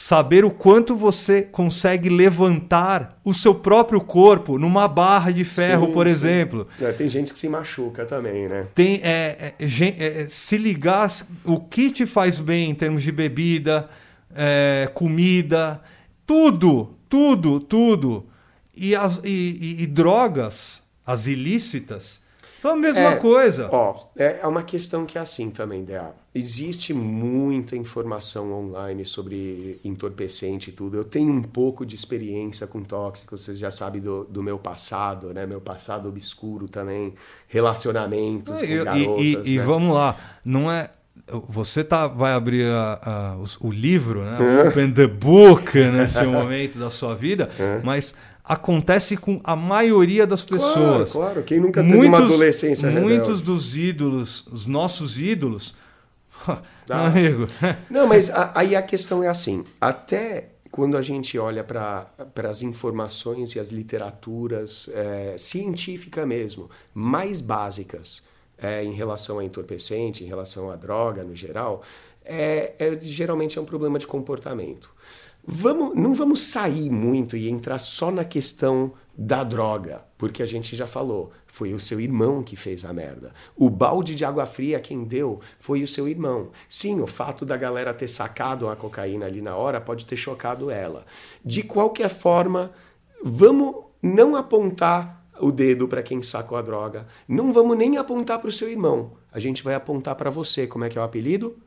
saber 0.00 0.46
o 0.46 0.50
quanto 0.50 0.96
você 0.96 1.42
consegue 1.42 2.08
levantar 2.08 3.20
o 3.22 3.34
seu 3.34 3.54
próprio 3.54 4.00
corpo 4.00 4.58
numa 4.58 4.88
barra 4.88 5.30
de 5.30 5.44
ferro, 5.44 5.88
sim, 5.88 5.92
por 5.92 6.06
sim. 6.06 6.12
exemplo. 6.12 6.66
É, 6.80 6.90
tem 6.90 7.06
gente 7.06 7.34
que 7.34 7.38
se 7.38 7.50
machuca 7.50 8.06
também, 8.06 8.48
né? 8.48 8.66
Tem 8.74 8.98
é, 9.04 9.52
é, 9.58 10.22
é, 10.22 10.26
se 10.26 10.56
ligar 10.56 11.06
o 11.44 11.60
que 11.60 11.90
te 11.90 12.06
faz 12.06 12.40
bem 12.40 12.70
em 12.70 12.74
termos 12.74 13.02
de 13.02 13.12
bebida, 13.12 13.90
é, 14.34 14.90
comida, 14.94 15.82
tudo, 16.26 16.96
tudo, 17.06 17.60
tudo. 17.60 18.26
E, 18.74 18.96
as, 18.96 19.20
e, 19.22 19.28
e, 19.60 19.82
e 19.82 19.86
drogas, 19.86 20.82
as 21.04 21.26
ilícitas, 21.26 22.24
são 22.60 22.72
a 22.72 22.76
mesma 22.76 23.12
é, 23.12 23.16
coisa. 23.16 23.70
Ó, 23.72 24.04
é, 24.14 24.40
é 24.42 24.46
uma 24.46 24.62
questão 24.62 25.06
que 25.06 25.16
é 25.16 25.20
assim 25.22 25.48
também, 25.48 25.82
Dea. 25.82 26.10
Existe 26.34 26.92
muita 26.92 27.74
informação 27.74 28.52
online 28.52 29.06
sobre 29.06 29.80
entorpecente 29.82 30.68
e 30.68 30.72
tudo. 30.74 30.98
Eu 30.98 31.04
tenho 31.04 31.32
um 31.32 31.42
pouco 31.42 31.86
de 31.86 31.94
experiência 31.94 32.66
com 32.66 32.82
tóxicos, 32.82 33.40
vocês 33.40 33.58
já 33.58 33.70
sabem 33.70 34.02
do, 34.02 34.24
do 34.24 34.42
meu 34.42 34.58
passado, 34.58 35.32
né? 35.32 35.46
Meu 35.46 35.58
passado 35.58 36.10
obscuro 36.10 36.68
também, 36.68 37.14
relacionamentos 37.48 38.62
é, 38.62 38.66
com 38.66 38.84
garotas. 38.84 39.24
E, 39.24 39.32
e, 39.32 39.36
né? 39.36 39.42
e 39.46 39.58
vamos 39.58 39.94
lá, 39.94 40.16
não 40.44 40.70
é 40.70 40.90
você 41.48 41.84
tá, 41.84 42.08
vai 42.08 42.32
abrir 42.32 42.66
a, 42.66 43.00
a, 43.02 43.36
o, 43.36 43.68
o, 43.68 43.72
livro, 43.72 44.22
né? 44.22 44.38
Open 44.66 44.92
the 44.92 45.06
book 45.06 45.78
nesse 45.78 46.24
momento 46.24 46.78
da 46.78 46.90
sua 46.90 47.14
vida, 47.14 47.48
mas 47.82 48.14
acontece 48.50 49.16
com 49.16 49.40
a 49.44 49.54
maioria 49.54 50.26
das 50.26 50.42
pessoas. 50.42 51.12
Claro, 51.12 51.34
claro. 51.34 51.42
Quem 51.44 51.60
nunca 51.60 51.80
teve 51.82 51.94
muitos, 51.94 52.18
uma 52.18 52.26
adolescência 52.26 52.90
Muitos 52.90 53.38
rebelde? 53.38 53.42
dos 53.42 53.76
ídolos, 53.76 54.46
os 54.50 54.66
nossos 54.66 55.20
ídolos, 55.20 55.76
ah. 56.48 57.06
amigo. 57.06 57.46
Não, 57.88 58.08
mas 58.08 58.28
a, 58.28 58.50
aí 58.56 58.74
a 58.74 58.82
questão 58.82 59.22
é 59.22 59.28
assim, 59.28 59.64
até 59.80 60.48
quando 60.68 60.96
a 60.96 61.02
gente 61.02 61.38
olha 61.38 61.62
para 61.62 62.10
as 62.48 62.60
informações 62.62 63.54
e 63.54 63.60
as 63.60 63.68
literaturas 63.68 64.90
é, 64.92 65.36
científicas 65.38 66.26
mesmo, 66.26 66.68
mais 66.92 67.40
básicas 67.40 68.20
é, 68.58 68.82
em 68.82 68.92
relação 68.92 69.38
a 69.38 69.44
entorpecente, 69.44 70.24
em 70.24 70.26
relação 70.26 70.72
à 70.72 70.76
droga 70.76 71.22
no 71.22 71.36
geral, 71.36 71.82
é, 72.24 72.74
é, 72.80 72.98
geralmente 73.00 73.58
é 73.58 73.60
um 73.60 73.64
problema 73.64 73.96
de 73.96 74.08
comportamento. 74.08 74.90
Vamos, 75.46 75.96
não 75.96 76.14
vamos 76.14 76.42
sair 76.42 76.90
muito 76.90 77.36
e 77.36 77.48
entrar 77.48 77.78
só 77.78 78.10
na 78.10 78.24
questão 78.24 78.92
da 79.16 79.44
droga, 79.44 80.02
porque 80.16 80.42
a 80.42 80.46
gente 80.46 80.74
já 80.74 80.86
falou, 80.86 81.30
foi 81.46 81.74
o 81.74 81.80
seu 81.80 82.00
irmão 82.00 82.42
que 82.42 82.56
fez 82.56 82.84
a 82.84 82.92
merda. 82.92 83.34
O 83.56 83.68
balde 83.68 84.14
de 84.14 84.24
água 84.24 84.46
fria 84.46 84.80
quem 84.80 85.04
deu 85.04 85.40
foi 85.58 85.82
o 85.82 85.88
seu 85.88 86.08
irmão. 86.08 86.50
Sim, 86.68 87.00
o 87.00 87.06
fato 87.06 87.44
da 87.44 87.56
galera 87.56 87.92
ter 87.92 88.08
sacado 88.08 88.68
a 88.68 88.76
cocaína 88.76 89.26
ali 89.26 89.42
na 89.42 89.56
hora 89.56 89.80
pode 89.80 90.06
ter 90.06 90.16
chocado 90.16 90.70
ela. 90.70 91.04
De 91.44 91.62
qualquer 91.62 92.08
forma, 92.08 92.72
vamos 93.22 93.74
não 94.02 94.36
apontar 94.36 95.26
o 95.40 95.50
dedo 95.50 95.88
para 95.88 96.02
quem 96.02 96.22
sacou 96.22 96.56
a 96.56 96.62
droga. 96.62 97.06
Não 97.26 97.52
vamos 97.52 97.76
nem 97.76 97.98
apontar 97.98 98.38
para 98.38 98.48
o 98.48 98.52
seu 98.52 98.70
irmão. 98.70 99.12
A 99.32 99.40
gente 99.40 99.62
vai 99.62 99.74
apontar 99.74 100.14
para 100.14 100.30
você. 100.30 100.66
Como 100.66 100.84
é 100.84 100.88
que 100.88 100.98
é 100.98 101.00
o 101.00 101.04
apelido? 101.04 101.58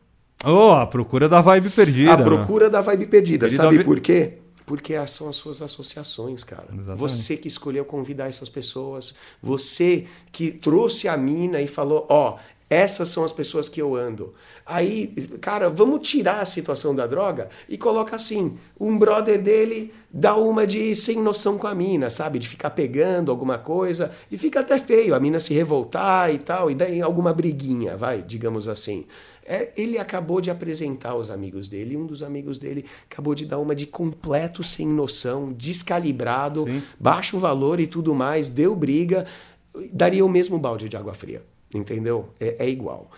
Oh, 0.43 0.71
a 0.71 0.85
procura 0.85 1.29
da 1.29 1.41
vibe 1.41 1.69
perdida. 1.69 2.13
A 2.13 2.17
né? 2.17 2.23
procura 2.23 2.65
né? 2.65 2.71
da 2.71 2.81
vibe 2.81 3.07
perdida. 3.07 3.49
Sabe 3.49 3.83
por 3.83 3.99
quê? 3.99 4.39
Porque 4.65 4.93
são 5.07 5.27
as 5.27 5.35
suas 5.35 5.61
associações, 5.61 6.43
cara. 6.43 6.67
Exatamente. 6.73 6.99
Você 6.99 7.35
que 7.35 7.47
escolheu 7.47 7.83
convidar 7.83 8.27
essas 8.27 8.47
pessoas, 8.47 9.13
você 9.41 10.05
que 10.31 10.51
trouxe 10.51 11.07
a 11.07 11.17
mina 11.17 11.61
e 11.61 11.67
falou: 11.67 12.05
Ó, 12.09 12.31
oh, 12.31 12.39
essas 12.73 13.09
são 13.09 13.23
as 13.23 13.31
pessoas 13.31 13.69
que 13.69 13.81
eu 13.81 13.95
ando. 13.95 14.33
Aí, 14.65 15.07
cara, 15.39 15.69
vamos 15.69 16.07
tirar 16.07 16.39
a 16.39 16.45
situação 16.45 16.95
da 16.95 17.05
droga 17.05 17.49
e 17.69 17.77
coloca 17.77 18.15
assim: 18.15 18.57
um 18.79 18.97
brother 18.97 19.41
dele 19.41 19.93
dá 20.11 20.35
uma 20.35 20.65
de 20.65 20.95
sem 20.95 21.21
noção 21.21 21.57
com 21.57 21.67
a 21.67 21.75
mina, 21.75 22.09
sabe? 22.09 22.39
De 22.39 22.47
ficar 22.47 22.71
pegando 22.71 23.31
alguma 23.31 23.57
coisa 23.57 24.11
e 24.31 24.37
fica 24.37 24.59
até 24.59 24.77
feio 24.79 25.15
a 25.15 25.19
mina 25.19 25.39
se 25.39 25.53
revoltar 25.53 26.33
e 26.33 26.37
tal, 26.37 26.69
e 26.69 26.75
daí 26.75 27.01
alguma 27.01 27.33
briguinha, 27.33 27.95
vai, 27.97 28.21
digamos 28.21 28.67
assim. 28.67 29.05
É, 29.45 29.71
ele 29.75 29.97
acabou 29.97 30.39
de 30.39 30.49
apresentar 30.49 31.15
os 31.15 31.29
amigos 31.29 31.67
dele, 31.67 31.97
um 31.97 32.05
dos 32.05 32.23
amigos 32.23 32.57
dele 32.57 32.85
acabou 33.09 33.35
de 33.35 33.45
dar 33.45 33.59
uma 33.59 33.75
de 33.75 33.85
completo 33.85 34.63
sem 34.63 34.87
noção, 34.87 35.51
descalibrado, 35.51 36.63
Sim. 36.63 36.81
baixo 36.97 37.37
valor 37.37 37.79
e 37.79 37.87
tudo 37.87 38.15
mais, 38.15 38.47
deu 38.47 38.73
briga, 38.73 39.25
daria 39.91 40.23
o 40.23 40.29
mesmo 40.29 40.57
balde 40.57 40.87
de 40.87 40.95
água 40.95 41.13
fria, 41.13 41.43
entendeu? 41.77 42.29
É, 42.39 42.65
é 42.65 42.69
igual. 42.69 43.09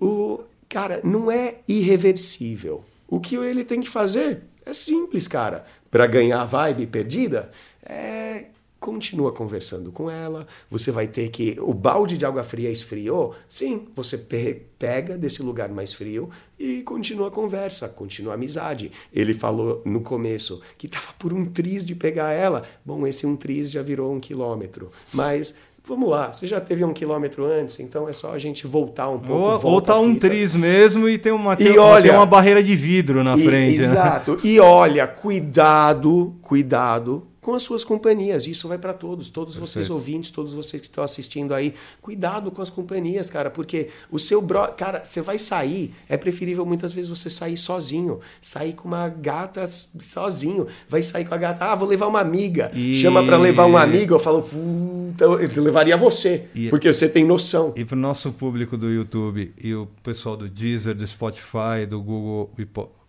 O 0.00 0.40
cara 0.68 1.00
não 1.02 1.30
é 1.30 1.58
irreversível. 1.66 2.84
O 3.06 3.20
que 3.20 3.36
ele 3.36 3.64
tem 3.64 3.80
que 3.80 3.88
fazer 3.88 4.42
é 4.64 4.74
simples, 4.74 5.26
cara. 5.26 5.64
Para 5.90 6.06
ganhar 6.06 6.42
a 6.42 6.44
vibe 6.44 6.86
perdida, 6.86 7.50
é 7.82 8.46
continua 8.80 9.32
conversando 9.32 9.90
com 9.90 10.10
ela, 10.10 10.46
você 10.70 10.90
vai 10.90 11.06
ter 11.06 11.28
que. 11.30 11.58
O 11.60 11.74
balde 11.74 12.16
de 12.16 12.24
água 12.24 12.42
fria 12.42 12.70
esfriou? 12.70 13.34
Sim, 13.48 13.88
você 13.94 14.16
pega 14.16 15.18
desse 15.18 15.42
lugar 15.42 15.68
mais 15.68 15.92
frio 15.92 16.30
e 16.58 16.82
continua 16.82 17.28
a 17.28 17.30
conversa, 17.30 17.88
continua 17.88 18.32
a 18.32 18.36
amizade. 18.36 18.92
Ele 19.12 19.34
falou 19.34 19.82
no 19.84 20.00
começo 20.00 20.60
que 20.76 20.86
estava 20.86 21.12
por 21.18 21.32
um 21.32 21.44
triz 21.44 21.84
de 21.84 21.94
pegar 21.94 22.32
ela. 22.32 22.62
Bom, 22.84 23.06
esse 23.06 23.26
um 23.26 23.36
triz 23.36 23.70
já 23.70 23.82
virou 23.82 24.12
um 24.12 24.20
quilômetro. 24.20 24.90
Mas. 25.12 25.54
Vamos 25.88 26.10
lá, 26.10 26.30
você 26.30 26.46
já 26.46 26.60
teve 26.60 26.84
um 26.84 26.92
quilômetro 26.92 27.46
antes, 27.46 27.80
então 27.80 28.06
é 28.06 28.12
só 28.12 28.34
a 28.34 28.38
gente 28.38 28.66
voltar 28.66 29.08
um 29.08 29.18
pouco. 29.18 29.48
Ou, 29.48 29.58
volta 29.58 29.94
tá 29.94 29.98
um 29.98 30.14
triz 30.14 30.54
mesmo 30.54 31.08
e 31.08 31.16
tem 31.16 31.32
uma, 31.32 31.56
e 31.58 31.78
olha, 31.78 32.10
tem 32.10 32.12
uma 32.12 32.26
barreira 32.26 32.62
de 32.62 32.76
vidro 32.76 33.24
na 33.24 33.38
e, 33.38 33.42
frente. 33.42 33.78
Né? 33.78 33.84
Exato. 33.84 34.32
Né? 34.32 34.40
E 34.44 34.60
olha, 34.60 35.06
cuidado, 35.06 36.36
cuidado 36.42 37.26
com 37.48 37.54
as 37.54 37.62
suas 37.62 37.82
companhias. 37.82 38.46
Isso 38.46 38.68
vai 38.68 38.76
para 38.76 38.92
todos, 38.92 39.30
todos 39.30 39.54
Perfeito. 39.54 39.72
vocês 39.72 39.88
ouvintes, 39.88 40.30
todos 40.30 40.52
vocês 40.52 40.82
que 40.82 40.86
estão 40.86 41.02
assistindo 41.02 41.54
aí. 41.54 41.72
Cuidado 41.98 42.50
com 42.50 42.60
as 42.60 42.68
companhias, 42.68 43.30
cara, 43.30 43.48
porque 43.48 43.88
o 44.10 44.18
seu 44.18 44.42
bro, 44.42 44.68
cara, 44.76 45.02
você 45.02 45.22
vai 45.22 45.38
sair, 45.38 45.94
é 46.10 46.18
preferível 46.18 46.66
muitas 46.66 46.92
vezes 46.92 47.08
você 47.08 47.30
sair 47.30 47.56
sozinho, 47.56 48.20
sair 48.38 48.74
com 48.74 48.86
uma 48.86 49.08
gata 49.08 49.66
sozinho, 49.66 50.66
vai 50.90 51.02
sair 51.02 51.24
com 51.24 51.32
a 51.32 51.38
gata, 51.38 51.64
ah, 51.64 51.74
vou 51.74 51.88
levar 51.88 52.08
uma 52.08 52.20
amiga. 52.20 52.70
E... 52.74 53.00
Chama 53.00 53.24
para 53.24 53.38
levar 53.38 53.64
uma 53.64 53.80
amiga, 53.80 54.14
eu 54.14 54.20
falo, 54.20 54.42
puta, 54.42 55.24
eu 55.24 55.62
levaria 55.62 55.96
você, 55.96 56.48
e... 56.54 56.68
porque 56.68 56.92
você 56.92 57.08
tem 57.08 57.24
noção. 57.24 57.72
E 57.74 57.82
pro 57.82 57.96
nosso 57.96 58.30
público 58.30 58.76
do 58.76 58.90
YouTube 58.90 59.54
e 59.58 59.74
o 59.74 59.88
pessoal 60.02 60.36
do 60.36 60.50
Deezer, 60.50 60.94
do 60.94 61.06
Spotify, 61.06 61.86
do 61.88 61.98
Google 62.02 62.52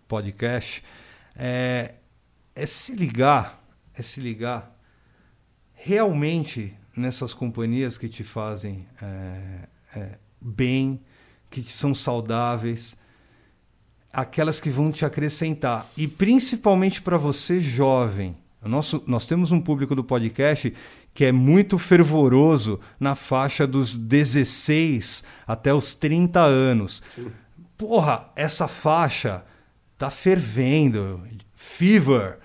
Podcast, 0.08 0.82
é, 1.36 1.96
é 2.54 2.64
se 2.64 2.96
ligar 2.96 3.59
é 4.00 4.02
se 4.02 4.20
ligar 4.20 4.76
realmente 5.74 6.74
nessas 6.96 7.32
companhias 7.32 7.96
que 7.96 8.08
te 8.08 8.24
fazem 8.24 8.86
é, 9.00 9.68
é, 9.94 10.18
bem, 10.40 11.00
que 11.48 11.62
são 11.62 11.94
saudáveis, 11.94 12.96
aquelas 14.12 14.60
que 14.60 14.68
vão 14.68 14.90
te 14.90 15.04
acrescentar. 15.04 15.86
E 15.96 16.08
principalmente 16.08 17.00
para 17.00 17.16
você 17.16 17.60
jovem. 17.60 18.36
Nosso, 18.62 19.02
nós 19.06 19.26
temos 19.26 19.52
um 19.52 19.60
público 19.60 19.94
do 19.94 20.04
podcast 20.04 20.74
que 21.14 21.24
é 21.24 21.32
muito 21.32 21.78
fervoroso 21.78 22.78
na 22.98 23.14
faixa 23.14 23.66
dos 23.66 23.96
16 23.96 25.24
até 25.46 25.72
os 25.72 25.94
30 25.94 26.40
anos. 26.40 27.02
Sim. 27.14 27.30
Porra, 27.76 28.30
essa 28.36 28.68
faixa 28.68 29.44
tá 29.96 30.10
fervendo. 30.10 31.22
Fever. 31.54 32.38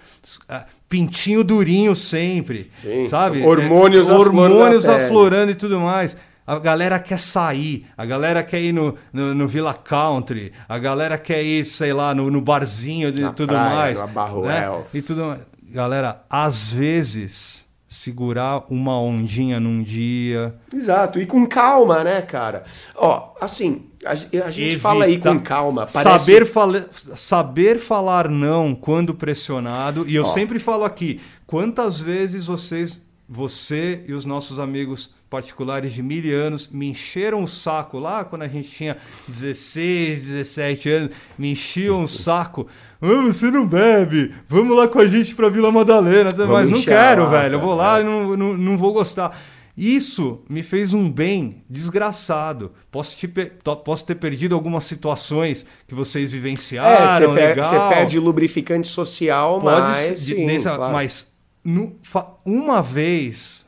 Ah, 0.49 0.65
pintinho 0.89 1.43
durinho 1.43 1.95
sempre, 1.95 2.71
Sim. 2.81 3.05
sabe? 3.05 3.43
Hormônios, 3.43 4.09
é, 4.09 4.13
hormônios 4.13 4.87
aflorando 4.87 5.51
e 5.51 5.55
tudo 5.55 5.79
mais. 5.79 6.17
A 6.47 6.59
galera 6.59 6.99
quer 6.99 7.17
sair, 7.17 7.87
a 7.97 8.05
galera 8.05 8.43
quer 8.43 8.61
ir 8.61 8.71
no, 8.71 8.95
no, 9.11 9.33
no 9.33 9.47
Villa 9.47 9.73
Country, 9.73 10.53
a 10.69 10.77
galera 10.77 11.17
quer 11.17 11.41
ir, 11.41 11.65
sei 11.65 11.91
lá, 11.91 12.13
no, 12.13 12.29
no 12.29 12.39
barzinho 12.39 13.09
e 13.09 13.33
tudo 13.33 13.47
praia, 13.47 13.75
mais. 13.75 14.01
Né? 14.01 14.83
E 14.93 15.01
tudo 15.01 15.25
mais. 15.25 15.41
Galera, 15.71 16.23
às 16.29 16.71
vezes 16.71 17.65
segurar 17.87 18.65
uma 18.69 18.99
ondinha 18.99 19.59
num 19.59 19.81
dia. 19.81 20.55
Exato, 20.73 21.19
e 21.19 21.25
com 21.25 21.47
calma, 21.47 22.03
né, 22.03 22.21
cara? 22.21 22.63
Ó, 22.95 23.33
assim, 23.41 23.85
a, 24.05 24.11
a 24.11 24.51
gente 24.51 24.67
Evita. 24.67 24.81
fala 24.81 25.05
aí 25.05 25.17
com 25.17 25.39
calma. 25.39 25.87
Saber, 25.87 26.45
fala... 26.45 26.87
Saber 26.91 27.79
falar 27.79 28.29
não 28.29 28.75
quando 28.75 29.13
pressionado. 29.13 30.07
E 30.07 30.15
eu 30.15 30.23
Ó. 30.23 30.25
sempre 30.25 30.59
falo 30.59 30.83
aqui: 30.83 31.19
quantas 31.47 31.99
vezes 31.99 32.45
vocês, 32.45 33.03
você 33.27 34.03
e 34.07 34.13
os 34.13 34.23
nossos 34.25 34.59
amigos 34.59 35.13
particulares 35.29 35.91
de 35.91 36.01
mil 36.01 36.23
anos 36.39 36.69
me 36.69 36.87
encheram 36.87 37.43
o 37.43 37.47
saco 37.47 37.99
lá 37.99 38.23
quando 38.23 38.43
a 38.43 38.47
gente 38.47 38.69
tinha 38.69 38.95
16, 39.27 40.27
17 40.27 40.89
anos, 40.89 41.09
me 41.37 41.51
enchiam 41.51 42.03
o 42.03 42.07
saco. 42.07 42.67
Ah, 43.01 43.21
você 43.25 43.51
não 43.51 43.67
bebe, 43.67 44.33
vamos 44.47 44.77
lá 44.77 44.87
com 44.87 44.99
a 44.99 45.05
gente 45.05 45.35
para 45.35 45.49
Vila 45.49 45.71
Madalena. 45.71 46.29
Vamos 46.31 46.53
Mas 46.53 46.69
não 46.69 46.81
quero, 46.81 47.23
lá, 47.23 47.29
velho. 47.29 47.55
Eu 47.55 47.59
vou 47.59 47.75
lá 47.75 47.99
e 47.99 48.03
não, 48.03 48.37
não, 48.37 48.57
não 48.57 48.77
vou 48.77 48.93
gostar. 48.93 49.37
Isso 49.77 50.41
me 50.49 50.63
fez 50.63 50.93
um 50.93 51.11
bem 51.11 51.61
desgraçado. 51.69 52.71
Posso, 52.89 53.17
te, 53.17 53.27
posso 53.27 54.05
ter 54.05 54.15
perdido 54.15 54.55
algumas 54.55 54.85
situações 54.85 55.65
que 55.85 55.93
vocês 55.93 56.31
vivenciaram. 56.31 57.25
É, 57.25 57.27
você, 57.27 57.75
per 57.75 57.89
perde 57.89 58.19
lubrificante 58.19 58.87
social, 58.87 59.59
Pode 59.59 59.81
mas. 59.81 60.19
Sim, 60.19 60.45
nessa, 60.45 60.75
claro. 60.75 60.93
Mas 60.93 61.35
no, 61.63 61.99
uma 62.45 62.81
vez, 62.81 63.65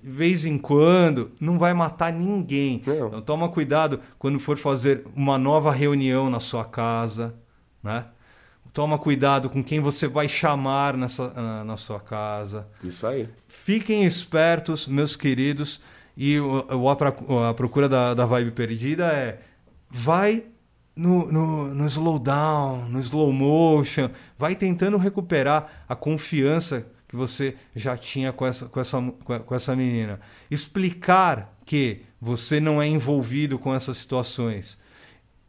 de 0.00 0.10
vez 0.10 0.44
em 0.44 0.58
quando, 0.58 1.32
não 1.40 1.58
vai 1.58 1.74
matar 1.74 2.12
ninguém. 2.12 2.82
Não. 2.86 3.08
Então 3.08 3.22
toma 3.22 3.48
cuidado 3.48 4.00
quando 4.16 4.38
for 4.38 4.56
fazer 4.56 5.04
uma 5.16 5.36
nova 5.36 5.72
reunião 5.72 6.30
na 6.30 6.38
sua 6.38 6.64
casa, 6.64 7.34
né? 7.82 8.06
Toma 8.78 8.96
cuidado 8.96 9.50
com 9.50 9.60
quem 9.60 9.80
você 9.80 10.06
vai 10.06 10.28
chamar 10.28 10.96
nessa, 10.96 11.32
na, 11.32 11.64
na 11.64 11.76
sua 11.76 11.98
casa. 11.98 12.68
Isso 12.80 13.08
aí. 13.08 13.28
Fiquem 13.48 14.04
espertos, 14.04 14.86
meus 14.86 15.16
queridos. 15.16 15.80
E 16.16 16.38
o, 16.38 16.64
o, 16.64 16.88
a, 16.88 17.54
procura 17.54 17.88
da, 17.88 18.14
da 18.14 18.24
vibe 18.24 18.52
perdida 18.52 19.08
é 19.08 19.40
vai 19.90 20.44
no, 20.94 21.26
no, 21.32 21.74
no 21.74 21.86
slowdown, 21.86 22.88
no 22.88 23.00
slow 23.00 23.32
motion, 23.32 24.10
vai 24.38 24.54
tentando 24.54 24.96
recuperar 24.96 25.84
a 25.88 25.96
confiança 25.96 26.86
que 27.08 27.16
você 27.16 27.56
já 27.74 27.96
tinha 27.96 28.32
com 28.32 28.46
essa, 28.46 28.66
com 28.66 28.78
essa, 28.78 29.02
com 29.44 29.54
essa 29.56 29.74
menina. 29.74 30.20
Explicar 30.48 31.58
que 31.64 32.02
você 32.20 32.60
não 32.60 32.80
é 32.80 32.86
envolvido 32.86 33.58
com 33.58 33.74
essas 33.74 33.96
situações. 33.96 34.78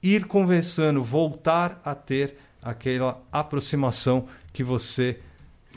Ir 0.02 0.26
conversando, 0.26 1.04
voltar 1.04 1.80
a 1.86 1.94
ter 1.94 2.49
aquela 2.62 3.22
aproximação 3.32 4.28
que 4.52 4.64
você 4.64 5.20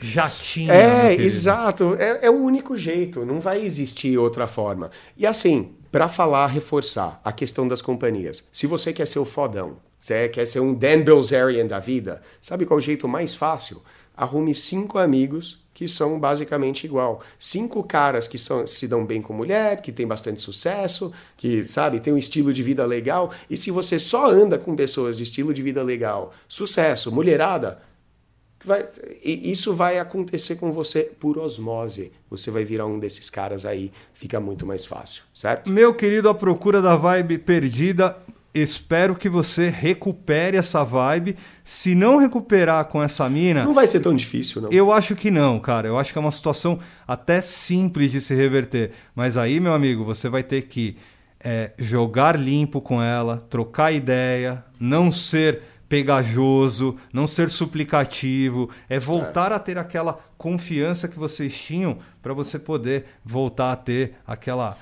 já 0.01 0.29
tinha. 0.29 0.73
É, 0.73 1.13
exato. 1.13 1.95
É, 1.95 2.25
é, 2.25 2.29
o 2.29 2.35
único 2.35 2.75
jeito. 2.75 3.25
Não 3.25 3.39
vai 3.39 3.63
existir 3.63 4.17
outra 4.17 4.47
forma. 4.47 4.91
E 5.15 5.25
assim, 5.25 5.73
para 5.91 6.07
falar, 6.07 6.47
reforçar 6.47 7.21
a 7.23 7.31
questão 7.31 7.67
das 7.67 7.81
companhias. 7.81 8.47
Se 8.51 8.67
você 8.67 8.91
quer 8.91 9.07
ser 9.07 9.19
o 9.19 9.25
fodão, 9.25 9.77
você 9.99 10.27
quer 10.27 10.45
ser 10.45 10.59
um 10.59 10.73
Dan 10.73 11.01
Bilzerian 11.01 11.65
da 11.65 11.79
vida, 11.79 12.21
sabe 12.41 12.65
qual 12.65 12.79
é 12.79 12.81
o 12.81 12.85
jeito 12.85 13.07
mais 13.07 13.33
fácil? 13.33 13.81
Arrume 14.15 14.53
cinco 14.53 14.97
amigos 14.97 15.62
que 15.73 15.87
são 15.87 16.19
basicamente 16.19 16.85
igual. 16.85 17.21
Cinco 17.39 17.83
caras 17.83 18.27
que 18.27 18.37
são, 18.37 18.67
se 18.67 18.87
dão 18.87 19.05
bem 19.05 19.21
com 19.21 19.33
mulher, 19.33 19.81
que 19.81 19.91
tem 19.91 20.05
bastante 20.05 20.41
sucesso, 20.41 21.11
que, 21.35 21.65
sabe, 21.67 21.99
tem 21.99 22.13
um 22.13 22.17
estilo 22.17 22.53
de 22.53 22.61
vida 22.61 22.85
legal. 22.85 23.31
E 23.49 23.57
se 23.57 23.71
você 23.71 23.97
só 23.97 24.29
anda 24.29 24.57
com 24.57 24.75
pessoas 24.75 25.17
de 25.17 25.23
estilo 25.23 25.53
de 25.53 25.61
vida 25.61 25.81
legal, 25.81 26.33
sucesso, 26.47 27.11
mulherada, 27.11 27.81
vai, 28.63 28.87
isso 29.23 29.73
vai 29.73 29.99
acontecer 29.99 30.55
com 30.55 30.71
você 30.71 31.11
por 31.19 31.37
osmose. 31.37 32.11
Você 32.29 32.49
vai 32.49 32.63
virar 32.63 32.85
um 32.85 32.99
desses 32.99 33.29
caras 33.29 33.65
aí, 33.65 33.91
fica 34.13 34.39
muito 34.39 34.65
mais 34.65 34.85
fácil, 34.85 35.23
certo? 35.33 35.69
Meu 35.69 35.93
querido, 35.93 36.29
a 36.29 36.33
procura 36.33 36.81
da 36.81 36.95
vibe 36.95 37.37
perdida. 37.39 38.17
Espero 38.53 39.15
que 39.15 39.27
você 39.27 39.69
recupere 39.69 40.57
essa 40.57 40.83
vibe. 40.83 41.35
Se 41.63 41.95
não 41.95 42.17
recuperar 42.17 42.85
com 42.85 43.01
essa 43.01 43.27
mina. 43.27 43.63
Não 43.63 43.73
vai 43.73 43.87
ser 43.87 43.99
tão 43.99 44.15
difícil, 44.15 44.61
não. 44.61 44.71
Eu 44.71 44.91
acho 44.91 45.15
que 45.15 45.31
não, 45.31 45.59
cara. 45.59 45.87
Eu 45.87 45.97
acho 45.97 46.11
que 46.11 46.17
é 46.17 46.21
uma 46.21 46.31
situação 46.31 46.79
até 47.07 47.41
simples 47.41 48.11
de 48.11 48.21
se 48.21 48.35
reverter. 48.35 48.91
Mas 49.15 49.37
aí, 49.37 49.59
meu 49.59 49.73
amigo, 49.73 50.05
você 50.05 50.29
vai 50.29 50.43
ter 50.43 50.63
que 50.63 50.97
é, 51.43 51.71
jogar 51.77 52.39
limpo 52.39 52.79
com 52.79 53.01
ela, 53.01 53.37
trocar 53.49 53.91
ideia, 53.91 54.63
não 54.79 55.11
ser 55.11 55.63
pegajoso, 55.89 56.95
não 57.11 57.27
ser 57.27 57.49
suplicativo, 57.51 58.69
é 58.89 58.97
voltar 58.97 59.51
é. 59.51 59.55
a 59.55 59.59
ter 59.59 59.77
aquela 59.77 60.19
confiança 60.37 61.07
que 61.07 61.19
vocês 61.19 61.55
tinham 61.55 61.99
para 62.21 62.33
você 62.33 62.57
poder 62.57 63.05
voltar 63.23 63.71
a 63.71 63.75
ter 63.75 64.15
aquela 64.25 64.75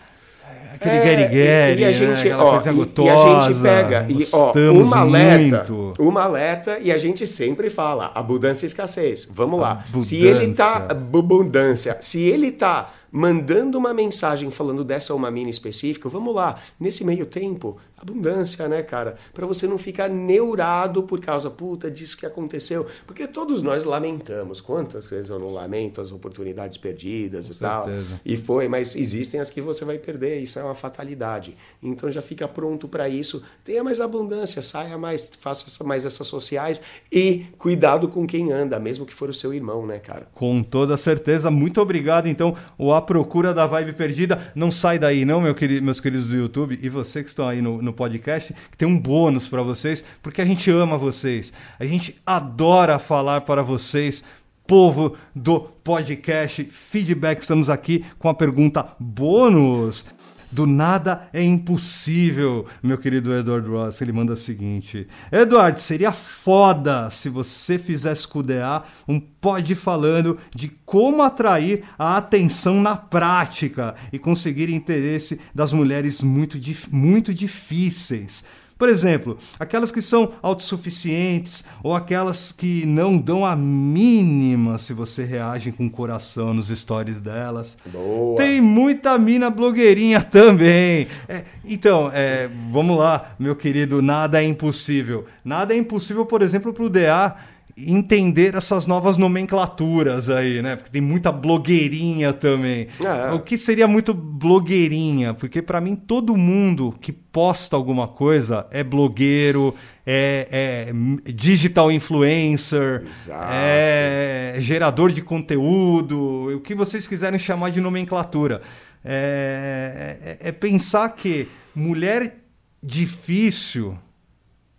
aquele 0.82 0.96
é, 0.96 1.06
Gary 1.06 1.24
Gary, 1.24 1.82
e, 1.82 1.86
a 1.86 1.92
gente, 1.92 2.30
né? 2.30 2.36
ó, 2.36 2.52
coisa 2.52 2.74
gotosa, 2.74 3.10
e, 3.10 3.36
a 3.36 3.42
gente 3.42 3.62
pega 3.62 4.06
e 4.10 4.28
ó, 4.34 4.54
uma 4.72 5.00
alerta, 5.00 5.66
muito. 5.70 5.94
uma 6.04 6.24
alerta 6.24 6.80
e 6.82 6.92
a 6.92 6.98
gente 6.98 7.28
sempre 7.28 7.70
fala 7.70 8.12
abundância 8.16 8.66
e 8.66 8.68
escassez. 8.68 9.28
Vamos 9.32 9.60
lá. 9.60 9.72
Abundância. 9.72 10.04
Se 10.04 10.26
ele 10.26 10.54
tá 10.54 10.88
abundância, 10.90 11.98
se 12.02 12.20
ele 12.22 12.52
tá 12.52 12.90
mandando 13.12 13.78
uma 13.78 13.94
mensagem 13.94 14.50
falando 14.50 14.84
dessa 14.84 15.14
uma 15.14 15.30
mina 15.30 15.50
específica, 15.50 16.08
vamos 16.08 16.34
lá, 16.34 16.58
nesse 16.80 17.04
meio 17.04 17.26
tempo, 17.26 17.78
abundância, 17.98 18.68
né, 18.68 18.82
cara? 18.82 19.16
Para 19.34 19.46
você 19.46 19.68
não 19.68 19.78
ficar 19.78 20.10
neurado 20.10 21.04
por 21.04 21.20
causa, 21.20 21.50
puta, 21.50 21.90
disso 21.90 22.18
que 22.18 22.26
aconteceu. 22.26 22.86
Porque 23.06 23.28
todos 23.28 23.62
nós 23.62 23.84
lamentamos. 23.84 24.60
Quantas 24.60 25.06
vezes 25.06 25.30
eu 25.30 25.40
não 25.40 25.54
lamento 25.54 26.02
as 26.02 26.12
oportunidades 26.12 26.78
perdidas 26.78 27.48
Com 27.48 27.54
e 27.54 27.56
certeza. 27.58 28.08
tal? 28.10 28.20
E 28.26 28.38
foi, 28.38 28.68
mas 28.68 28.96
existem 28.96 29.40
as 29.40 29.50
que 29.50 29.62
você 29.62 29.86
vai 29.86 29.98
perder, 29.98 30.40
isso 30.42 30.58
é 30.58 30.64
uma 30.64 30.74
fatalidade. 30.74 31.56
Então 31.82 32.10
já 32.10 32.22
fica 32.22 32.48
pronto 32.48 32.88
para 32.88 33.08
isso. 33.08 33.44
Tenha 33.64 33.84
mais 33.84 34.02
abundância, 34.02 34.62
saia 34.62 34.98
mais, 34.98 35.32
faça 35.40 35.84
mais 35.84 36.06
essas 36.06 36.26
sociais 36.28 36.82
e 37.12 37.46
cuidado 37.58 38.08
com 38.08 38.26
quem 38.26 38.52
anda, 38.52 38.80
mesmo 38.80 39.06
que 39.06 39.14
for 39.14 39.30
o 39.30 39.34
seu 39.34 39.54
irmão, 39.54 39.86
né, 39.86 40.00
cara? 40.00 40.28
Com 40.34 40.64
toda 40.64 40.98
certeza. 40.98 41.52
Muito 41.52 41.80
obrigado, 41.80 42.28
então. 42.28 42.56
O 42.78 42.92
procura 43.02 43.54
da 43.54 43.68
vibe 43.68 43.94
perdida. 43.94 44.52
Não 44.56 44.72
sai 44.72 44.98
daí, 44.98 45.26
não, 45.26 45.42
meu 45.42 45.54
querido, 45.54 45.84
meus 45.84 46.00
queridos 46.00 46.28
do 46.28 46.36
YouTube. 46.36 46.80
E 46.82 46.90
você 46.90 47.22
que 47.22 47.30
estão 47.30 47.48
aí 47.48 47.62
no, 47.62 47.82
no 47.82 47.92
podcast, 47.92 48.54
que 48.72 48.78
tem 48.78 48.88
um 48.88 48.98
bônus 48.98 49.48
para 49.48 49.62
vocês, 49.62 50.04
porque 50.22 50.42
a 50.42 50.46
gente 50.46 50.70
ama 50.72 50.98
vocês. 50.98 51.54
A 51.80 51.86
gente 51.86 52.16
adora 52.26 53.00
falar 53.00 53.42
para 53.42 53.62
vocês 53.62 54.24
povo 54.68 55.18
do 55.36 55.60
podcast 55.60 56.64
Feedback. 56.64 57.42
Estamos 57.42 57.70
aqui 57.70 58.06
com 58.18 58.30
a 58.30 58.34
pergunta 58.34 58.96
bônus. 59.00 60.06
Do 60.52 60.68
nada 60.68 61.30
é 61.32 61.42
impossível, 61.42 62.66
meu 62.84 62.98
querido 62.98 63.34
Edward 63.34 63.68
Ross. 63.70 64.02
Ele 64.02 64.12
manda 64.12 64.34
o 64.34 64.38
seguinte: 64.38 65.08
Eduardo, 65.32 65.80
seria 65.80 66.12
foda 66.12 67.10
se 67.10 67.30
você 67.30 67.80
fizesse 67.80 68.28
com 68.28 68.40
o 68.40 68.44
DA 68.44 68.84
um 69.08 69.20
pod 69.20 69.74
falando 69.76 70.38
de 70.54 70.68
como 70.86 71.22
atrair 71.22 71.84
a 71.98 72.18
atenção 72.18 72.82
na 72.82 72.98
prática 72.98 73.96
e 74.12 74.20
conseguir 74.20 74.70
interesse 74.70 75.40
das 75.56 75.72
mulheres 75.72 76.22
muito, 76.22 76.58
muito 76.92 77.34
difíceis. 77.34 78.44
Por 78.82 78.90
exemplo, 78.90 79.38
aquelas 79.60 79.92
que 79.92 80.02
são 80.02 80.34
autossuficientes 80.42 81.66
ou 81.84 81.94
aquelas 81.94 82.52
que 82.52 82.84
não 82.84 83.16
dão 83.16 83.46
a 83.46 83.56
mínima 83.56 84.80
se 84.80 84.92
você 84.92 85.24
reage 85.24 85.72
com 85.72 85.86
o 85.86 85.90
coração 85.92 86.52
nos 86.52 86.70
stories 86.70 87.22
delas. 87.22 87.78
Boa. 87.86 88.36
Tem 88.38 88.60
muita 88.60 89.20
mina 89.20 89.52
blogueirinha 89.52 90.24
também. 90.24 91.06
É, 91.30 91.44
então, 91.64 92.10
é, 92.12 92.50
vamos 92.72 92.98
lá, 92.98 93.36
meu 93.38 93.56
querido, 93.56 94.02
nada 94.02 94.42
é 94.42 94.48
impossível. 94.48 95.28
Nada 95.46 95.76
é 95.76 95.78
impossível, 95.78 96.26
por 96.26 96.42
exemplo, 96.42 96.74
para 96.74 96.84
o 96.84 96.90
DA 96.90 97.36
entender 97.78 98.56
essas 98.56 98.88
novas 98.88 99.18
nomenclaturas 99.18 100.30
aí, 100.30 100.62
né? 100.62 100.76
Porque 100.76 100.92
tem 100.92 101.02
muita 101.02 101.32
blogueirinha 101.32 102.34
também. 102.34 102.88
É. 103.04 103.32
O 103.34 103.40
que 103.40 103.58
seria 103.58 103.88
muito 103.88 104.14
blogueirinha? 104.14 105.34
Porque 105.34 105.62
para 105.62 105.82
mim 105.82 105.96
todo 105.96 106.36
mundo 106.36 106.96
que 107.00 107.12
posta 107.12 107.76
alguma 107.76 108.08
coisa 108.08 108.68
é 108.72 108.84
blogueiro, 108.84 109.76
é, 110.06 110.90
é 111.26 111.32
digital 111.32 111.92
influencer, 111.92 113.04
Exato. 113.08 113.54
é 113.54 114.56
gerador 114.60 115.12
de 115.12 115.22
conteúdo, 115.22 116.56
o 116.56 116.60
que 116.60 116.76
vocês 116.76 117.08
quiserem 117.08 117.40
chamar 117.40 117.70
de 117.72 117.82
nomenclatura. 117.82 118.62
é, 119.04 120.38
é, 120.42 120.50
é 120.50 120.52
pensar 120.52 121.10
que 121.10 121.48
mulher 121.74 122.38
difícil 122.84 123.98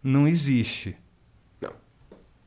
não 0.03 0.26
existe. 0.26 0.97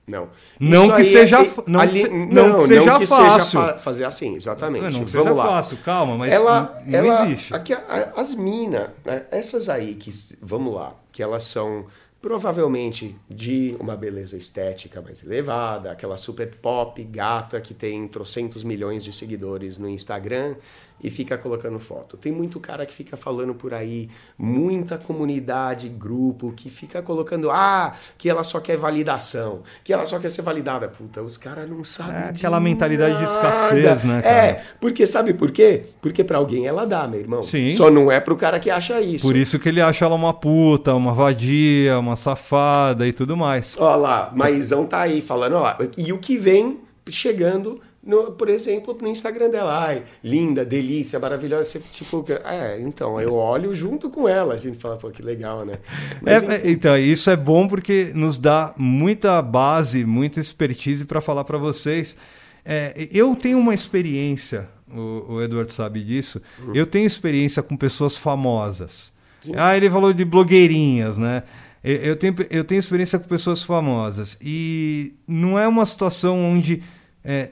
Não. 0.08 0.30
Não 0.60 0.96
que, 0.96 1.04
seja, 1.04 1.42
é, 1.42 1.52
não, 1.66 1.80
ali, 1.80 2.04
que, 2.04 2.10
não, 2.10 2.50
não, 2.50 2.60
que 2.60 2.68
seja 2.68 3.00
que 3.00 3.06
fácil. 3.08 3.62
Seja 3.62 3.78
fazer 3.80 4.04
assim, 4.04 4.36
exatamente. 4.36 4.94
Não, 4.94 5.00
não 5.00 5.08
seja 5.08 5.34
lá. 5.34 5.48
fácil, 5.48 5.78
calma, 5.84 6.16
mas 6.16 6.32
ela, 6.32 6.80
não, 6.86 7.00
ela, 7.00 7.26
existe. 7.26 7.54
Aqui, 7.56 7.76
as 8.16 8.36
minas, 8.36 8.90
né, 9.04 9.24
essas 9.32 9.68
aí 9.68 9.96
que, 9.96 10.12
vamos 10.42 10.76
lá, 10.76 10.94
que 11.12 11.24
elas 11.24 11.44
são 11.44 11.86
provavelmente 12.26 13.16
de 13.30 13.78
uma 13.80 13.96
beleza 13.96 14.36
estética 14.36 15.00
mais 15.00 15.24
elevada, 15.24 15.92
aquela 15.92 16.18
super 16.18 16.56
pop 16.56 17.04
gata 17.04 17.62
que 17.62 17.72
tem 17.72 18.08
trocentos 18.08 18.64
milhões 18.64 19.04
de 19.04 19.14
seguidores 19.14 19.78
no 19.78 19.88
Instagram 19.88 20.56
e 21.04 21.10
fica 21.12 21.38
colocando 21.38 21.78
foto. 21.78 22.18
Tem 22.18 22.32
muito 22.32 22.60
cara 22.60 22.84
que 22.84 22.94
fica 22.94 23.16
falando 23.16 23.54
por 23.54 23.76
aí, 23.76 24.10
muita 24.38 24.98
comunidade, 24.98 25.88
grupo 25.88 26.52
que 26.52 26.68
fica 26.70 27.02
colocando, 27.02 27.52
ah, 27.52 27.94
que 28.18 28.30
ela 28.30 28.44
só 28.44 28.60
quer 28.60 28.78
validação, 28.78 29.62
que 29.84 29.94
ela 29.94 30.06
só 30.06 30.18
quer 30.18 30.32
ser 30.32 30.42
validada. 30.42 30.88
Puta, 30.88 31.22
os 31.22 31.38
caras 31.38 31.70
não 31.70 31.84
sabem. 31.84 32.16
É 32.16 32.30
aquela 32.30 32.60
mentalidade 32.60 33.14
nada. 33.14 33.26
de 33.26 33.30
escassez, 33.30 34.04
né? 34.04 34.22
Cara? 34.22 34.36
É, 34.36 34.64
porque 34.80 35.06
sabe 35.06 35.34
por 35.34 35.52
quê? 35.52 35.86
Porque 36.02 36.24
para 36.24 36.40
alguém 36.40 36.66
ela 36.66 36.86
dá, 36.86 37.08
meu 37.08 37.20
irmão. 37.20 37.44
Sim. 37.44 37.76
Só 37.76 37.92
não 37.92 38.12
é 38.12 38.20
pro 38.20 38.36
cara 38.36 38.60
que 38.60 38.72
acha 38.72 39.00
isso. 39.00 39.28
Por 39.28 39.36
isso 39.36 39.60
que 39.60 39.70
ele 39.70 39.82
acha 39.82 40.06
ela 40.06 40.16
uma 40.16 40.34
puta, 40.34 40.96
uma 40.96 41.14
vadia, 41.14 42.00
uma 42.00 42.15
safada 42.16 43.08
e 43.08 43.14
tudo 43.14 43.36
mais. 43.36 43.76
Olha 43.80 43.96
lá, 43.96 44.32
Maizão 44.36 44.86
tá 44.86 45.02
aí 45.02 45.22
falando, 45.22 45.56
ó 45.56 45.62
lá. 45.62 45.78
E 45.98 46.12
o 46.12 46.18
que 46.18 46.38
vem 46.38 46.80
chegando 47.10 47.82
no, 48.06 48.32
por 48.34 48.50
exemplo, 48.50 48.96
no 49.02 49.08
Instagram 49.08 49.50
dela. 49.50 49.84
Ai, 49.88 50.04
linda, 50.24 50.64
delícia, 50.64 51.20
maravilhosa. 51.20 51.82
Tipo, 51.92 52.24
é, 52.46 52.80
então, 52.80 53.20
eu 53.20 53.34
olho 53.34 53.74
junto 53.74 54.10
com 54.10 54.30
ela. 54.30 54.54
A 54.54 54.58
gente 54.58 54.78
fala, 54.78 54.96
pô, 54.96 55.10
que 55.10 55.24
legal, 55.24 55.66
né? 55.66 55.80
Mas, 56.22 56.44
é, 56.44 56.70
então, 56.70 56.96
isso 56.96 57.30
é 57.32 57.36
bom 57.36 57.68
porque 57.68 58.12
nos 58.14 58.38
dá 58.38 58.74
muita 58.78 59.42
base, 59.42 60.06
muita 60.06 60.40
expertise 60.40 61.04
para 61.04 61.20
falar 61.20 61.44
para 61.44 61.58
vocês. 61.58 62.16
É, 62.64 63.08
eu 63.12 63.36
tenho 63.36 63.58
uma 63.58 63.74
experiência, 63.74 64.70
o, 64.92 65.34
o 65.34 65.42
Eduardo 65.42 65.72
sabe 65.72 66.04
disso. 66.04 66.40
Hum. 66.60 66.72
Eu 66.76 66.86
tenho 66.86 67.08
experiência 67.08 67.64
com 67.64 67.76
pessoas 67.76 68.16
famosas. 68.16 69.12
Sim. 69.42 69.54
Ah, 69.56 69.76
ele 69.76 69.90
falou 69.90 70.14
de 70.14 70.26
blogueirinhas, 70.26 71.18
né? 71.18 71.44
Eu 71.88 72.16
tenho, 72.16 72.36
eu 72.50 72.64
tenho 72.64 72.80
experiência 72.80 73.20
com 73.20 73.28
pessoas 73.28 73.64
famosas. 73.64 74.38
E 74.42 75.14
não 75.28 75.60
é 75.60 75.68
uma 75.68 75.86
situação 75.86 76.44
onde 76.44 76.82
é, 77.24 77.52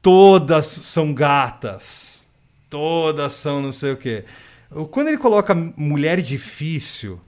todas 0.00 0.66
são 0.66 1.12
gatas, 1.12 2.28
todas 2.70 3.32
são 3.32 3.60
não 3.60 3.72
sei 3.72 3.92
o 3.92 3.96
quê. 3.96 4.24
Quando 4.92 5.08
ele 5.08 5.18
coloca 5.18 5.52
mulher 5.54 6.22
difícil, 6.22 7.20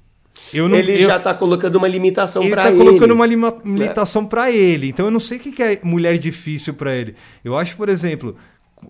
eu 0.55 0.69
não, 0.69 0.77
ele 0.77 1.03
eu, 1.03 1.09
já 1.09 1.17
está 1.17 1.35
colocando 1.35 1.77
uma 1.77 1.89
limitação 1.89 2.49
para 2.49 2.63
tá 2.63 2.69
ele. 2.69 2.77
Ele 2.77 2.83
está 2.83 2.91
colocando 2.91 3.15
uma 3.15 3.27
lima, 3.27 3.59
limitação 3.65 4.23
é. 4.23 4.27
para 4.27 4.51
ele. 4.53 4.89
Então 4.89 5.07
eu 5.07 5.11
não 5.11 5.19
sei 5.19 5.39
o 5.39 5.41
que 5.41 5.61
é 5.61 5.81
mulher 5.83 6.19
difícil 6.19 6.75
para 6.75 6.95
ele. 6.95 7.17
Eu 7.45 7.57
acho, 7.57 7.77
por 7.77 7.89
exemplo, 7.89 8.37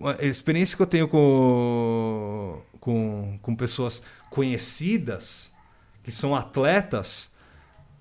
a 0.03 0.23
experiência 0.23 0.75
que 0.77 0.83
eu 0.83 0.87
tenho 0.87 1.07
com, 1.07 2.61
com, 2.79 3.39
com 3.41 3.55
pessoas 3.55 4.03
conhecidas, 4.29 5.51
que 6.03 6.11
são 6.11 6.35
atletas, 6.35 7.31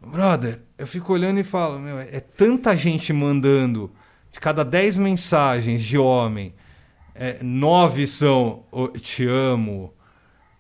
brother, 0.01 0.61
eu 0.77 0.87
fico 0.87 1.13
olhando 1.13 1.41
e 1.41 1.45
falo, 1.45 1.79
meu, 1.79 1.99
é 1.99 2.21
tanta 2.21 2.77
gente 2.77 3.13
mandando 3.13 3.91
de 4.31 4.41
cada 4.41 4.65
dez 4.65 4.97
mensagens 4.97 5.83
de 5.83 5.99
homem, 5.99 6.55
é, 7.15 7.43
nove 7.43 8.07
são 8.07 8.65
te 9.01 9.27
amo, 9.27 9.93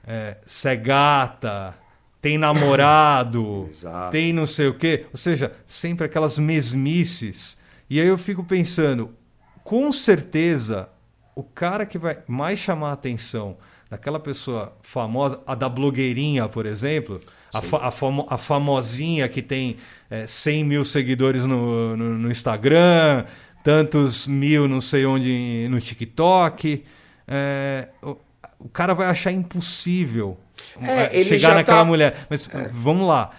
é, 0.05 0.39
cê 0.45 0.71
é 0.71 0.77
gata, 0.77 1.75
tem 2.21 2.37
namorado, 2.37 3.71
tem 4.11 4.33
não 4.33 4.47
sei 4.47 4.67
o 4.69 4.75
quê. 4.75 5.07
Ou 5.13 5.17
seja, 5.17 5.55
sempre 5.67 6.07
aquelas 6.07 6.39
mesmices. 6.39 7.59
E 7.89 8.01
aí 8.01 8.07
eu 8.07 8.19
fico 8.19 8.43
pensando, 8.45 9.15
com 9.63 9.93
certeza, 9.93 10.89
o 11.35 11.43
cara 11.43 11.87
que 11.87 11.99
vai 11.99 12.19
mais 12.27 12.59
chamar 12.59 12.91
a 12.91 12.95
atenção 12.95 13.57
daquela 13.89 14.19
pessoa 14.19 14.77
famosa, 14.83 15.41
a 15.47 15.55
da 15.55 15.69
blogueirinha, 15.69 16.49
por 16.49 16.67
exemplo, 16.67 17.21
a, 17.53 17.63
fa 17.63 17.79
a, 17.79 17.91
famo 17.91 18.27
a, 18.29 18.37
famosinha 18.37 19.29
que 19.29 19.41
tem 19.41 19.77
é, 20.11 20.27
100 20.27 20.65
mil 20.65 20.85
seguidores 20.85 21.45
no, 21.45 21.97
no, 21.97 22.19
no 22.19 22.31
Instagram, 22.31 23.25
tantos 23.65 24.27
mil 24.27 24.69
não 24.69 24.81
sei 24.81 25.07
onde 25.07 25.67
no 25.71 25.81
TikTok. 25.81 26.85
É, 27.27 27.89
o, 28.03 28.17
o, 28.59 28.69
cara 28.69 28.95
vai 28.95 29.07
achar 29.07 29.33
impossível 29.33 30.39
é, 30.81 31.25
chegar 31.25 31.55
naquela 31.55 31.79
tá... 31.79 31.85
mulher. 31.85 32.27
Mas 32.29 32.49
é. 32.53 32.71
vamos 32.73 33.07
lá, 33.07 33.31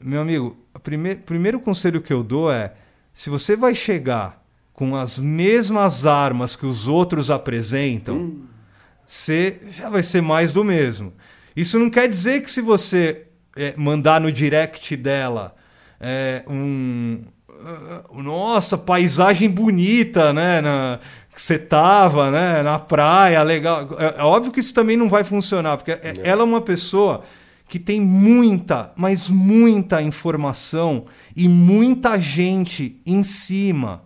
meu 0.00 0.20
amigo, 0.20 0.56
o 0.74 0.78
primeiro, 0.78 1.20
primeiro 1.20 1.60
conselho 1.60 2.00
que 2.00 2.12
eu 2.12 2.22
dou 2.22 2.50
é: 2.50 2.72
se 3.12 3.30
você 3.30 3.54
vai 3.56 3.74
chegar 3.74 4.42
com 4.72 4.96
as 4.96 5.18
mesmas 5.18 6.06
armas 6.06 6.56
que 6.56 6.66
os 6.66 6.88
outros 6.88 7.30
apresentam, 7.30 8.16
hum. 8.16 8.44
você 9.04 9.60
já 9.68 9.88
vai 9.88 10.02
ser 10.02 10.20
mais 10.20 10.52
do 10.52 10.64
mesmo. 10.64 11.12
Isso 11.54 11.78
não 11.78 11.90
quer 11.90 12.08
dizer 12.08 12.42
que 12.42 12.50
se 12.50 12.60
você 12.60 13.26
é, 13.56 13.74
mandar 13.76 14.20
no 14.20 14.30
direct 14.30 14.96
dela 14.96 15.54
é, 16.02 16.42
um. 16.48 17.22
Uh, 17.48 18.20
nossa, 18.20 18.76
paisagem 18.76 19.48
bonita, 19.48 20.32
né? 20.32 20.60
Na, 20.60 20.98
que 21.32 21.40
você 21.40 21.56
tava, 21.58 22.28
né? 22.30 22.60
Na 22.60 22.78
praia, 22.78 23.40
legal. 23.44 23.88
É, 23.98 24.20
é, 24.20 24.22
óbvio 24.24 24.50
que 24.50 24.58
isso 24.58 24.74
também 24.74 24.96
não 24.96 25.08
vai 25.08 25.22
funcionar, 25.22 25.76
porque 25.76 25.92
é. 25.92 26.14
ela 26.24 26.42
é 26.42 26.44
uma 26.44 26.60
pessoa 26.60 27.22
que 27.68 27.78
tem 27.78 28.00
muita, 28.00 28.90
mas 28.96 29.28
muita 29.28 30.02
informação 30.02 31.04
e 31.36 31.48
muita 31.48 32.18
gente 32.18 33.00
em 33.06 33.22
cima. 33.22 34.02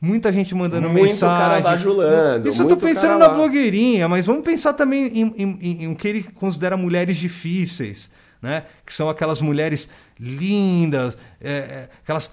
Muita 0.00 0.32
gente 0.32 0.54
mandando 0.54 0.88
muito 0.88 1.04
mensagem. 1.04 1.62
Cara 1.62 1.76
bajulando, 1.76 2.48
Isso 2.48 2.62
eu 2.62 2.68
tô 2.68 2.76
pensando 2.76 3.18
na 3.18 3.28
blogueirinha, 3.28 4.08
mas 4.08 4.26
vamos 4.26 4.44
pensar 4.44 4.72
também 4.72 5.06
em, 5.06 5.34
em, 5.36 5.58
em, 5.60 5.82
em 5.84 5.88
o 5.88 5.96
que 5.96 6.08
ele 6.08 6.22
considera 6.22 6.76
mulheres 6.76 7.16
difíceis 7.16 8.10
né? 8.46 8.62
Que 8.84 8.94
são 8.94 9.10
aquelas 9.10 9.40
mulheres 9.40 9.90
lindas, 10.18 11.18
é, 11.40 11.50
é 11.50 11.88
aquelas 12.02 12.32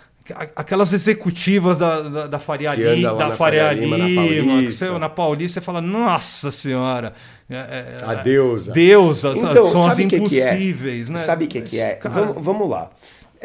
aquelas 0.55 0.93
executivas 0.93 1.79
da, 1.79 2.01
da, 2.01 2.27
da 2.27 2.39
Faria 2.39 2.73
Lima, 2.73 3.13
da 3.13 3.35
Faria 3.35 3.73
Lima, 3.73 3.97
na 3.97 4.05
Paulista. 4.15 4.85
Você, 4.85 4.99
na 4.99 5.09
Paulista, 5.09 5.59
você 5.59 5.65
fala, 5.65 5.81
nossa 5.81 6.49
senhora. 6.49 7.13
É, 7.49 7.55
é, 7.55 7.97
a 8.05 8.13
deusa. 8.15 8.71
Deusas 8.71 9.37
então, 9.37 9.65
são 9.65 9.85
as 9.85 9.99
impossíveis, 9.99 11.07
que 11.07 11.11
é? 11.11 11.17
né? 11.17 11.19
Sabe 11.19 11.43
o 11.43 11.47
que, 11.49 11.61
que 11.61 11.77
é? 11.77 11.95
Cara... 11.95 12.15
Vamos, 12.15 12.43
vamos 12.43 12.69
lá. 12.69 12.89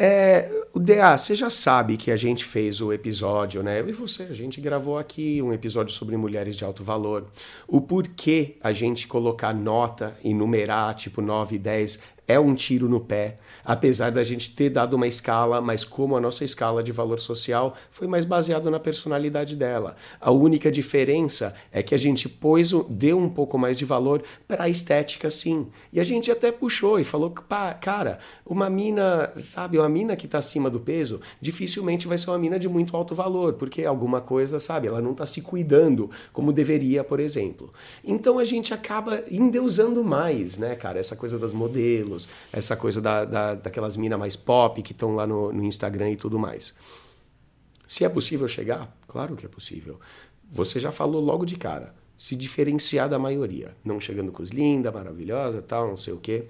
É, 0.01 0.49
o 0.73 0.79
DA, 0.79 1.17
você 1.17 1.35
já 1.35 1.49
sabe 1.49 1.97
que 1.97 2.09
a 2.09 2.15
gente 2.15 2.45
fez 2.45 2.79
o 2.79 2.93
episódio, 2.93 3.61
né? 3.61 3.81
Eu 3.81 3.89
e 3.89 3.91
você, 3.91 4.23
a 4.23 4.33
gente 4.33 4.61
gravou 4.61 4.97
aqui 4.97 5.41
um 5.41 5.51
episódio 5.51 5.93
sobre 5.93 6.15
mulheres 6.15 6.55
de 6.55 6.63
alto 6.63 6.85
valor. 6.85 7.25
O 7.67 7.81
porquê 7.81 8.55
a 8.63 8.71
gente 8.71 9.05
colocar 9.05 9.53
nota 9.53 10.15
e 10.23 10.33
numerar, 10.33 10.95
tipo 10.95 11.21
9 11.21 11.57
e 11.57 11.59
10, 11.59 11.99
é 12.29 12.39
um 12.39 12.53
tiro 12.53 12.87
no 12.87 12.99
pé, 12.99 13.39
apesar 13.65 14.11
da 14.11 14.23
gente 14.23 14.55
ter 14.55 14.69
dado 14.69 14.93
uma 14.93 15.07
escala, 15.07 15.59
mas 15.59 15.83
como 15.83 16.15
a 16.15 16.21
nossa 16.21 16.45
escala 16.45 16.83
de 16.83 16.91
valor 16.91 17.19
social 17.19 17.75
foi 17.89 18.05
mais 18.05 18.23
baseada 18.23 18.69
na 18.69 18.79
personalidade 18.79 19.55
dela. 19.55 19.95
A 20.21 20.29
única 20.29 20.71
diferença 20.71 21.55
é 21.71 21.81
que 21.81 21.95
a 21.95 21.97
gente 21.97 22.29
pôs, 22.29 22.69
deu 22.87 23.17
um 23.17 23.27
pouco 23.27 23.57
mais 23.57 23.79
de 23.79 23.83
valor 23.83 24.21
para 24.47 24.65
a 24.65 24.69
estética, 24.69 25.31
sim. 25.31 25.69
E 25.91 25.99
a 25.99 26.03
gente 26.03 26.29
até 26.29 26.51
puxou 26.51 26.99
e 26.99 27.03
falou 27.03 27.31
pá, 27.31 27.73
cara, 27.73 28.19
uma 28.45 28.69
mina, 28.69 29.31
sabe, 29.35 29.79
uma 29.79 29.89
mina 29.89 30.15
que 30.15 30.27
está 30.27 30.37
acima 30.37 30.69
do 30.69 30.79
peso, 30.79 31.19
dificilmente 31.41 32.07
vai 32.07 32.19
ser 32.19 32.29
uma 32.29 32.37
mina 32.37 32.59
de 32.59 32.69
muito 32.69 32.95
alto 32.95 33.15
valor, 33.15 33.53
porque 33.53 33.85
alguma 33.85 34.21
coisa, 34.21 34.59
sabe, 34.59 34.87
ela 34.87 35.01
não 35.01 35.13
está 35.13 35.25
se 35.25 35.41
cuidando 35.41 36.11
como 36.31 36.53
deveria, 36.53 37.03
por 37.03 37.19
exemplo. 37.19 37.73
Então 38.03 38.37
a 38.37 38.43
gente 38.43 38.71
acaba 38.71 39.23
endeusando 39.31 40.03
mais, 40.03 40.59
né, 40.59 40.75
cara, 40.75 40.99
essa 40.99 41.15
coisa 41.15 41.39
das 41.39 41.53
modelos 41.53 42.18
essa 42.51 42.75
coisa 42.75 42.99
da, 42.99 43.25
da 43.25 43.55
daquelas 43.55 43.95
minas 43.95 44.19
mais 44.19 44.35
pop 44.35 44.81
que 44.81 44.91
estão 44.91 45.15
lá 45.15 45.27
no, 45.27 45.53
no 45.53 45.63
Instagram 45.63 46.11
e 46.11 46.17
tudo 46.17 46.39
mais. 46.39 46.73
Se 47.87 48.03
é 48.03 48.09
possível 48.09 48.47
chegar, 48.47 48.95
claro 49.07 49.35
que 49.35 49.45
é 49.45 49.49
possível. 49.49 49.99
Você 50.51 50.79
já 50.79 50.91
falou 50.91 51.21
logo 51.21 51.45
de 51.45 51.55
cara, 51.55 51.93
se 52.17 52.35
diferenciar 52.35 53.07
da 53.07 53.17
maioria, 53.17 53.75
não 53.83 53.99
chegando 53.99 54.31
com 54.31 54.43
os 54.43 54.49
linda, 54.49 54.91
maravilhosa, 54.91 55.61
tal, 55.61 55.87
não 55.87 55.97
sei 55.97 56.13
o 56.13 56.17
quê, 56.17 56.47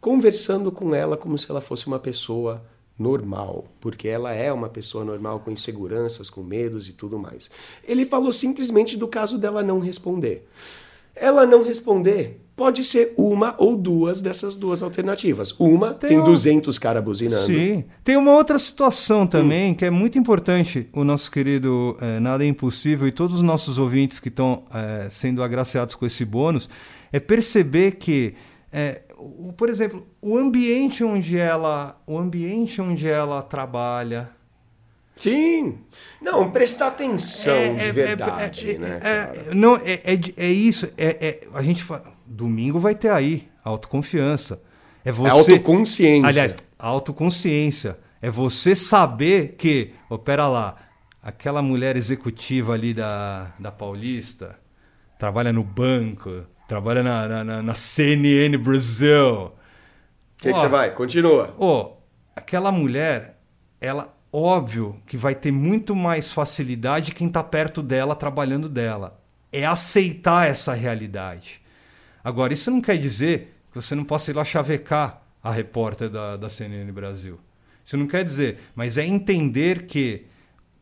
conversando 0.00 0.72
com 0.72 0.94
ela 0.94 1.16
como 1.16 1.36
se 1.36 1.50
ela 1.50 1.60
fosse 1.60 1.86
uma 1.86 1.98
pessoa 1.98 2.64
normal, 2.98 3.66
porque 3.80 4.08
ela 4.08 4.32
é 4.32 4.52
uma 4.52 4.68
pessoa 4.68 5.04
normal 5.04 5.40
com 5.40 5.50
inseguranças, 5.50 6.28
com 6.28 6.42
medos 6.42 6.88
e 6.88 6.92
tudo 6.92 7.18
mais. 7.18 7.50
Ele 7.82 8.04
falou 8.04 8.32
simplesmente 8.32 8.96
do 8.96 9.08
caso 9.08 9.38
dela 9.38 9.62
não 9.62 9.78
responder. 9.78 10.48
Ela 11.14 11.46
não 11.46 11.62
responder 11.62 12.40
pode 12.60 12.84
ser 12.84 13.14
uma 13.16 13.54
ou 13.56 13.74
duas 13.74 14.20
dessas 14.20 14.54
duas 14.54 14.82
alternativas. 14.82 15.50
Uma 15.58 15.94
tem, 15.94 16.10
tem 16.10 16.22
200 16.22 16.78
caras 16.78 17.02
buzinando. 17.02 17.46
Sim. 17.46 17.84
Tem 18.04 18.18
uma 18.18 18.32
outra 18.32 18.58
situação 18.58 19.26
também 19.26 19.72
hum. 19.72 19.74
que 19.74 19.86
é 19.86 19.88
muito 19.88 20.18
importante. 20.18 20.86
O 20.92 21.02
nosso 21.02 21.30
querido 21.30 21.96
é, 22.02 22.20
Nada 22.20 22.44
é 22.44 22.46
Impossível 22.46 23.08
e 23.08 23.12
todos 23.12 23.36
os 23.36 23.42
nossos 23.42 23.78
ouvintes 23.78 24.20
que 24.20 24.28
estão 24.28 24.64
é, 24.74 25.08
sendo 25.08 25.42
agraciados 25.42 25.94
com 25.94 26.04
esse 26.04 26.22
bônus 26.22 26.68
é 27.10 27.18
perceber 27.18 27.92
que, 27.92 28.34
é, 28.70 29.04
o, 29.16 29.54
por 29.54 29.70
exemplo, 29.70 30.06
o 30.20 30.36
ambiente 30.36 31.02
onde 31.02 31.38
ela, 31.38 31.98
o 32.06 32.18
ambiente 32.18 32.82
onde 32.82 33.08
ela 33.08 33.40
trabalha, 33.40 34.28
Sim. 35.16 35.78
Não, 36.20 36.50
prestar 36.50 36.88
atenção 36.88 37.54
é, 37.54 37.74
de 37.74 37.84
é, 37.84 37.92
verdade, 37.92 38.70
é, 38.70 38.78
né? 38.78 39.00
É, 39.02 39.54
não, 39.54 39.76
é, 39.76 40.00
é, 40.36 40.46
isso. 40.46 40.90
É, 40.96 41.46
a 41.52 41.60
gente 41.60 41.84
fala, 41.84 42.04
domingo 42.30 42.78
vai 42.78 42.94
ter 42.94 43.10
aí 43.10 43.48
autoconfiança. 43.64 44.62
É 45.04 45.10
você. 45.10 45.52
autoconsciência. 45.52 46.28
Aliás, 46.28 46.56
autoconsciência. 46.78 47.98
É 48.22 48.30
você 48.30 48.76
saber 48.76 49.56
que, 49.56 49.92
oh, 50.08 50.18
pera 50.18 50.46
lá, 50.46 50.76
aquela 51.22 51.60
mulher 51.60 51.96
executiva 51.96 52.74
ali 52.74 52.94
da, 52.94 53.52
da 53.58 53.72
Paulista 53.72 54.58
trabalha 55.18 55.52
no 55.52 55.64
banco, 55.64 56.44
trabalha 56.68 57.02
na, 57.02 57.44
na, 57.44 57.62
na 57.62 57.74
CNN 57.74 58.56
Brasil. 58.56 59.46
O 59.46 59.52
que, 60.38 60.52
que, 60.52 60.58
você 60.58 60.68
vai? 60.68 60.90
Continua. 60.92 61.54
Oh, 61.58 61.92
aquela 62.34 62.70
mulher, 62.72 63.38
ela 63.80 64.14
óbvio 64.32 65.00
que 65.06 65.16
vai 65.16 65.34
ter 65.34 65.52
muito 65.52 65.94
mais 65.94 66.32
facilidade 66.32 67.12
quem 67.12 67.26
está 67.26 67.42
perto 67.42 67.82
dela, 67.82 68.14
trabalhando 68.14 68.68
dela. 68.68 69.20
É 69.52 69.66
aceitar 69.66 70.48
essa 70.48 70.72
realidade. 70.72 71.59
Agora, 72.22 72.52
isso 72.52 72.70
não 72.70 72.80
quer 72.80 72.98
dizer 72.98 73.54
que 73.70 73.80
você 73.80 73.94
não 73.94 74.04
possa 74.04 74.30
ir 74.30 74.34
lá 74.34 74.44
chavecar 74.44 75.22
a 75.42 75.50
repórter 75.50 76.10
da, 76.10 76.36
da 76.36 76.48
CNN 76.48 76.90
Brasil. 76.92 77.38
Isso 77.84 77.96
não 77.96 78.06
quer 78.06 78.24
dizer, 78.24 78.58
mas 78.74 78.98
é 78.98 79.06
entender 79.06 79.86
que 79.86 80.26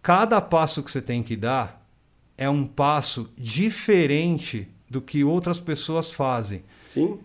cada 0.02 0.40
passo 0.40 0.82
que 0.82 0.90
você 0.90 1.00
tem 1.00 1.22
que 1.22 1.36
dar 1.36 1.86
é 2.36 2.48
um 2.48 2.66
passo 2.66 3.32
diferente 3.36 4.68
do 4.88 5.00
que 5.00 5.24
outras 5.24 5.58
pessoas 5.58 6.10
fazem. 6.10 6.64
Sim. 6.86 7.18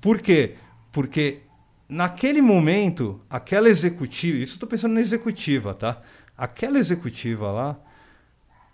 Por 0.00 0.20
quê? 0.20 0.54
Porque 0.92 1.40
naquele 1.88 2.40
momento, 2.40 3.20
aquela 3.28 3.68
executiva, 3.68 4.38
isso 4.38 4.54
estou 4.54 4.68
pensando 4.68 4.94
na 4.94 5.00
executiva, 5.00 5.74
tá? 5.74 6.02
Aquela 6.36 6.78
executiva 6.78 7.50
lá, 7.50 7.78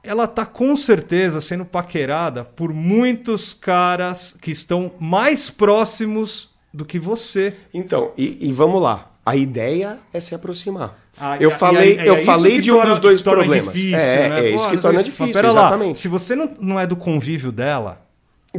ela 0.02 0.26
tá 0.26 0.46
com 0.46 0.74
certeza 0.74 1.40
sendo 1.40 1.64
paquerada 1.64 2.44
por 2.44 2.72
muitos 2.72 3.52
caras 3.52 4.36
que 4.40 4.50
estão 4.50 4.92
mais 4.98 5.50
próximos 5.50 6.50
do 6.72 6.84
que 6.84 6.98
você. 6.98 7.54
Então, 7.72 8.12
e, 8.16 8.38
e 8.40 8.52
vamos 8.52 8.80
lá. 8.80 9.10
A 9.24 9.36
ideia 9.36 9.98
é 10.12 10.20
se 10.20 10.34
aproximar. 10.34 10.98
Ah, 11.20 11.36
eu 11.38 11.50
falei, 11.50 11.98
é, 11.98 12.06
é, 12.06 12.08
eu 12.08 12.24
falei 12.24 12.60
de 12.60 12.72
um 12.72 12.84
dos 12.84 12.98
dois 12.98 13.20
problemas. 13.20 13.74
Difícil, 13.74 13.98
é, 13.98 14.28
né? 14.28 14.40
é, 14.40 14.50
isso 14.50 14.70
que 14.70 14.78
torna 14.78 15.02
difícil, 15.02 15.34
mas, 15.34 15.44
exatamente. 15.44 15.88
Lá, 15.88 15.94
se 15.94 16.08
você 16.08 16.34
não, 16.34 16.50
não 16.58 16.80
é 16.80 16.86
do 16.86 16.96
convívio 16.96 17.52
dela, 17.52 18.00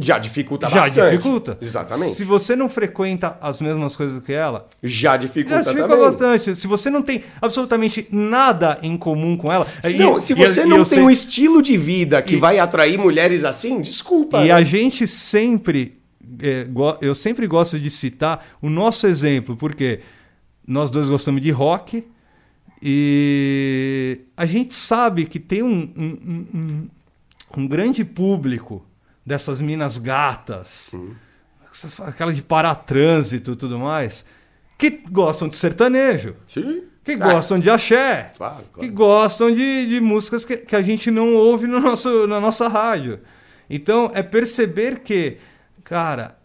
já 0.00 0.18
dificulta 0.18 0.68
já 0.68 0.76
bastante. 0.76 0.96
Já 0.96 1.10
dificulta. 1.10 1.58
Exatamente. 1.60 2.14
Se 2.14 2.24
você 2.24 2.56
não 2.56 2.68
frequenta 2.68 3.36
as 3.40 3.60
mesmas 3.60 3.94
coisas 3.94 4.22
que 4.22 4.32
ela, 4.32 4.66
já 4.82 5.16
dificulta, 5.16 5.56
já 5.56 5.62
dificulta 5.64 5.88
também. 5.88 6.04
bastante. 6.04 6.56
Se 6.56 6.66
você 6.66 6.88
não 6.88 7.02
tem 7.02 7.22
absolutamente 7.40 8.06
nada 8.10 8.78
em 8.82 8.96
comum 8.96 9.36
com 9.36 9.52
ela, 9.52 9.66
se, 9.82 9.94
e, 9.94 9.98
não, 9.98 10.18
se 10.18 10.32
você 10.32 10.62
e, 10.62 10.66
não 10.66 10.78
tem 10.78 10.84
sei... 10.84 11.02
um 11.02 11.10
estilo 11.10 11.60
de 11.60 11.76
vida 11.76 12.22
que 12.22 12.34
e, 12.34 12.38
vai 12.38 12.58
atrair 12.58 12.98
mulheres 12.98 13.44
assim, 13.44 13.82
desculpa. 13.82 14.42
E 14.42 14.48
né? 14.48 14.52
a 14.52 14.62
gente 14.62 15.06
sempre, 15.06 15.98
é, 16.40 16.66
eu 17.02 17.14
sempre 17.14 17.46
gosto 17.46 17.78
de 17.78 17.90
citar 17.90 18.46
o 18.62 18.70
nosso 18.70 19.06
exemplo, 19.06 19.56
porque 19.56 20.00
nós 20.66 20.90
dois 20.90 21.10
gostamos 21.10 21.42
de 21.42 21.50
rock 21.50 22.02
e 22.80 24.20
a 24.34 24.46
gente 24.46 24.74
sabe 24.74 25.26
que 25.26 25.38
tem 25.38 25.62
um, 25.62 25.92
um, 25.94 26.46
um, 26.54 26.88
um 27.58 27.66
grande 27.66 28.06
público 28.06 28.86
dessas 29.24 29.60
minas 29.60 29.98
gatas, 29.98 30.92
aquela 32.06 32.32
de 32.32 32.42
paratrânsito 32.42 33.52
e 33.52 33.56
tudo 33.56 33.78
mais, 33.78 34.24
que 34.76 34.90
gostam 35.10 35.48
de 35.48 35.56
sertanejo. 35.56 36.36
Sim. 36.46 36.84
Que 37.04 37.16
gostam 37.16 37.58
de 37.58 37.68
axé. 37.68 38.32
Claro, 38.36 38.64
claro. 38.72 38.80
Que 38.80 38.88
gostam 38.88 39.52
de, 39.52 39.86
de 39.86 40.00
músicas 40.00 40.44
que, 40.44 40.56
que 40.58 40.76
a 40.76 40.82
gente 40.82 41.10
não 41.10 41.34
ouve 41.34 41.66
no 41.66 41.80
nosso, 41.80 42.26
na 42.28 42.40
nossa 42.40 42.68
rádio. 42.68 43.20
Então, 43.68 44.10
é 44.14 44.22
perceber 44.22 45.00
que, 45.00 45.38
cara, 45.82 46.36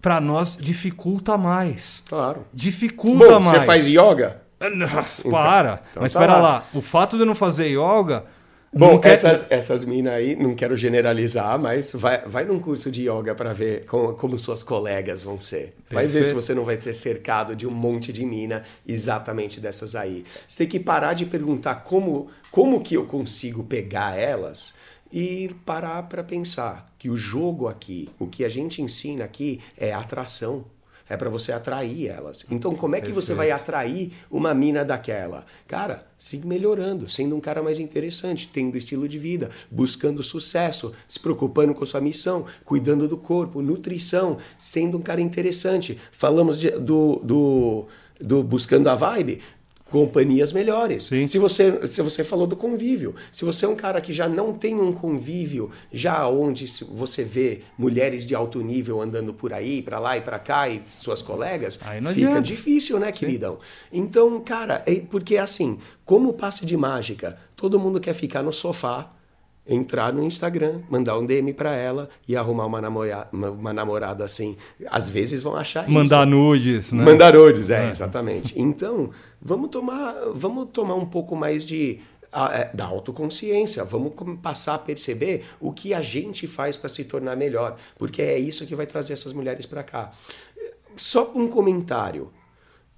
para 0.00 0.20
nós 0.20 0.56
dificulta 0.56 1.36
mais. 1.36 2.04
Claro. 2.08 2.46
Dificulta 2.52 3.26
Bom, 3.26 3.40
mais. 3.40 3.58
Você 3.58 3.66
faz 3.66 3.86
yoga? 3.88 4.42
Nossa, 4.76 5.20
então, 5.20 5.30
para. 5.30 5.82
Então, 5.90 6.02
Mas 6.02 6.12
tá 6.12 6.20
espera 6.20 6.36
lá. 6.36 6.42
lá. 6.42 6.64
O 6.74 6.82
fato 6.82 7.16
de 7.16 7.22
eu 7.22 7.26
não 7.26 7.34
fazer 7.34 7.68
yoga 7.68 8.26
Bom, 8.72 9.00
essas, 9.02 9.44
essas 9.50 9.84
minas 9.84 10.12
aí, 10.14 10.36
não 10.36 10.54
quero 10.54 10.76
generalizar, 10.76 11.58
mas 11.58 11.90
vai, 11.92 12.22
vai 12.24 12.44
num 12.44 12.60
curso 12.60 12.88
de 12.88 13.08
yoga 13.08 13.34
para 13.34 13.52
ver 13.52 13.84
como, 13.84 14.14
como, 14.14 14.38
suas 14.38 14.62
colegas 14.62 15.24
vão 15.24 15.40
ser. 15.40 15.74
Perfeito. 15.88 15.94
Vai 15.94 16.06
ver 16.06 16.24
se 16.24 16.32
você 16.32 16.54
não 16.54 16.64
vai 16.64 16.80
ser 16.80 16.94
cercado 16.94 17.56
de 17.56 17.66
um 17.66 17.72
monte 17.72 18.12
de 18.12 18.24
mina 18.24 18.62
exatamente 18.86 19.60
dessas 19.60 19.96
aí. 19.96 20.24
Você 20.46 20.58
tem 20.58 20.68
que 20.68 20.78
parar 20.78 21.14
de 21.14 21.26
perguntar 21.26 21.76
como, 21.82 22.30
como 22.52 22.80
que 22.80 22.94
eu 22.94 23.06
consigo 23.06 23.64
pegar 23.64 24.16
elas 24.16 24.72
e 25.12 25.50
parar 25.66 26.04
para 26.04 26.22
pensar 26.22 26.86
que 26.96 27.10
o 27.10 27.16
jogo 27.16 27.66
aqui, 27.66 28.08
o 28.20 28.28
que 28.28 28.44
a 28.44 28.48
gente 28.48 28.80
ensina 28.80 29.24
aqui 29.24 29.60
é 29.76 29.92
atração 29.92 30.64
é 31.10 31.16
para 31.16 31.28
você 31.28 31.50
atrair 31.50 32.06
elas. 32.06 32.46
Então, 32.48 32.72
como 32.74 32.94
é 32.94 33.00
que 33.00 33.06
Perfeito. 33.06 33.26
você 33.26 33.34
vai 33.34 33.50
atrair 33.50 34.12
uma 34.30 34.54
mina 34.54 34.84
daquela? 34.84 35.44
Cara, 35.66 36.06
siga 36.16 36.46
melhorando, 36.46 37.10
sendo 37.10 37.34
um 37.34 37.40
cara 37.40 37.60
mais 37.60 37.80
interessante, 37.80 38.48
tendo 38.48 38.78
estilo 38.78 39.08
de 39.08 39.18
vida, 39.18 39.50
buscando 39.68 40.22
sucesso, 40.22 40.92
se 41.08 41.18
preocupando 41.18 41.74
com 41.74 41.84
sua 41.84 42.00
missão, 42.00 42.46
cuidando 42.64 43.08
do 43.08 43.16
corpo, 43.16 43.60
nutrição, 43.60 44.38
sendo 44.56 44.98
um 44.98 45.02
cara 45.02 45.20
interessante. 45.20 45.98
Falamos 46.12 46.60
de, 46.60 46.70
do, 46.70 47.20
do, 47.24 47.88
do 48.20 48.44
buscando 48.44 48.88
a 48.88 48.94
vibe 48.94 49.40
companhias 49.90 50.52
melhores. 50.52 51.04
Sim. 51.04 51.26
Se 51.26 51.38
você 51.38 51.86
se 51.86 52.00
você 52.00 52.24
falou 52.24 52.46
do 52.46 52.56
convívio, 52.56 53.14
se 53.32 53.44
você 53.44 53.66
é 53.66 53.68
um 53.68 53.74
cara 53.74 54.00
que 54.00 54.12
já 54.12 54.28
não 54.28 54.52
tem 54.52 54.80
um 54.80 54.92
convívio, 54.92 55.70
já 55.92 56.26
onde 56.28 56.66
você 56.90 57.24
vê 57.24 57.62
mulheres 57.76 58.24
de 58.24 58.34
alto 58.34 58.60
nível 58.60 59.00
andando 59.00 59.34
por 59.34 59.52
aí, 59.52 59.82
para 59.82 59.98
lá 59.98 60.16
e 60.16 60.20
para 60.20 60.38
cá 60.38 60.68
e 60.68 60.82
suas 60.86 61.20
colegas, 61.20 61.76
fica 61.76 62.10
adianta. 62.10 62.40
difícil, 62.40 62.98
né, 62.98 63.10
queridão? 63.12 63.54
Sim. 63.54 64.00
Então, 64.00 64.40
cara, 64.40 64.82
é 64.86 64.94
porque 65.00 65.36
assim, 65.36 65.78
como 66.04 66.32
passe 66.32 66.64
de 66.64 66.76
mágica, 66.76 67.36
todo 67.56 67.78
mundo 67.78 68.00
quer 68.00 68.14
ficar 68.14 68.42
no 68.42 68.52
sofá 68.52 69.12
entrar 69.70 70.12
no 70.12 70.24
Instagram, 70.24 70.80
mandar 70.90 71.16
um 71.16 71.24
DM 71.24 71.54
para 71.54 71.72
ela 71.72 72.10
e 72.26 72.36
arrumar 72.36 72.66
uma, 72.66 72.80
namora 72.80 73.28
uma, 73.32 73.50
uma, 73.50 73.72
namorada 73.72 74.24
assim. 74.24 74.56
Às 74.86 75.08
vezes 75.08 75.42
vão 75.42 75.54
achar 75.54 75.88
Mandar 75.88 76.26
isso. 76.26 76.36
nudes, 76.36 76.92
né? 76.92 77.04
Mandar 77.04 77.34
nudes, 77.34 77.70
é, 77.70 77.86
é, 77.86 77.90
exatamente. 77.90 78.52
Então, 78.60 79.10
vamos 79.40 79.70
tomar, 79.70 80.12
vamos 80.34 80.68
tomar 80.72 80.96
um 80.96 81.06
pouco 81.06 81.36
mais 81.36 81.64
de 81.64 82.00
é, 82.52 82.70
da 82.74 82.84
autoconsciência, 82.84 83.84
vamos 83.84 84.12
passar 84.42 84.74
a 84.74 84.78
perceber 84.78 85.44
o 85.60 85.72
que 85.72 85.94
a 85.94 86.00
gente 86.00 86.48
faz 86.48 86.76
para 86.76 86.88
se 86.88 87.04
tornar 87.04 87.36
melhor, 87.36 87.76
porque 87.96 88.20
é 88.20 88.38
isso 88.38 88.66
que 88.66 88.74
vai 88.74 88.86
trazer 88.86 89.12
essas 89.12 89.32
mulheres 89.32 89.66
para 89.66 89.84
cá. 89.84 90.10
Só 90.96 91.30
um 91.34 91.46
comentário. 91.46 92.32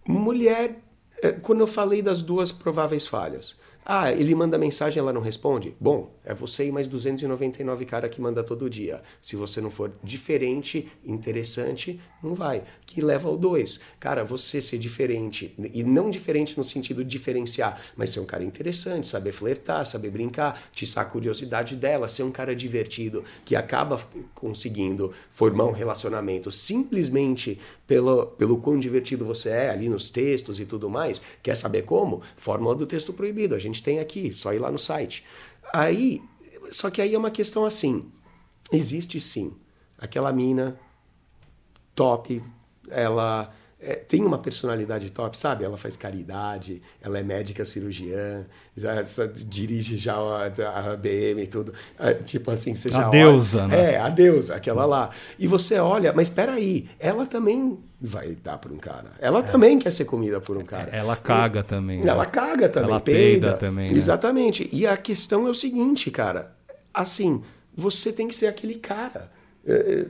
Mulher, 0.08 0.80
é, 1.22 1.32
quando 1.32 1.60
eu 1.60 1.66
falei 1.66 2.00
das 2.00 2.22
duas 2.22 2.50
prováveis 2.50 3.06
falhas, 3.06 3.56
ah, 3.84 4.12
ele 4.12 4.34
manda 4.34 4.56
mensagem 4.56 5.00
ela 5.00 5.12
não 5.12 5.20
responde? 5.20 5.74
Bom, 5.80 6.14
é 6.24 6.32
você 6.32 6.66
e 6.66 6.72
mais 6.72 6.86
299 6.86 7.84
cara 7.84 8.08
que 8.08 8.20
manda 8.20 8.42
todo 8.42 8.70
dia. 8.70 9.02
Se 9.20 9.34
você 9.34 9.60
não 9.60 9.70
for 9.70 9.92
diferente, 10.02 10.88
interessante, 11.04 12.00
não 12.22 12.34
vai. 12.34 12.62
Que 12.86 13.00
leva 13.00 13.28
ao 13.28 13.36
dois. 13.36 13.80
Cara, 13.98 14.24
você 14.24 14.62
ser 14.62 14.78
diferente, 14.78 15.54
e 15.72 15.82
não 15.82 16.10
diferente 16.10 16.56
no 16.56 16.62
sentido 16.62 17.02
de 17.02 17.10
diferenciar, 17.10 17.80
mas 17.96 18.10
ser 18.10 18.20
um 18.20 18.24
cara 18.24 18.44
interessante, 18.44 19.08
saber 19.08 19.32
flertar, 19.32 19.84
saber 19.84 20.10
brincar, 20.10 20.60
tiçar 20.72 21.04
a 21.04 21.08
curiosidade 21.08 21.74
dela, 21.74 22.08
ser 22.08 22.22
um 22.22 22.30
cara 22.30 22.54
divertido, 22.54 23.24
que 23.44 23.56
acaba 23.56 24.00
conseguindo 24.34 25.12
formar 25.30 25.64
um 25.64 25.72
relacionamento 25.72 26.50
simplesmente 26.52 27.58
pelo, 27.86 28.26
pelo 28.26 28.56
quão 28.58 28.78
divertido 28.78 29.24
você 29.24 29.50
é 29.50 29.70
ali 29.70 29.88
nos 29.88 30.08
textos 30.08 30.58
e 30.60 30.64
tudo 30.64 30.88
mais. 30.88 31.20
Quer 31.42 31.56
saber 31.56 31.82
como? 31.82 32.22
Fórmula 32.36 32.74
do 32.74 32.86
texto 32.86 33.12
proibido. 33.12 33.54
A 33.54 33.58
gente 33.58 33.71
gente 33.72 33.82
tem 33.82 33.98
aqui, 33.98 34.32
só 34.32 34.52
ir 34.52 34.58
lá 34.58 34.70
no 34.70 34.78
site. 34.78 35.24
Aí, 35.72 36.22
só 36.70 36.90
que 36.90 37.00
aí 37.00 37.14
é 37.14 37.18
uma 37.18 37.30
questão 37.30 37.64
assim, 37.64 38.10
existe 38.70 39.20
sim 39.20 39.56
aquela 39.98 40.32
mina 40.32 40.78
top, 41.94 42.42
ela 42.88 43.54
é, 43.84 43.96
tem 43.96 44.24
uma 44.24 44.38
personalidade 44.38 45.10
top, 45.10 45.36
sabe? 45.36 45.64
Ela 45.64 45.76
faz 45.76 45.96
caridade, 45.96 46.80
ela 47.00 47.18
é 47.18 47.22
médica 47.22 47.64
cirurgiã, 47.64 48.46
já, 48.76 49.02
já 49.02 49.26
dirige 49.26 49.96
já 49.96 50.14
a, 50.14 50.92
a 50.92 50.96
BM 50.96 51.42
e 51.42 51.46
tudo. 51.48 51.74
É, 51.98 52.14
tipo 52.14 52.50
assim, 52.52 52.76
você 52.76 52.88
já. 52.88 53.06
A 53.06 53.10
deusa, 53.10 53.66
né? 53.66 53.94
É, 53.94 53.98
a 53.98 54.08
deusa, 54.08 54.54
aquela 54.54 54.86
lá. 54.86 55.10
E 55.36 55.48
você 55.48 55.78
olha, 55.80 56.12
mas 56.12 56.28
espera 56.28 56.52
aí, 56.52 56.88
ela 56.98 57.26
também 57.26 57.76
vai 58.00 58.36
dar 58.36 58.56
para 58.58 58.72
um 58.72 58.78
cara. 58.78 59.12
Ela 59.18 59.40
é. 59.40 59.42
também 59.42 59.78
quer 59.78 59.92
ser 59.92 60.04
comida 60.04 60.40
por 60.40 60.56
um 60.56 60.64
cara. 60.64 60.88
Ela 60.92 61.16
caga 61.16 61.60
e, 61.60 61.64
também. 61.64 62.00
Né? 62.02 62.08
Ela 62.08 62.24
caga 62.24 62.68
também, 62.68 62.90
ela 62.90 63.00
peida, 63.00 63.18
peida 63.18 63.52
também. 63.56 63.90
Né? 63.90 63.96
Exatamente. 63.96 64.68
E 64.72 64.86
a 64.86 64.96
questão 64.96 65.46
é 65.48 65.50
o 65.50 65.54
seguinte, 65.54 66.08
cara. 66.10 66.52
Assim, 66.94 67.42
você 67.74 68.12
tem 68.12 68.28
que 68.28 68.34
ser 68.34 68.46
aquele 68.46 68.76
cara 68.76 69.28
é, 69.28 69.28
é, 69.28 69.41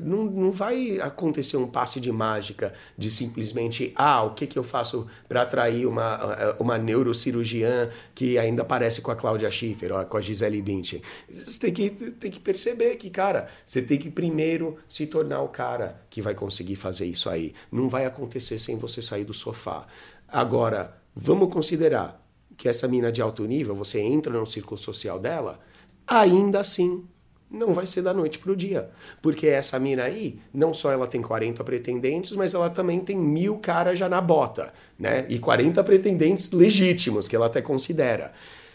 não, 0.01 0.25
não 0.25 0.51
vai 0.51 0.99
acontecer 1.01 1.57
um 1.57 1.67
passe 1.67 2.01
de 2.01 2.11
mágica 2.11 2.73
de 2.97 3.11
simplesmente, 3.11 3.93
ah, 3.95 4.23
o 4.23 4.35
que, 4.35 4.47
que 4.47 4.59
eu 4.59 4.65
faço 4.65 5.07
para 5.29 5.43
atrair 5.43 5.87
uma, 5.87 6.37
é, 6.39 6.57
uma 6.63 6.79
neurocirurgiã 6.79 7.91
que 8.15 8.39
ainda 8.39 8.65
parece 8.65 9.03
com 9.03 9.11
a 9.11 9.17
Cláudia 9.17 9.51
Schiffer 9.51 9.93
ou 9.93 10.05
com 10.07 10.17
a 10.17 10.21
Gisele 10.21 10.63
Bündchen. 10.63 11.03
Você 11.45 11.59
tem 11.59 11.73
que, 11.73 11.91
tem 11.91 12.31
que 12.31 12.41
perceber 12.41 12.97
que, 12.97 13.11
cara, 13.11 13.49
você 13.67 13.83
tem 13.83 13.99
que 13.99 14.11
primeiro 14.11 14.79
se 14.89 15.07
tornar 15.07 15.43
o 15.43 15.49
cara 15.49 16.03
que 16.09 16.23
vai 16.23 16.35
conseguir 16.35 16.77
fazer 16.77 17.07
isso 17.07 17.29
aí. 17.29 17.55
Não 17.71 17.89
vai 17.89 18.07
acontecer 18.07 18.59
sem 18.59 18.77
você 18.77 19.03
sair 19.03 19.25
do 19.25 19.35
sofá. 19.35 19.87
Agora, 20.27 20.97
vamos 21.15 21.53
considerar 21.53 22.23
que 22.57 22.69
essa 22.69 22.89
mina 22.89 23.13
de 23.13 23.21
alto 23.21 23.45
nível, 23.45 23.75
você 23.75 24.01
entra 24.01 24.33
no 24.33 24.47
círculo 24.47 24.79
social 24.79 25.19
dela, 25.19 25.61
ainda 26.07 26.61
assim 26.61 27.05
não 27.53 27.75
vai 27.75 27.87
ser 27.87 28.03
da 28.03 28.15
noite 28.15 28.39
para 28.39 28.51
o 28.51 28.57
dia. 28.57 28.89
Porque 29.21 29.47
essa 29.47 29.79
mina 29.79 30.05
aí, 30.05 30.39
não 30.53 30.73
só 30.73 30.91
ela 30.91 31.07
tem 31.07 31.21
40 31.21 31.63
pretendentes, 31.63 32.33
mas 32.33 32.55
ela 32.55 32.71
também 32.71 33.01
tem 33.01 33.17
mil 33.17 33.59
caras 33.59 33.99
já 33.99 34.09
na 34.09 34.21
bota, 34.21 34.73
né? 34.99 35.27
E 35.29 35.39
40 35.39 35.85
pretendentes 35.85 36.51
legítimos, 36.51 37.29
que 37.29 37.37
ela 37.37 37.47
até 37.47 37.61
considera. 37.61 38.33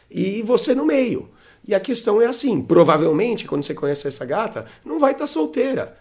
E 0.10 0.42
você 0.44 0.76
no 0.76 0.86
meio. 0.86 1.30
E 1.68 1.74
a 1.74 1.80
questão 1.80 2.22
é 2.22 2.28
assim: 2.28 2.62
provavelmente, 2.62 3.46
quando 3.46 3.64
você 3.64 3.74
conhece 3.74 4.08
essa 4.08 4.26
gata, 4.26 4.66
não 4.86 5.00
vai 5.00 5.12
estar 5.12 5.24
tá 5.24 5.28
solteira. 5.28 5.98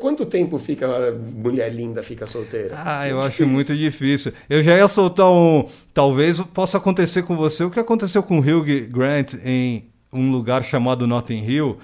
Quanto 0.00 0.26
tempo 0.26 0.58
fica 0.58 0.86
a 0.86 1.12
mulher 1.12 1.72
linda 1.72 2.02
fica 2.02 2.26
solteira? 2.26 2.74
Ah, 2.76 3.08
eu 3.08 3.18
acho 3.20 3.46
muito 3.46 3.74
difícil. 3.74 4.34
Eu 4.50 4.62
já 4.62 4.76
ia 4.76 4.86
soltar 4.86 5.30
um. 5.32 5.66
Talvez 5.94 6.42
possa 6.42 6.76
acontecer 6.76 7.22
com 7.22 7.34
você 7.36 7.64
o 7.64 7.70
que 7.70 7.80
aconteceu 7.80 8.22
com 8.22 8.38
Hugh 8.38 8.86
Grant 8.90 9.32
em 9.42 9.88
um 10.12 10.30
lugar 10.30 10.62
chamado 10.62 11.06
Notting 11.06 11.42
Hill 11.42 11.78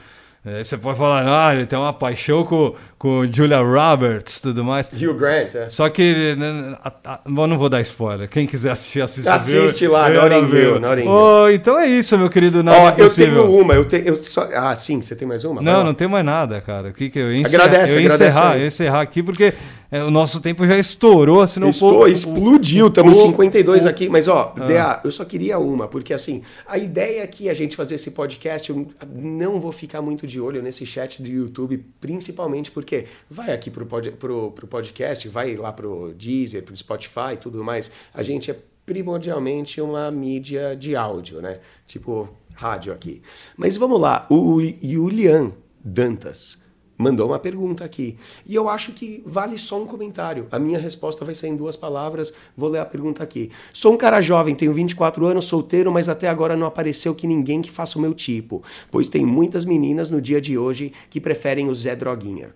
você 0.45 0.77
pode 0.77 0.99
falar, 0.99 1.25
ah, 1.25 1.55
ele 1.55 1.67
tem 1.67 1.79
uma 1.79 1.93
paixão 1.93 2.45
com, 2.45 2.75
com 2.99 3.25
Julia 3.33 3.61
Roberts 3.61 4.39
e 4.39 4.43
tudo 4.43 4.65
mais. 4.65 4.91
Hugh 4.93 5.15
Grant, 5.15 5.55
é. 5.55 5.69
Só 5.69 5.89
que, 5.89 6.35
né, 6.35 6.77
a, 6.83 6.93
a, 7.05 7.21
não 7.25 7.57
vou 7.57 7.69
dar 7.69 7.81
spoiler. 7.83 8.29
Quem 8.29 8.45
quiser 8.45 8.73
assistir, 8.73 9.03
assiste. 9.03 9.29
Assiste 9.29 9.87
lá, 9.87 10.09
Notting 10.09 10.53
Hill. 10.53 10.81
Notting 10.81 11.07
oh, 11.07 11.49
então 11.49 11.79
é 11.79 11.87
isso, 11.87 12.19
meu 12.19 12.29
querido. 12.29 12.61
Nada 12.61 12.97
oh, 12.99 13.01
eu 13.01 13.09
tenho 13.09 13.57
uma. 13.57 13.75
Eu 13.75 13.85
te, 13.85 14.03
eu 14.05 14.17
só, 14.17 14.49
ah, 14.53 14.75
sim, 14.75 15.01
você 15.01 15.15
tem 15.15 15.29
mais 15.29 15.45
uma? 15.45 15.63
Não, 15.63 15.85
não 15.85 15.95
tem 15.95 16.09
mais 16.09 16.25
nada, 16.25 16.61
cara. 16.61 16.89
O 16.89 16.93
que, 16.93 17.09
que 17.09 17.21
eu 17.21 17.33
encerrar, 17.33 17.67
agradece, 17.67 17.95
eu 17.95 18.01
encerrar, 18.01 18.59
eu 18.59 18.67
encerrar 18.67 19.01
aqui, 19.01 19.23
porque 19.23 19.45
é, 19.45 19.55
o 20.01 20.11
nosso 20.11 20.41
tempo 20.41 20.67
já 20.67 20.79
estourou, 20.79 21.47
se 21.47 21.61
não 21.61 21.69
Estou, 21.69 21.93
for, 21.93 22.11
explodiu, 22.11 22.89
estamos 22.89 23.19
52 23.19 23.85
o, 23.85 23.89
aqui, 23.89 24.09
mas 24.09 24.27
ó, 24.27 24.55
ah. 24.57 24.67
DA, 24.67 25.01
eu 25.05 25.13
só 25.13 25.23
queria 25.23 25.59
uma, 25.59 25.87
porque 25.87 26.15
assim, 26.15 26.43
a 26.67 26.79
ideia 26.79 27.23
aqui 27.23 27.49
é 27.49 27.51
a 27.51 27.55
gente 27.55 27.77
fazer 27.77 27.97
esse 27.97 28.13
podcast, 28.13 28.71
eu 28.71 28.89
não 29.15 29.61
vou 29.61 29.71
ficar 29.71 30.01
muito 30.01 30.27
de 30.27 30.41
olho 30.41 30.63
nesse 30.63 30.87
chat 30.87 31.23
do 31.23 31.29
YouTube, 31.29 31.85
principalmente 32.01 32.71
porque 32.71 33.05
vai 33.31 33.53
aqui 33.53 33.71
pro, 33.71 33.85
pod, 33.85 34.13
pro, 34.13 34.51
pro 34.53 34.67
podcast, 34.67 35.29
vai 35.29 35.57
lá 35.57 35.71
pro 35.71 36.15
Deezer, 36.17 36.63
pro 36.63 36.75
Spotify 36.75 37.35
e 37.35 37.37
tudo 37.37 37.63
mais, 37.63 37.91
a 38.15 38.23
gente 38.23 38.51
é 38.51 38.57
primordialmente 38.87 39.79
uma 39.79 40.11
mídia 40.11 40.75
de 40.75 40.97
áudio, 40.97 41.43
né? 41.43 41.59
Tipo 41.87 42.31
rádio 42.55 42.93
aqui. 42.93 43.23
Mas 43.57 43.77
vamos 43.77 44.01
lá, 44.01 44.27
o 44.31 44.59
Julian 44.83 45.53
Dantas 45.85 46.62
mandou 47.03 47.29
uma 47.29 47.39
pergunta 47.39 47.85
aqui. 47.85 48.17
E 48.47 48.55
eu 48.55 48.69
acho 48.69 48.93
que 48.93 49.23
vale 49.27 49.59
só 49.59 49.83
um 49.83 49.87
comentário. 49.87 50.47
A 50.51 50.59
minha 50.59 50.79
resposta 50.79 51.25
vai 51.25 51.35
ser 51.35 51.49
em 51.49 51.57
duas 51.57 51.77
palavras. 51.77 52.33
Vou 52.57 52.71
ler 52.71 52.79
a 52.79 52.87
pergunta 52.87 53.23
aqui. 53.23 53.51
Sou 53.73 53.93
um 53.93 53.97
cara 53.97 54.21
jovem, 54.21 54.55
tenho 54.55 54.73
24 54.73 55.27
anos, 55.27 55.45
solteiro, 55.45 55.93
mas 55.93 56.09
até 56.09 56.29
agora 56.29 56.57
não 56.57 56.67
apareceu 56.67 57.15
que 57.15 57.27
ninguém 57.27 57.61
que 57.61 57.71
faça 57.71 57.99
o 57.99 58.03
meu 58.03 58.15
tipo, 58.15 58.63
pois 58.91 59.09
tem 59.09 59.27
muitas 59.27 59.65
meninas 59.65 60.09
no 60.09 60.21
dia 60.21 60.41
de 60.41 60.57
hoje 60.57 60.93
que 61.11 61.21
preferem 61.21 61.69
o 61.69 61.75
Zé 61.75 61.97
Droguinha. 61.97 62.55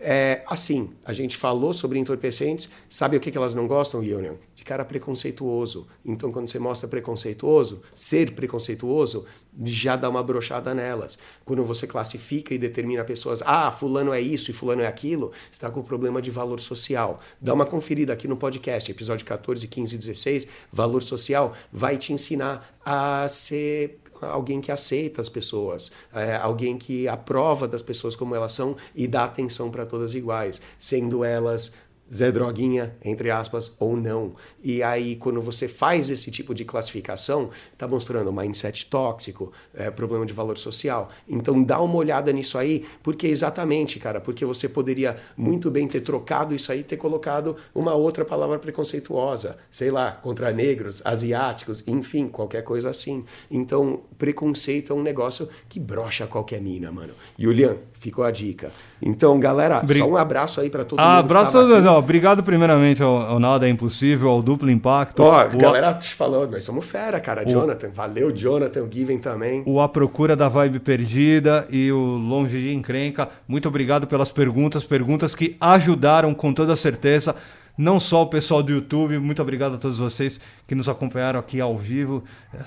É, 0.00 0.42
assim, 0.46 0.90
a 1.04 1.12
gente 1.12 1.36
falou 1.36 1.72
sobre 1.72 1.98
entorpecentes, 1.98 2.68
sabe 2.88 3.16
o 3.16 3.20
que, 3.20 3.30
que 3.30 3.36
elas 3.36 3.54
não 3.54 3.66
gostam, 3.66 4.00
Union? 4.00 4.34
Cara 4.68 4.84
preconceituoso. 4.84 5.86
Então, 6.04 6.30
quando 6.30 6.50
você 6.50 6.58
mostra 6.58 6.86
preconceituoso, 6.86 7.80
ser 7.94 8.32
preconceituoso 8.32 9.24
já 9.64 9.96
dá 9.96 10.10
uma 10.10 10.22
brochada 10.22 10.74
nelas. 10.74 11.18
Quando 11.42 11.64
você 11.64 11.86
classifica 11.86 12.52
e 12.52 12.58
determina 12.58 13.02
pessoas, 13.02 13.42
ah, 13.46 13.70
fulano 13.70 14.12
é 14.12 14.20
isso 14.20 14.50
e 14.50 14.54
fulano 14.54 14.82
é 14.82 14.86
aquilo, 14.86 15.32
está 15.50 15.70
com 15.70 15.82
problema 15.82 16.20
de 16.20 16.30
valor 16.30 16.60
social. 16.60 17.18
Dá 17.40 17.54
uma 17.54 17.64
conferida 17.64 18.12
aqui 18.12 18.28
no 18.28 18.36
podcast, 18.36 18.90
episódio 18.90 19.24
14, 19.24 19.66
15 19.66 19.94
e 19.94 19.98
16, 19.98 20.46
valor 20.70 21.02
social 21.02 21.54
vai 21.72 21.96
te 21.96 22.12
ensinar 22.12 22.78
a 22.84 23.26
ser 23.28 23.98
alguém 24.20 24.60
que 24.60 24.72
aceita 24.72 25.20
as 25.20 25.28
pessoas, 25.28 25.90
é, 26.12 26.36
alguém 26.36 26.76
que 26.76 27.06
aprova 27.08 27.68
das 27.68 27.82
pessoas 27.82 28.16
como 28.16 28.34
elas 28.34 28.52
são 28.52 28.76
e 28.94 29.06
dá 29.06 29.24
atenção 29.24 29.70
para 29.70 29.86
todas 29.86 30.14
iguais, 30.14 30.60
sendo 30.78 31.24
elas 31.24 31.72
Zé 32.12 32.32
Droguinha, 32.32 32.94
entre 33.04 33.30
aspas, 33.30 33.72
ou 33.78 33.96
não. 33.96 34.34
E 34.62 34.82
aí, 34.82 35.16
quando 35.16 35.40
você 35.40 35.68
faz 35.68 36.10
esse 36.10 36.30
tipo 36.30 36.54
de 36.54 36.64
classificação, 36.64 37.50
está 37.72 37.86
mostrando 37.86 38.32
mindset 38.32 38.86
tóxico, 38.86 39.52
é, 39.74 39.90
problema 39.90 40.24
de 40.24 40.32
valor 40.32 40.58
social. 40.58 41.10
Então, 41.28 41.62
dá 41.62 41.80
uma 41.80 41.96
olhada 41.96 42.32
nisso 42.32 42.58
aí, 42.58 42.84
porque 43.02 43.26
exatamente, 43.26 43.98
cara, 43.98 44.20
porque 44.20 44.44
você 44.44 44.68
poderia 44.68 45.16
muito 45.36 45.70
bem 45.70 45.86
ter 45.86 46.00
trocado 46.00 46.54
isso 46.54 46.72
aí, 46.72 46.82
ter 46.82 46.96
colocado 46.96 47.56
uma 47.74 47.94
outra 47.94 48.24
palavra 48.24 48.58
preconceituosa, 48.58 49.58
sei 49.70 49.90
lá, 49.90 50.12
contra 50.12 50.52
negros, 50.52 51.02
asiáticos, 51.04 51.82
enfim, 51.86 52.28
qualquer 52.28 52.62
coisa 52.62 52.90
assim. 52.90 53.24
Então, 53.50 54.02
preconceito 54.16 54.92
é 54.92 54.96
um 54.96 55.02
negócio 55.02 55.48
que 55.68 55.78
brocha 55.78 56.26
qualquer 56.26 56.60
mina, 56.60 56.90
mano. 56.90 57.14
Julian, 57.38 57.76
ficou 57.98 58.24
a 58.24 58.30
dica. 58.30 58.70
Então, 59.00 59.38
galera, 59.38 59.80
Bri... 59.80 59.98
só 59.98 60.08
um 60.08 60.16
abraço 60.16 60.60
aí 60.60 60.70
para 60.70 60.84
todo 60.84 60.98
ah, 61.00 61.16
mundo. 61.16 61.18
Abraço 61.18 61.52
todo 61.52 61.74
mundo. 61.74 61.88
Obrigado 61.90 62.42
primeiramente 62.42 63.02
ao, 63.02 63.16
ao, 63.16 63.38
Nada 63.38 63.66
é 63.66 63.70
Impossível, 63.70 64.30
ao 64.30 64.42
Duplo 64.42 64.70
Impacto. 64.70 65.22
Ó, 65.22 65.32
a 65.32 65.46
galera 65.46 65.92
te 65.94 66.14
falou, 66.14 66.46
nós 66.46 66.64
somos 66.64 66.86
fera, 66.86 67.20
cara. 67.20 67.46
O... 67.46 67.50
Jonathan, 67.50 67.90
valeu, 67.90 68.32
Jonathan, 68.32 68.82
o 68.82 68.92
Given 68.92 69.18
também. 69.18 69.62
O 69.66 69.80
A 69.80 69.88
Procura 69.88 70.36
da 70.36 70.48
Vibe 70.48 70.78
Perdida 70.80 71.66
e 71.70 71.90
o 71.92 71.98
Longe 71.98 72.58
de 72.58 72.74
Encrenca. 72.74 73.28
Muito 73.46 73.68
obrigado 73.68 74.06
pelas 74.06 74.30
perguntas, 74.30 74.84
perguntas 74.84 75.34
que 75.34 75.56
ajudaram 75.60 76.34
com 76.34 76.52
toda 76.52 76.74
certeza. 76.76 77.34
Não 77.76 78.00
só 78.00 78.22
o 78.22 78.26
pessoal 78.26 78.60
do 78.62 78.72
YouTube, 78.72 79.18
muito 79.18 79.40
obrigado 79.40 79.74
a 79.74 79.78
todos 79.78 79.98
vocês 79.98 80.40
que 80.66 80.74
nos 80.74 80.88
acompanharam 80.88 81.38
aqui 81.38 81.60
ao 81.60 81.76
vivo. 81.76 82.24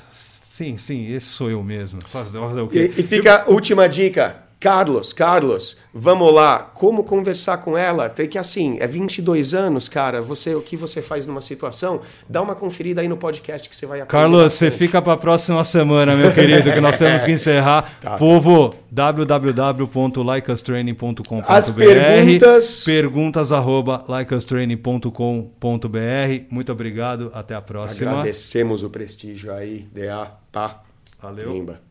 Sim, 0.09 0.77
sim, 0.77 1.13
esse 1.13 1.27
sou 1.27 1.49
eu 1.49 1.61
mesmo. 1.63 2.01
Fazer, 2.07 2.39
fazer 2.39 2.61
o 2.61 2.67
quê? 2.67 2.93
E, 2.95 3.01
e 3.01 3.03
fica 3.03 3.43
a 3.43 3.49
última 3.49 3.89
dica 3.89 4.50
Carlos, 4.61 5.11
Carlos, 5.11 5.75
vamos 5.91 6.31
lá, 6.31 6.59
como 6.59 7.03
conversar 7.03 7.57
com 7.57 7.75
ela? 7.75 8.07
Tem 8.07 8.29
que 8.29 8.37
assim, 8.37 8.77
é 8.79 8.85
22 8.85 9.55
anos, 9.55 9.89
cara, 9.89 10.21
você 10.21 10.53
o 10.53 10.61
que 10.61 10.77
você 10.77 11.01
faz 11.01 11.25
numa 11.25 11.41
situação, 11.41 12.01
dá 12.29 12.43
uma 12.43 12.53
conferida 12.53 13.01
aí 13.01 13.07
no 13.07 13.17
podcast 13.17 13.67
que 13.67 13.75
você 13.75 13.87
vai 13.87 14.01
aprender. 14.01 14.21
Carlos, 14.21 14.43
bastante. 14.43 14.71
você 14.71 14.77
fica 14.77 15.01
para 15.01 15.13
a 15.13 15.17
próxima 15.17 15.63
semana, 15.63 16.15
meu 16.15 16.31
querido, 16.31 16.71
que 16.71 16.79
nós 16.79 16.99
temos 16.99 17.23
que 17.23 17.31
encerrar. 17.33 17.91
Tá. 17.99 18.17
Povo, 18.17 18.75
www.likeustraining.com.br 18.91 21.45
As 21.47 21.71
perguntas 21.71 22.83
perguntas 22.83 23.51
arroba 23.51 24.05
likeustraining.com.br. 24.07 26.45
Muito 26.51 26.71
obrigado, 26.71 27.31
até 27.33 27.55
a 27.55 27.61
próxima. 27.63 28.11
Agradecemos 28.11 28.83
o 28.83 28.91
prestígio 28.91 29.51
aí, 29.51 29.87
DA, 29.91 30.27
pá. 30.51 30.83
Valeu. 31.19 31.51
Limba. 31.51 31.90